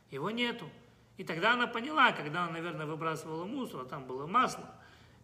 его 0.10 0.32
нету. 0.32 0.70
И 1.18 1.24
тогда 1.24 1.54
она 1.54 1.68
поняла, 1.68 2.12
когда 2.12 2.44
она, 2.44 2.54
наверное, 2.54 2.86
выбрасывала 2.86 3.46
мусор, 3.46 3.82
а 3.82 3.86
там 3.86 4.06
было 4.06 4.26
масло, 4.26 4.70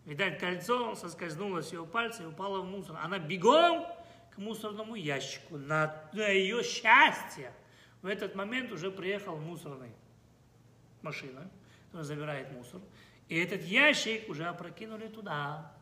видать, 0.05 0.39
кольцо 0.39 0.95
соскользнуло 0.95 1.61
с 1.61 1.73
ее 1.73 1.85
пальца 1.85 2.23
и 2.23 2.25
упало 2.27 2.61
в 2.61 2.65
мусор. 2.65 2.97
Она 3.01 3.17
бегом 3.17 3.85
к 4.31 4.37
мусорному 4.37 4.95
ящику. 4.95 5.57
На, 5.57 6.09
на 6.13 6.27
ее 6.27 6.63
счастье 6.63 7.51
в 8.01 8.07
этот 8.07 8.35
момент 8.35 8.71
уже 8.71 8.91
приехал 8.91 9.37
мусорный 9.37 9.91
машина, 11.01 11.49
которая 11.85 12.05
забирает 12.05 12.51
мусор. 12.51 12.81
И 13.27 13.37
этот 13.37 13.63
ящик 13.63 14.29
уже 14.29 14.45
опрокинули 14.45 15.07
туда. 15.07 15.73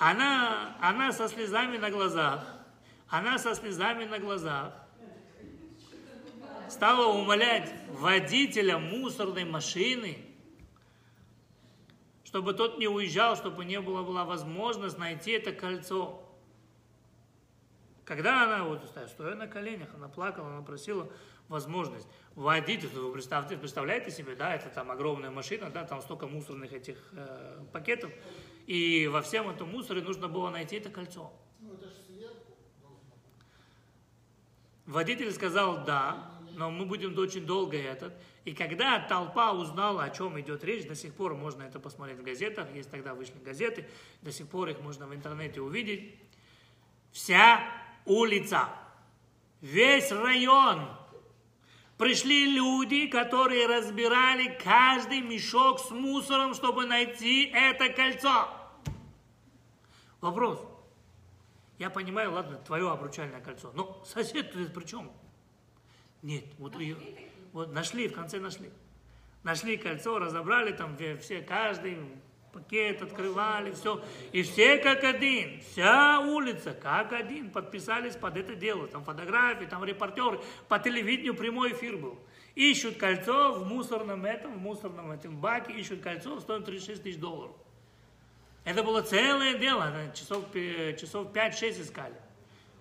Она, 0.00 0.76
она 0.80 1.12
со 1.12 1.28
слезами 1.28 1.76
на 1.76 1.90
глазах, 1.90 2.46
она 3.08 3.38
со 3.38 3.54
слезами 3.54 4.04
на 4.04 4.18
глазах 4.18 4.72
стала 6.68 7.12
умолять 7.12 7.72
водителя 7.90 8.78
мусорной 8.78 9.44
машины, 9.44 10.18
чтобы 12.22 12.52
тот 12.52 12.78
не 12.78 12.86
уезжал, 12.86 13.36
чтобы 13.36 13.64
не 13.64 13.80
было 13.80 14.02
была 14.02 14.24
возможность 14.24 14.98
найти 14.98 15.32
это 15.32 15.52
кольцо. 15.52 16.22
Когда 18.04 18.44
она, 18.44 18.64
вот, 18.64 18.84
стоя 19.08 19.34
на 19.34 19.46
коленях, 19.46 19.88
она 19.94 20.08
плакала, 20.08 20.48
она 20.48 20.62
просила 20.62 21.10
возможность. 21.48 22.06
Водитель, 22.34 22.88
вы 22.88 23.12
представьте, 23.12 23.56
представляете 23.56 24.10
себе, 24.10 24.36
да, 24.36 24.54
это 24.54 24.68
там 24.68 24.90
огромная 24.90 25.30
машина, 25.30 25.70
да, 25.70 25.84
там 25.84 26.00
столько 26.02 26.26
мусорных 26.26 26.72
этих 26.72 26.96
э, 27.12 27.64
пакетов, 27.72 28.10
и 28.68 29.06
во 29.06 29.22
всем 29.22 29.48
этом 29.48 29.70
мусоре 29.70 30.02
нужно 30.02 30.28
было 30.28 30.50
найти 30.50 30.76
это 30.76 30.90
кольцо. 30.90 31.32
Ну, 31.58 31.72
это. 31.72 31.88
Водитель 34.84 35.32
сказал 35.32 35.84
да, 35.86 36.30
но 36.52 36.70
мы 36.70 36.84
будем 36.84 37.18
очень 37.18 37.46
долго 37.46 37.78
этот. 37.78 38.12
И 38.44 38.52
когда 38.52 38.98
толпа 38.98 39.52
узнала, 39.52 40.04
о 40.04 40.10
чем 40.10 40.38
идет 40.38 40.64
речь, 40.64 40.86
до 40.86 40.94
сих 40.94 41.14
пор 41.14 41.34
можно 41.34 41.62
это 41.62 41.80
посмотреть 41.80 42.18
в 42.18 42.22
газетах, 42.22 42.68
есть 42.74 42.90
тогда 42.90 43.14
вышли 43.14 43.38
газеты, 43.42 43.88
до 44.20 44.32
сих 44.32 44.46
пор 44.48 44.68
их 44.68 44.80
можно 44.80 45.06
в 45.06 45.14
интернете 45.14 45.62
увидеть. 45.62 46.14
Вся 47.10 47.64
улица, 48.04 48.68
весь 49.62 50.12
район, 50.12 50.90
пришли 51.96 52.54
люди, 52.54 53.06
которые 53.06 53.66
разбирали 53.66 54.58
каждый 54.62 55.22
мешок 55.22 55.80
с 55.80 55.90
мусором, 55.90 56.52
чтобы 56.52 56.84
найти 56.84 57.44
это 57.54 57.88
кольцо. 57.88 58.57
Вопрос. 60.20 60.60
Я 61.78 61.90
понимаю, 61.90 62.32
ладно, 62.32 62.56
твое 62.58 62.90
обручальное 62.90 63.40
кольцо. 63.40 63.70
Но 63.74 64.02
сосед 64.04 64.52
тут 64.52 64.74
при 64.74 64.84
чем? 64.84 65.12
Нет, 66.22 66.44
вот, 66.58 66.74
ее, 66.78 66.96
вот 67.52 67.72
нашли, 67.72 68.08
в 68.08 68.14
конце 68.14 68.40
нашли. 68.40 68.70
Нашли 69.44 69.76
кольцо, 69.76 70.18
разобрали 70.18 70.72
там 70.72 70.96
все, 71.20 71.40
каждый 71.42 71.98
пакет 72.52 73.02
открывали, 73.02 73.70
все. 73.72 74.02
И 74.32 74.42
все 74.42 74.78
как 74.78 75.04
один, 75.04 75.60
вся 75.60 76.18
улица 76.20 76.72
как 76.72 77.12
один 77.12 77.50
подписались 77.50 78.16
под 78.16 78.36
это 78.36 78.56
дело. 78.56 78.88
Там 78.88 79.04
фотографии, 79.04 79.66
там 79.66 79.84
репортеры, 79.84 80.40
по 80.68 80.80
телевидению 80.80 81.34
прямой 81.34 81.72
эфир 81.72 81.96
был. 81.96 82.18
Ищут 82.56 82.96
кольцо 82.96 83.52
в 83.52 83.68
мусорном 83.68 84.24
этом, 84.24 84.54
в 84.54 84.58
мусорном 84.58 85.12
этом 85.12 85.36
баке, 85.36 85.72
ищут 85.74 86.00
кольцо, 86.00 86.40
стоит 86.40 86.64
36 86.64 87.02
тысяч 87.04 87.18
долларов. 87.18 87.54
Это 88.68 88.82
было 88.82 89.00
целое 89.00 89.54
дело, 89.54 89.90
часов, 90.14 90.44
пе- 90.52 90.94
часов 91.00 91.32
5-6 91.32 91.80
искали. 91.80 92.12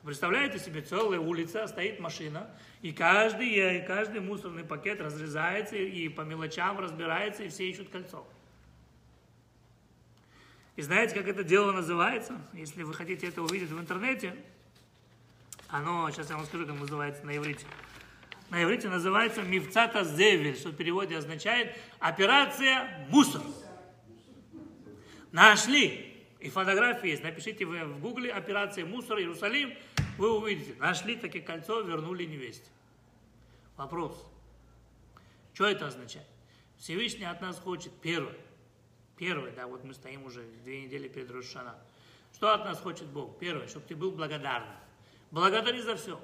Представляете 0.03 0.59
себе, 0.59 0.81
целая 0.81 1.17
улица, 1.17 1.65
стоит 1.65 2.01
машина, 2.01 2.49
и 2.81 2.91
каждый, 2.91 3.47
и 3.47 3.85
каждый 3.87 4.19
мусорный 4.19 4.65
пакет 4.65 4.99
разрезается, 4.99 5.77
и 5.77 6.09
по 6.09 6.23
мелочам 6.23 6.77
разбирается, 6.77 7.43
и 7.43 7.47
все 7.47 7.69
ищут 7.69 7.87
кольцо. 7.87 8.27
И 10.75 10.81
знаете, 10.81 11.15
как 11.15 11.25
это 11.25 11.45
дело 11.45 11.71
называется? 11.71 12.33
Если 12.51 12.83
вы 12.83 12.93
хотите 12.93 13.29
это 13.29 13.41
увидеть 13.41 13.69
в 13.69 13.79
интернете, 13.79 14.35
оно, 15.69 16.11
сейчас 16.11 16.29
я 16.29 16.35
вам 16.35 16.45
скажу, 16.47 16.67
как 16.67 16.77
называется 16.77 17.25
на 17.25 17.37
иврите. 17.37 17.65
На 18.49 18.61
иврите 18.61 18.89
называется 18.89 19.41
мифцата 19.41 20.03
зевель, 20.03 20.57
что 20.57 20.67
в 20.67 20.75
переводе 20.75 21.17
означает 21.17 21.77
операция 21.99 23.07
мусор. 23.07 23.41
Нашли. 25.31 26.13
И 26.39 26.49
фотографии 26.49 27.09
есть. 27.09 27.23
Напишите 27.23 27.65
вы 27.65 27.83
в 27.85 27.99
гугле 27.99 28.31
операция 28.31 28.85
мусор 28.85 29.19
Иерусалим, 29.19 29.73
вы 30.17 30.31
увидите. 30.37 30.75
Нашли 30.79 31.15
таки 31.15 31.39
кольцо, 31.39 31.81
вернули 31.81 32.25
невесте. 32.25 32.69
Вопрос. 33.75 34.23
Что 35.53 35.65
это 35.65 35.87
означает? 35.87 36.27
Всевышний 36.77 37.25
от 37.25 37.41
нас 37.41 37.59
хочет 37.59 37.91
первое. 38.01 38.37
Первое, 39.17 39.51
да, 39.51 39.65
вот 39.65 39.83
мы 39.83 39.95
стоим 39.95 40.25
уже 40.25 40.43
две 40.63 40.83
недели 40.83 41.07
перед 41.07 41.31
Рошана. 41.31 41.75
Что 42.33 42.53
от 42.53 42.65
нас 42.65 42.79
хочет 42.79 43.07
Бог? 43.07 43.39
Первое, 43.39 43.67
чтобы 43.67 43.87
ты 43.87 43.95
был 43.95 44.11
благодарным. 44.11 44.75
Благодари 45.31 45.81
за 45.81 45.95
все. 45.95 46.21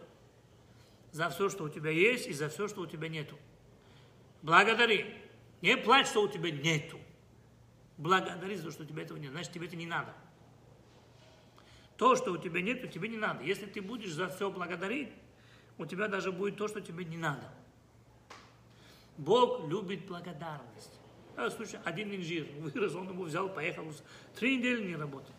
За 1.11 1.29
все, 1.29 1.49
что 1.49 1.63
у 1.63 1.69
тебя 1.69 1.89
есть, 1.89 2.27
и 2.27 2.33
за 2.33 2.49
все, 2.49 2.67
что 2.67 2.81
у 2.81 2.85
тебя 2.85 3.07
нету. 3.07 3.37
Благодари. 4.43 5.05
Не 5.61 5.77
плачь, 5.77 6.07
что 6.07 6.21
у 6.21 6.27
тебя 6.27 6.51
нету. 6.51 6.99
Благодари 7.97 8.55
за 8.55 8.63
то, 8.63 8.71
что 8.71 8.83
у 8.83 8.85
тебя 8.85 9.03
этого 9.03 9.17
нет. 9.17 9.31
Значит, 9.31 9.53
тебе 9.53 9.67
это 9.67 9.75
не 9.75 9.85
надо. 9.85 10.13
То, 11.97 12.15
что 12.15 12.31
у 12.31 12.37
тебя 12.37 12.61
нету, 12.61 12.87
тебе 12.87 13.07
не 13.07 13.17
надо. 13.17 13.43
Если 13.43 13.65
ты 13.65 13.81
будешь 13.81 14.11
за 14.11 14.29
все 14.29 14.49
благодарить, 14.49 15.09
у 15.77 15.85
тебя 15.85 16.07
даже 16.07 16.31
будет 16.31 16.57
то, 16.57 16.67
что 16.67 16.81
тебе 16.81 17.05
не 17.05 17.17
надо. 17.17 17.51
Бог 19.17 19.67
любит 19.67 20.07
благодарность. 20.07 20.99
А, 21.35 21.49
слушай, 21.49 21.79
один 21.83 22.13
инжир 22.13 22.47
вырос, 22.59 22.95
он 22.95 23.09
ему 23.09 23.23
взял, 23.23 23.49
поехал, 23.49 23.85
три 24.35 24.57
недели 24.57 24.87
не 24.87 24.95
работал. 24.95 25.33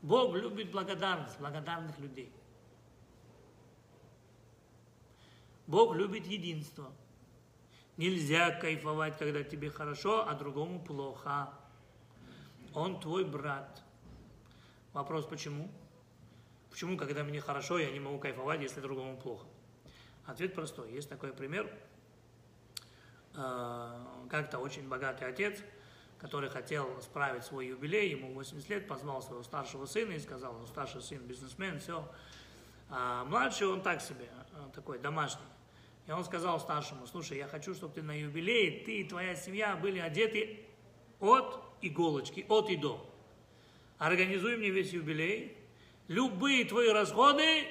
Бог 0.00 0.34
любит 0.34 0.70
благодарность, 0.70 1.38
благодарных 1.38 1.98
людей. 1.98 2.32
Бог 5.66 5.94
любит 5.96 6.26
единство. 6.26 6.90
Нельзя 7.98 8.52
кайфовать, 8.52 9.18
когда 9.18 9.42
тебе 9.42 9.70
хорошо, 9.70 10.24
а 10.28 10.34
другому 10.34 10.80
плохо. 10.80 11.50
Он 12.72 13.00
твой 13.00 13.24
брат. 13.24 13.82
Вопрос 14.92 15.26
почему? 15.26 15.68
Почему, 16.70 16.96
когда 16.96 17.24
мне 17.24 17.40
хорошо, 17.40 17.76
я 17.76 17.90
не 17.90 17.98
могу 17.98 18.20
кайфовать, 18.20 18.60
если 18.60 18.80
другому 18.80 19.16
плохо? 19.16 19.46
Ответ 20.26 20.54
простой. 20.54 20.92
Есть 20.92 21.08
такой 21.08 21.32
пример. 21.32 21.68
Э, 23.34 24.00
Как-то 24.30 24.60
очень 24.60 24.88
богатый 24.88 25.26
отец, 25.26 25.58
который 26.20 26.50
хотел 26.50 27.02
справить 27.02 27.42
свой 27.42 27.66
юбилей, 27.66 28.10
ему 28.10 28.32
80 28.32 28.68
лет, 28.68 28.86
позвал 28.86 29.22
своего 29.22 29.42
старшего 29.42 29.86
сына 29.86 30.12
и 30.12 30.20
сказал, 30.20 30.52
ну, 30.52 30.66
старший 30.68 31.02
сын 31.02 31.18
бизнесмен, 31.26 31.80
все. 31.80 32.08
А 32.90 33.24
младший 33.24 33.66
он 33.66 33.82
так 33.82 34.00
себе, 34.00 34.28
э, 34.52 34.68
такой 34.72 35.00
домашний. 35.00 35.42
И 36.08 36.10
он 36.10 36.24
сказал 36.24 36.58
старшему, 36.58 37.06
слушай, 37.06 37.36
я 37.36 37.46
хочу, 37.46 37.74
чтобы 37.74 37.92
ты 37.92 38.02
на 38.02 38.18
юбилее, 38.18 38.82
ты 38.82 39.00
и 39.00 39.04
твоя 39.04 39.36
семья 39.36 39.76
были 39.76 39.98
одеты 39.98 40.58
от 41.20 41.62
иголочки, 41.82 42.46
от 42.48 42.70
и 42.70 42.76
до. 42.76 43.06
Организуй 43.98 44.56
мне 44.56 44.70
весь 44.70 44.90
юбилей. 44.92 45.54
Любые 46.08 46.64
твои 46.64 46.88
расходы, 46.88 47.66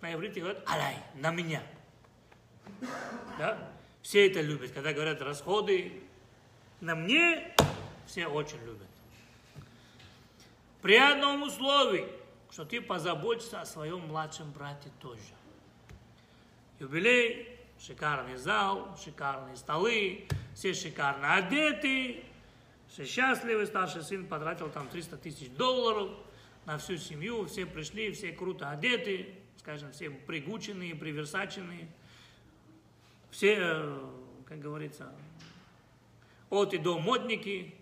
на 0.00 0.14
иврите 0.14 0.40
говорят, 0.40 0.62
алай, 0.66 0.96
на 1.16 1.30
меня. 1.30 1.62
Да? 3.36 3.70
Все 4.00 4.26
это 4.26 4.40
любят, 4.40 4.72
когда 4.72 4.94
говорят 4.94 5.20
расходы 5.20 5.92
на 6.80 6.94
мне, 6.94 7.54
все 8.06 8.28
очень 8.28 8.64
любят. 8.64 8.88
При 10.80 10.96
одном 10.96 11.42
условии, 11.42 12.08
что 12.50 12.64
ты 12.64 12.80
позаботишься 12.80 13.60
о 13.60 13.66
своем 13.66 14.08
младшем 14.08 14.50
брате 14.52 14.90
тоже. 15.00 15.20
Юбилей, 16.80 17.57
шикарный 17.80 18.36
зал, 18.36 18.98
шикарные 19.02 19.56
столы, 19.56 20.26
все 20.54 20.74
шикарно 20.74 21.34
одеты, 21.34 22.24
все 22.88 23.04
счастливы, 23.04 23.66
старший 23.66 24.02
сын 24.02 24.26
потратил 24.26 24.70
там 24.70 24.88
300 24.88 25.16
тысяч 25.18 25.50
долларов 25.50 26.10
на 26.64 26.78
всю 26.78 26.96
семью, 26.96 27.46
все 27.46 27.66
пришли, 27.66 28.12
все 28.12 28.32
круто 28.32 28.70
одеты, 28.70 29.34
скажем, 29.58 29.92
все 29.92 30.10
пригученные, 30.10 30.94
приверсаченные, 30.94 31.88
все, 33.30 33.56
э, 33.58 33.98
как 34.46 34.58
говорится, 34.58 35.12
от 36.50 36.74
и 36.74 36.78
до 36.78 36.98
модники, 36.98 37.74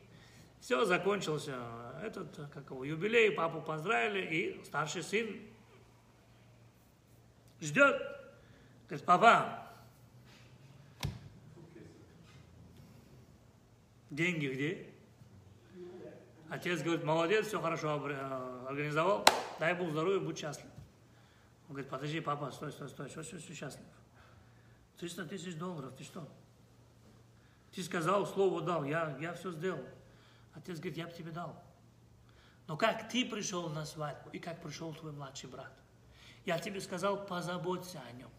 все, 0.60 0.84
закончился. 0.84 1.56
Этот, 2.02 2.34
как 2.52 2.70
его, 2.70 2.84
юбилей, 2.84 3.30
папу 3.30 3.60
поздравили, 3.60 4.26
и 4.26 4.64
старший 4.64 5.02
сын 5.02 5.40
ждет, 7.60 8.02
говорит, 8.88 9.06
папа, 9.06 9.65
деньги 14.16 14.46
где? 14.46 14.90
Отец 16.48 16.82
говорит, 16.82 17.04
молодец, 17.04 17.46
все 17.46 17.60
хорошо 17.60 18.00
э, 18.08 18.66
организовал, 18.68 19.24
дай 19.58 19.74
Бог 19.74 19.90
здоровья, 19.90 20.20
будь 20.20 20.38
счастлив. 20.38 20.66
Он 21.68 21.74
говорит, 21.74 21.90
подожди, 21.90 22.20
папа, 22.20 22.50
стой, 22.50 22.72
стой, 22.72 22.88
стой, 22.88 23.08
что, 23.08 23.22
что, 23.22 23.38
что 23.38 23.54
счастлив? 23.54 23.84
300 24.98 25.24
тысяч 25.26 25.56
долларов, 25.56 25.92
ты 25.96 26.04
что? 26.04 26.26
Ты 27.72 27.82
сказал, 27.82 28.26
слово 28.26 28.62
дал, 28.62 28.84
я, 28.84 29.16
я 29.20 29.34
все 29.34 29.52
сделал. 29.52 29.84
Отец 30.54 30.78
говорит, 30.78 30.96
я 30.96 31.06
бы 31.06 31.12
тебе 31.12 31.32
дал. 31.32 31.62
Но 32.68 32.76
как 32.76 33.08
ты 33.08 33.24
пришел 33.28 33.68
на 33.68 33.84
свадьбу 33.84 34.30
и 34.30 34.38
как 34.38 34.62
пришел 34.62 34.94
твой 34.94 35.12
младший 35.12 35.50
брат? 35.50 35.72
Я 36.44 36.58
тебе 36.58 36.80
сказал, 36.80 37.26
позаботься 37.26 38.00
о 38.08 38.12
нем. 38.12 38.30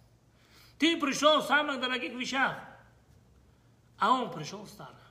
Ты 0.80 1.00
пришел 1.00 1.42
в 1.42 1.46
самых 1.46 1.80
дорогих 1.82 2.14
вещах, 2.14 2.58
а 3.98 4.12
он 4.12 4.32
пришел 4.32 4.64
в 4.64 4.70
старых. 4.70 5.07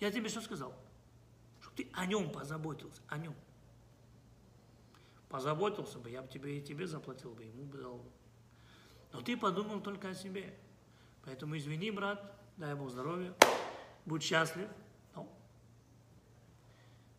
Я 0.00 0.10
тебе 0.10 0.28
что 0.28 0.40
сказал? 0.40 0.74
Чтобы 1.60 1.76
ты 1.76 1.88
о 1.92 2.06
нем 2.06 2.30
позаботился, 2.30 3.02
о 3.08 3.18
нем. 3.18 3.34
Позаботился 5.28 5.98
бы, 5.98 6.10
я 6.10 6.22
бы 6.22 6.28
тебе 6.28 6.58
и 6.58 6.62
тебе 6.62 6.86
заплатил 6.86 7.32
бы, 7.32 7.44
ему 7.44 7.64
бы 7.64 7.78
дал. 7.78 8.02
Но 9.12 9.20
ты 9.20 9.36
подумал 9.36 9.80
только 9.80 10.10
о 10.10 10.14
себе. 10.14 10.54
Поэтому 11.24 11.56
извини, 11.56 11.90
брат, 11.90 12.34
дай 12.56 12.74
Бог 12.74 12.90
здоровья, 12.90 13.34
будь 14.06 14.22
счастлив. 14.22 14.68
Но 15.14 15.28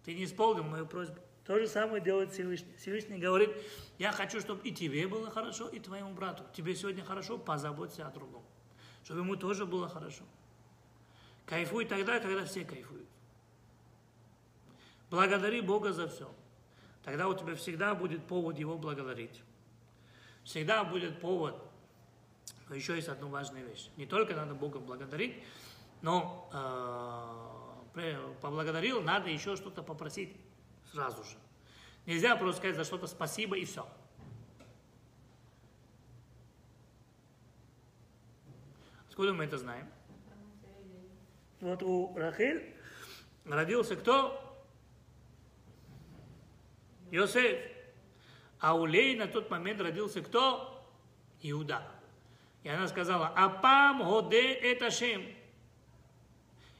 ты 0.03 0.15
не 0.15 0.25
исполнил 0.25 0.63
мою 0.63 0.87
просьбу. 0.87 1.19
То 1.45 1.59
же 1.59 1.67
самое 1.67 2.01
делает 2.01 2.31
Всевышний. 2.31 2.73
Всевышний 2.77 3.17
говорит, 3.17 3.49
я 3.97 4.11
хочу, 4.11 4.39
чтобы 4.39 4.67
и 4.67 4.71
тебе 4.71 5.07
было 5.07 5.29
хорошо, 5.31 5.67
и 5.67 5.79
твоему 5.79 6.13
брату. 6.13 6.43
Тебе 6.53 6.75
сегодня 6.75 7.03
хорошо, 7.03 7.37
позаботься 7.37 8.07
о 8.07 8.11
другом. 8.11 8.43
Чтобы 9.03 9.21
ему 9.21 9.35
тоже 9.35 9.65
было 9.65 9.89
хорошо. 9.89 10.23
Кайфуй 11.49 11.85
тогда, 11.85 12.19
когда 12.19 12.45
все 12.45 12.63
кайфуют. 12.63 13.07
Благодари 15.09 15.61
Бога 15.61 15.91
за 15.91 16.07
все. 16.07 16.31
Тогда 17.03 17.27
у 17.27 17.33
тебя 17.33 17.55
всегда 17.55 17.95
будет 17.95 18.23
повод 18.27 18.59
Его 18.59 18.77
благодарить. 18.77 19.41
Всегда 20.43 20.83
будет 20.83 21.19
повод. 21.19 21.59
Но 22.67 22.75
еще 22.75 22.95
есть 22.95 23.07
одна 23.07 23.25
важная 23.25 23.63
вещь. 23.63 23.89
Не 23.97 24.05
только 24.05 24.35
надо 24.35 24.53
Бога 24.53 24.77
благодарить, 24.77 25.43
но 26.03 26.51
э, 27.95 28.33
поблагодарил, 28.41 29.01
надо 29.01 29.31
еще 29.31 29.55
что-то 29.55 29.81
попросить 29.81 30.37
сразу 30.91 31.23
же. 31.23 31.35
Нельзя 32.05 32.35
просто 32.35 32.59
сказать 32.59 32.75
за 32.75 32.83
что-то 32.83 33.07
спасибо 33.07 33.57
и 33.57 33.65
все. 33.65 33.87
Откуда 39.09 39.33
мы 39.33 39.45
это 39.45 39.57
знаем? 39.57 39.89
Вот 41.61 41.83
у 41.83 42.15
Рахель 42.15 42.73
родился 43.45 43.95
кто? 43.95 44.45
Йосеф. 47.11 47.59
А 48.59 48.75
у 48.75 48.85
Лей 48.85 49.15
на 49.15 49.27
тот 49.27 49.49
момент 49.49 49.81
родился 49.81 50.21
кто? 50.21 50.87
Иуда. 51.41 51.81
И 52.63 52.69
она 52.69 52.87
сказала, 52.87 53.27
Апам 53.27 54.03
годе 54.03 54.53
это 54.53 54.91
шем. 54.91 55.25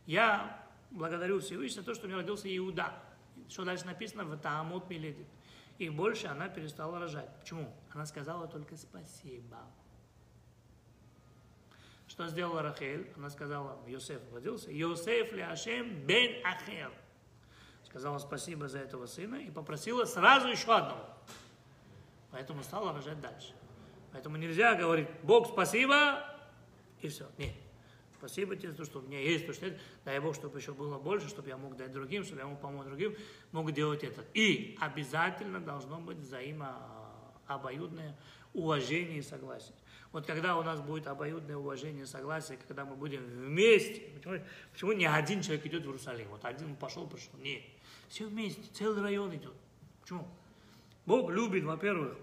Я 0.05 0.65
благодарю 0.91 1.39
Всевышнего 1.39 1.82
за 1.82 1.86
то, 1.86 1.93
что 1.93 2.05
у 2.05 2.09
меня 2.09 2.17
родился 2.17 2.55
Иуда. 2.57 2.93
Что 3.47 3.63
дальше 3.63 3.86
написано? 3.86 4.25
В 4.25 4.38
Таамут 4.38 4.89
Миледит. 4.89 5.27
И 5.77 5.89
больше 5.89 6.27
она 6.27 6.49
перестала 6.49 6.99
рожать. 6.99 7.30
Почему? 7.39 7.73
Она 7.91 8.05
сказала 8.05 8.47
только 8.47 8.75
спасибо. 8.75 9.57
Что 12.10 12.28
сделала 12.28 12.64
Рахель? 12.64 13.07
Она 13.16 13.30
сказала, 13.30 13.78
Йосеф 13.88 14.22
родился, 14.34 14.72
Йосеф 14.72 15.32
ли 15.32 15.41
Ашем 15.41 16.05
бен 16.07 16.43
Ахер. 16.43 16.91
Сказала 17.86 18.18
спасибо 18.18 18.68
за 18.68 18.80
этого 18.80 19.05
сына 19.05 19.36
и 19.36 19.51
попросила 19.51 20.05
сразу 20.05 20.47
еще 20.47 20.76
одного. 20.76 21.05
Поэтому 22.32 22.64
стала 22.64 22.93
рожать 22.93 23.22
дальше. 23.22 23.53
Поэтому 24.12 24.38
нельзя 24.38 24.74
говорить, 24.74 25.07
Бог 25.22 25.49
спасибо, 25.49 26.26
и 26.99 27.10
все. 27.10 27.30
Нет. 27.38 27.53
Спасибо 28.18 28.55
тебе 28.55 28.74
то, 28.74 28.86
что 28.86 28.99
у 28.99 29.01
меня 29.03 29.20
есть, 29.20 29.45
то, 29.45 29.53
что 29.53 29.70
нет. 29.70 29.80
Дай 30.03 30.20
Бог, 30.20 30.34
чтобы 30.34 30.57
еще 30.57 30.74
было 30.74 30.97
больше, 30.97 31.30
чтобы 31.30 31.49
я 31.49 31.57
мог 31.57 31.78
дать 31.78 31.91
другим, 31.91 32.24
чтобы 32.24 32.41
я 32.41 32.47
мог 32.47 32.60
помочь 32.60 32.88
другим, 32.88 33.16
мог 33.51 33.72
делать 33.72 34.03
это. 34.03 34.26
И 34.34 34.76
обязательно 34.82 35.60
должно 35.60 35.99
быть 35.99 36.18
взаимообоюдное 36.18 38.18
уважение 38.53 39.20
и 39.20 39.22
согласие. 39.22 39.76
Вот 40.12 40.26
когда 40.26 40.57
у 40.57 40.64
нас 40.64 40.82
будет 40.82 41.05
обоюдное 41.05 41.55
уважение 41.55 42.05
согласие, 42.05 42.57
когда 42.57 42.84
мы 42.84 42.95
будем 42.95 43.24
вместе, 43.26 44.01
почему, 44.16 44.39
почему 44.72 44.91
не 44.93 45.05
один 45.05 45.41
человек 45.41 45.66
идет 45.68 45.84
в 45.84 45.86
Иерусалим? 45.86 46.28
Вот 46.30 46.45
один 46.45 46.76
пошел, 46.76 47.07
пришел. 47.07 47.32
Нет. 47.38 47.62
Все 48.07 48.26
вместе, 48.26 48.64
целый 48.74 49.03
район 49.03 49.36
идет. 49.36 49.53
Почему? 50.01 50.28
Бог 51.05 51.30
любит, 51.30 51.64
во-первых, 51.64 52.18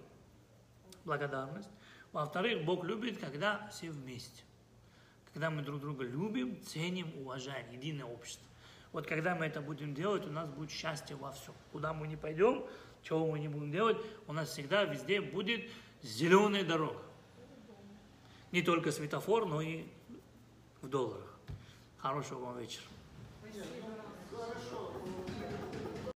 благодарность. 1.04 1.70
Во-вторых, 2.12 2.64
Бог 2.64 2.82
любит, 2.84 3.18
когда 3.18 3.68
все 3.68 3.90
вместе. 3.90 4.42
Когда 5.32 5.50
мы 5.50 5.62
друг 5.62 5.80
друга 5.80 6.02
любим, 6.02 6.60
ценим, 6.62 7.12
уважаем, 7.20 7.70
единое 7.70 8.06
общество. 8.06 8.46
Вот 8.90 9.06
когда 9.06 9.36
мы 9.36 9.44
это 9.46 9.60
будем 9.60 9.94
делать, 9.94 10.26
у 10.26 10.30
нас 10.30 10.48
будет 10.48 10.70
счастье 10.70 11.14
во 11.14 11.30
всем. 11.30 11.54
Куда 11.70 11.92
мы 11.92 12.08
не 12.08 12.16
пойдем, 12.16 12.64
чего 13.02 13.30
мы 13.30 13.38
не 13.38 13.48
будем 13.48 13.70
делать, 13.70 13.98
у 14.26 14.32
нас 14.32 14.48
всегда 14.48 14.84
везде 14.84 15.20
будет 15.20 15.70
зеленая 16.02 16.64
дорога. 16.64 17.05
Не 18.52 18.62
только 18.62 18.92
светофор, 18.92 19.46
но 19.46 19.60
и 19.60 19.84
в 20.82 20.88
долларах. 20.88 21.36
Хорошего 21.98 22.46
вам 22.46 22.58
вечера. 22.58 22.84
Хорошо. 24.30 24.85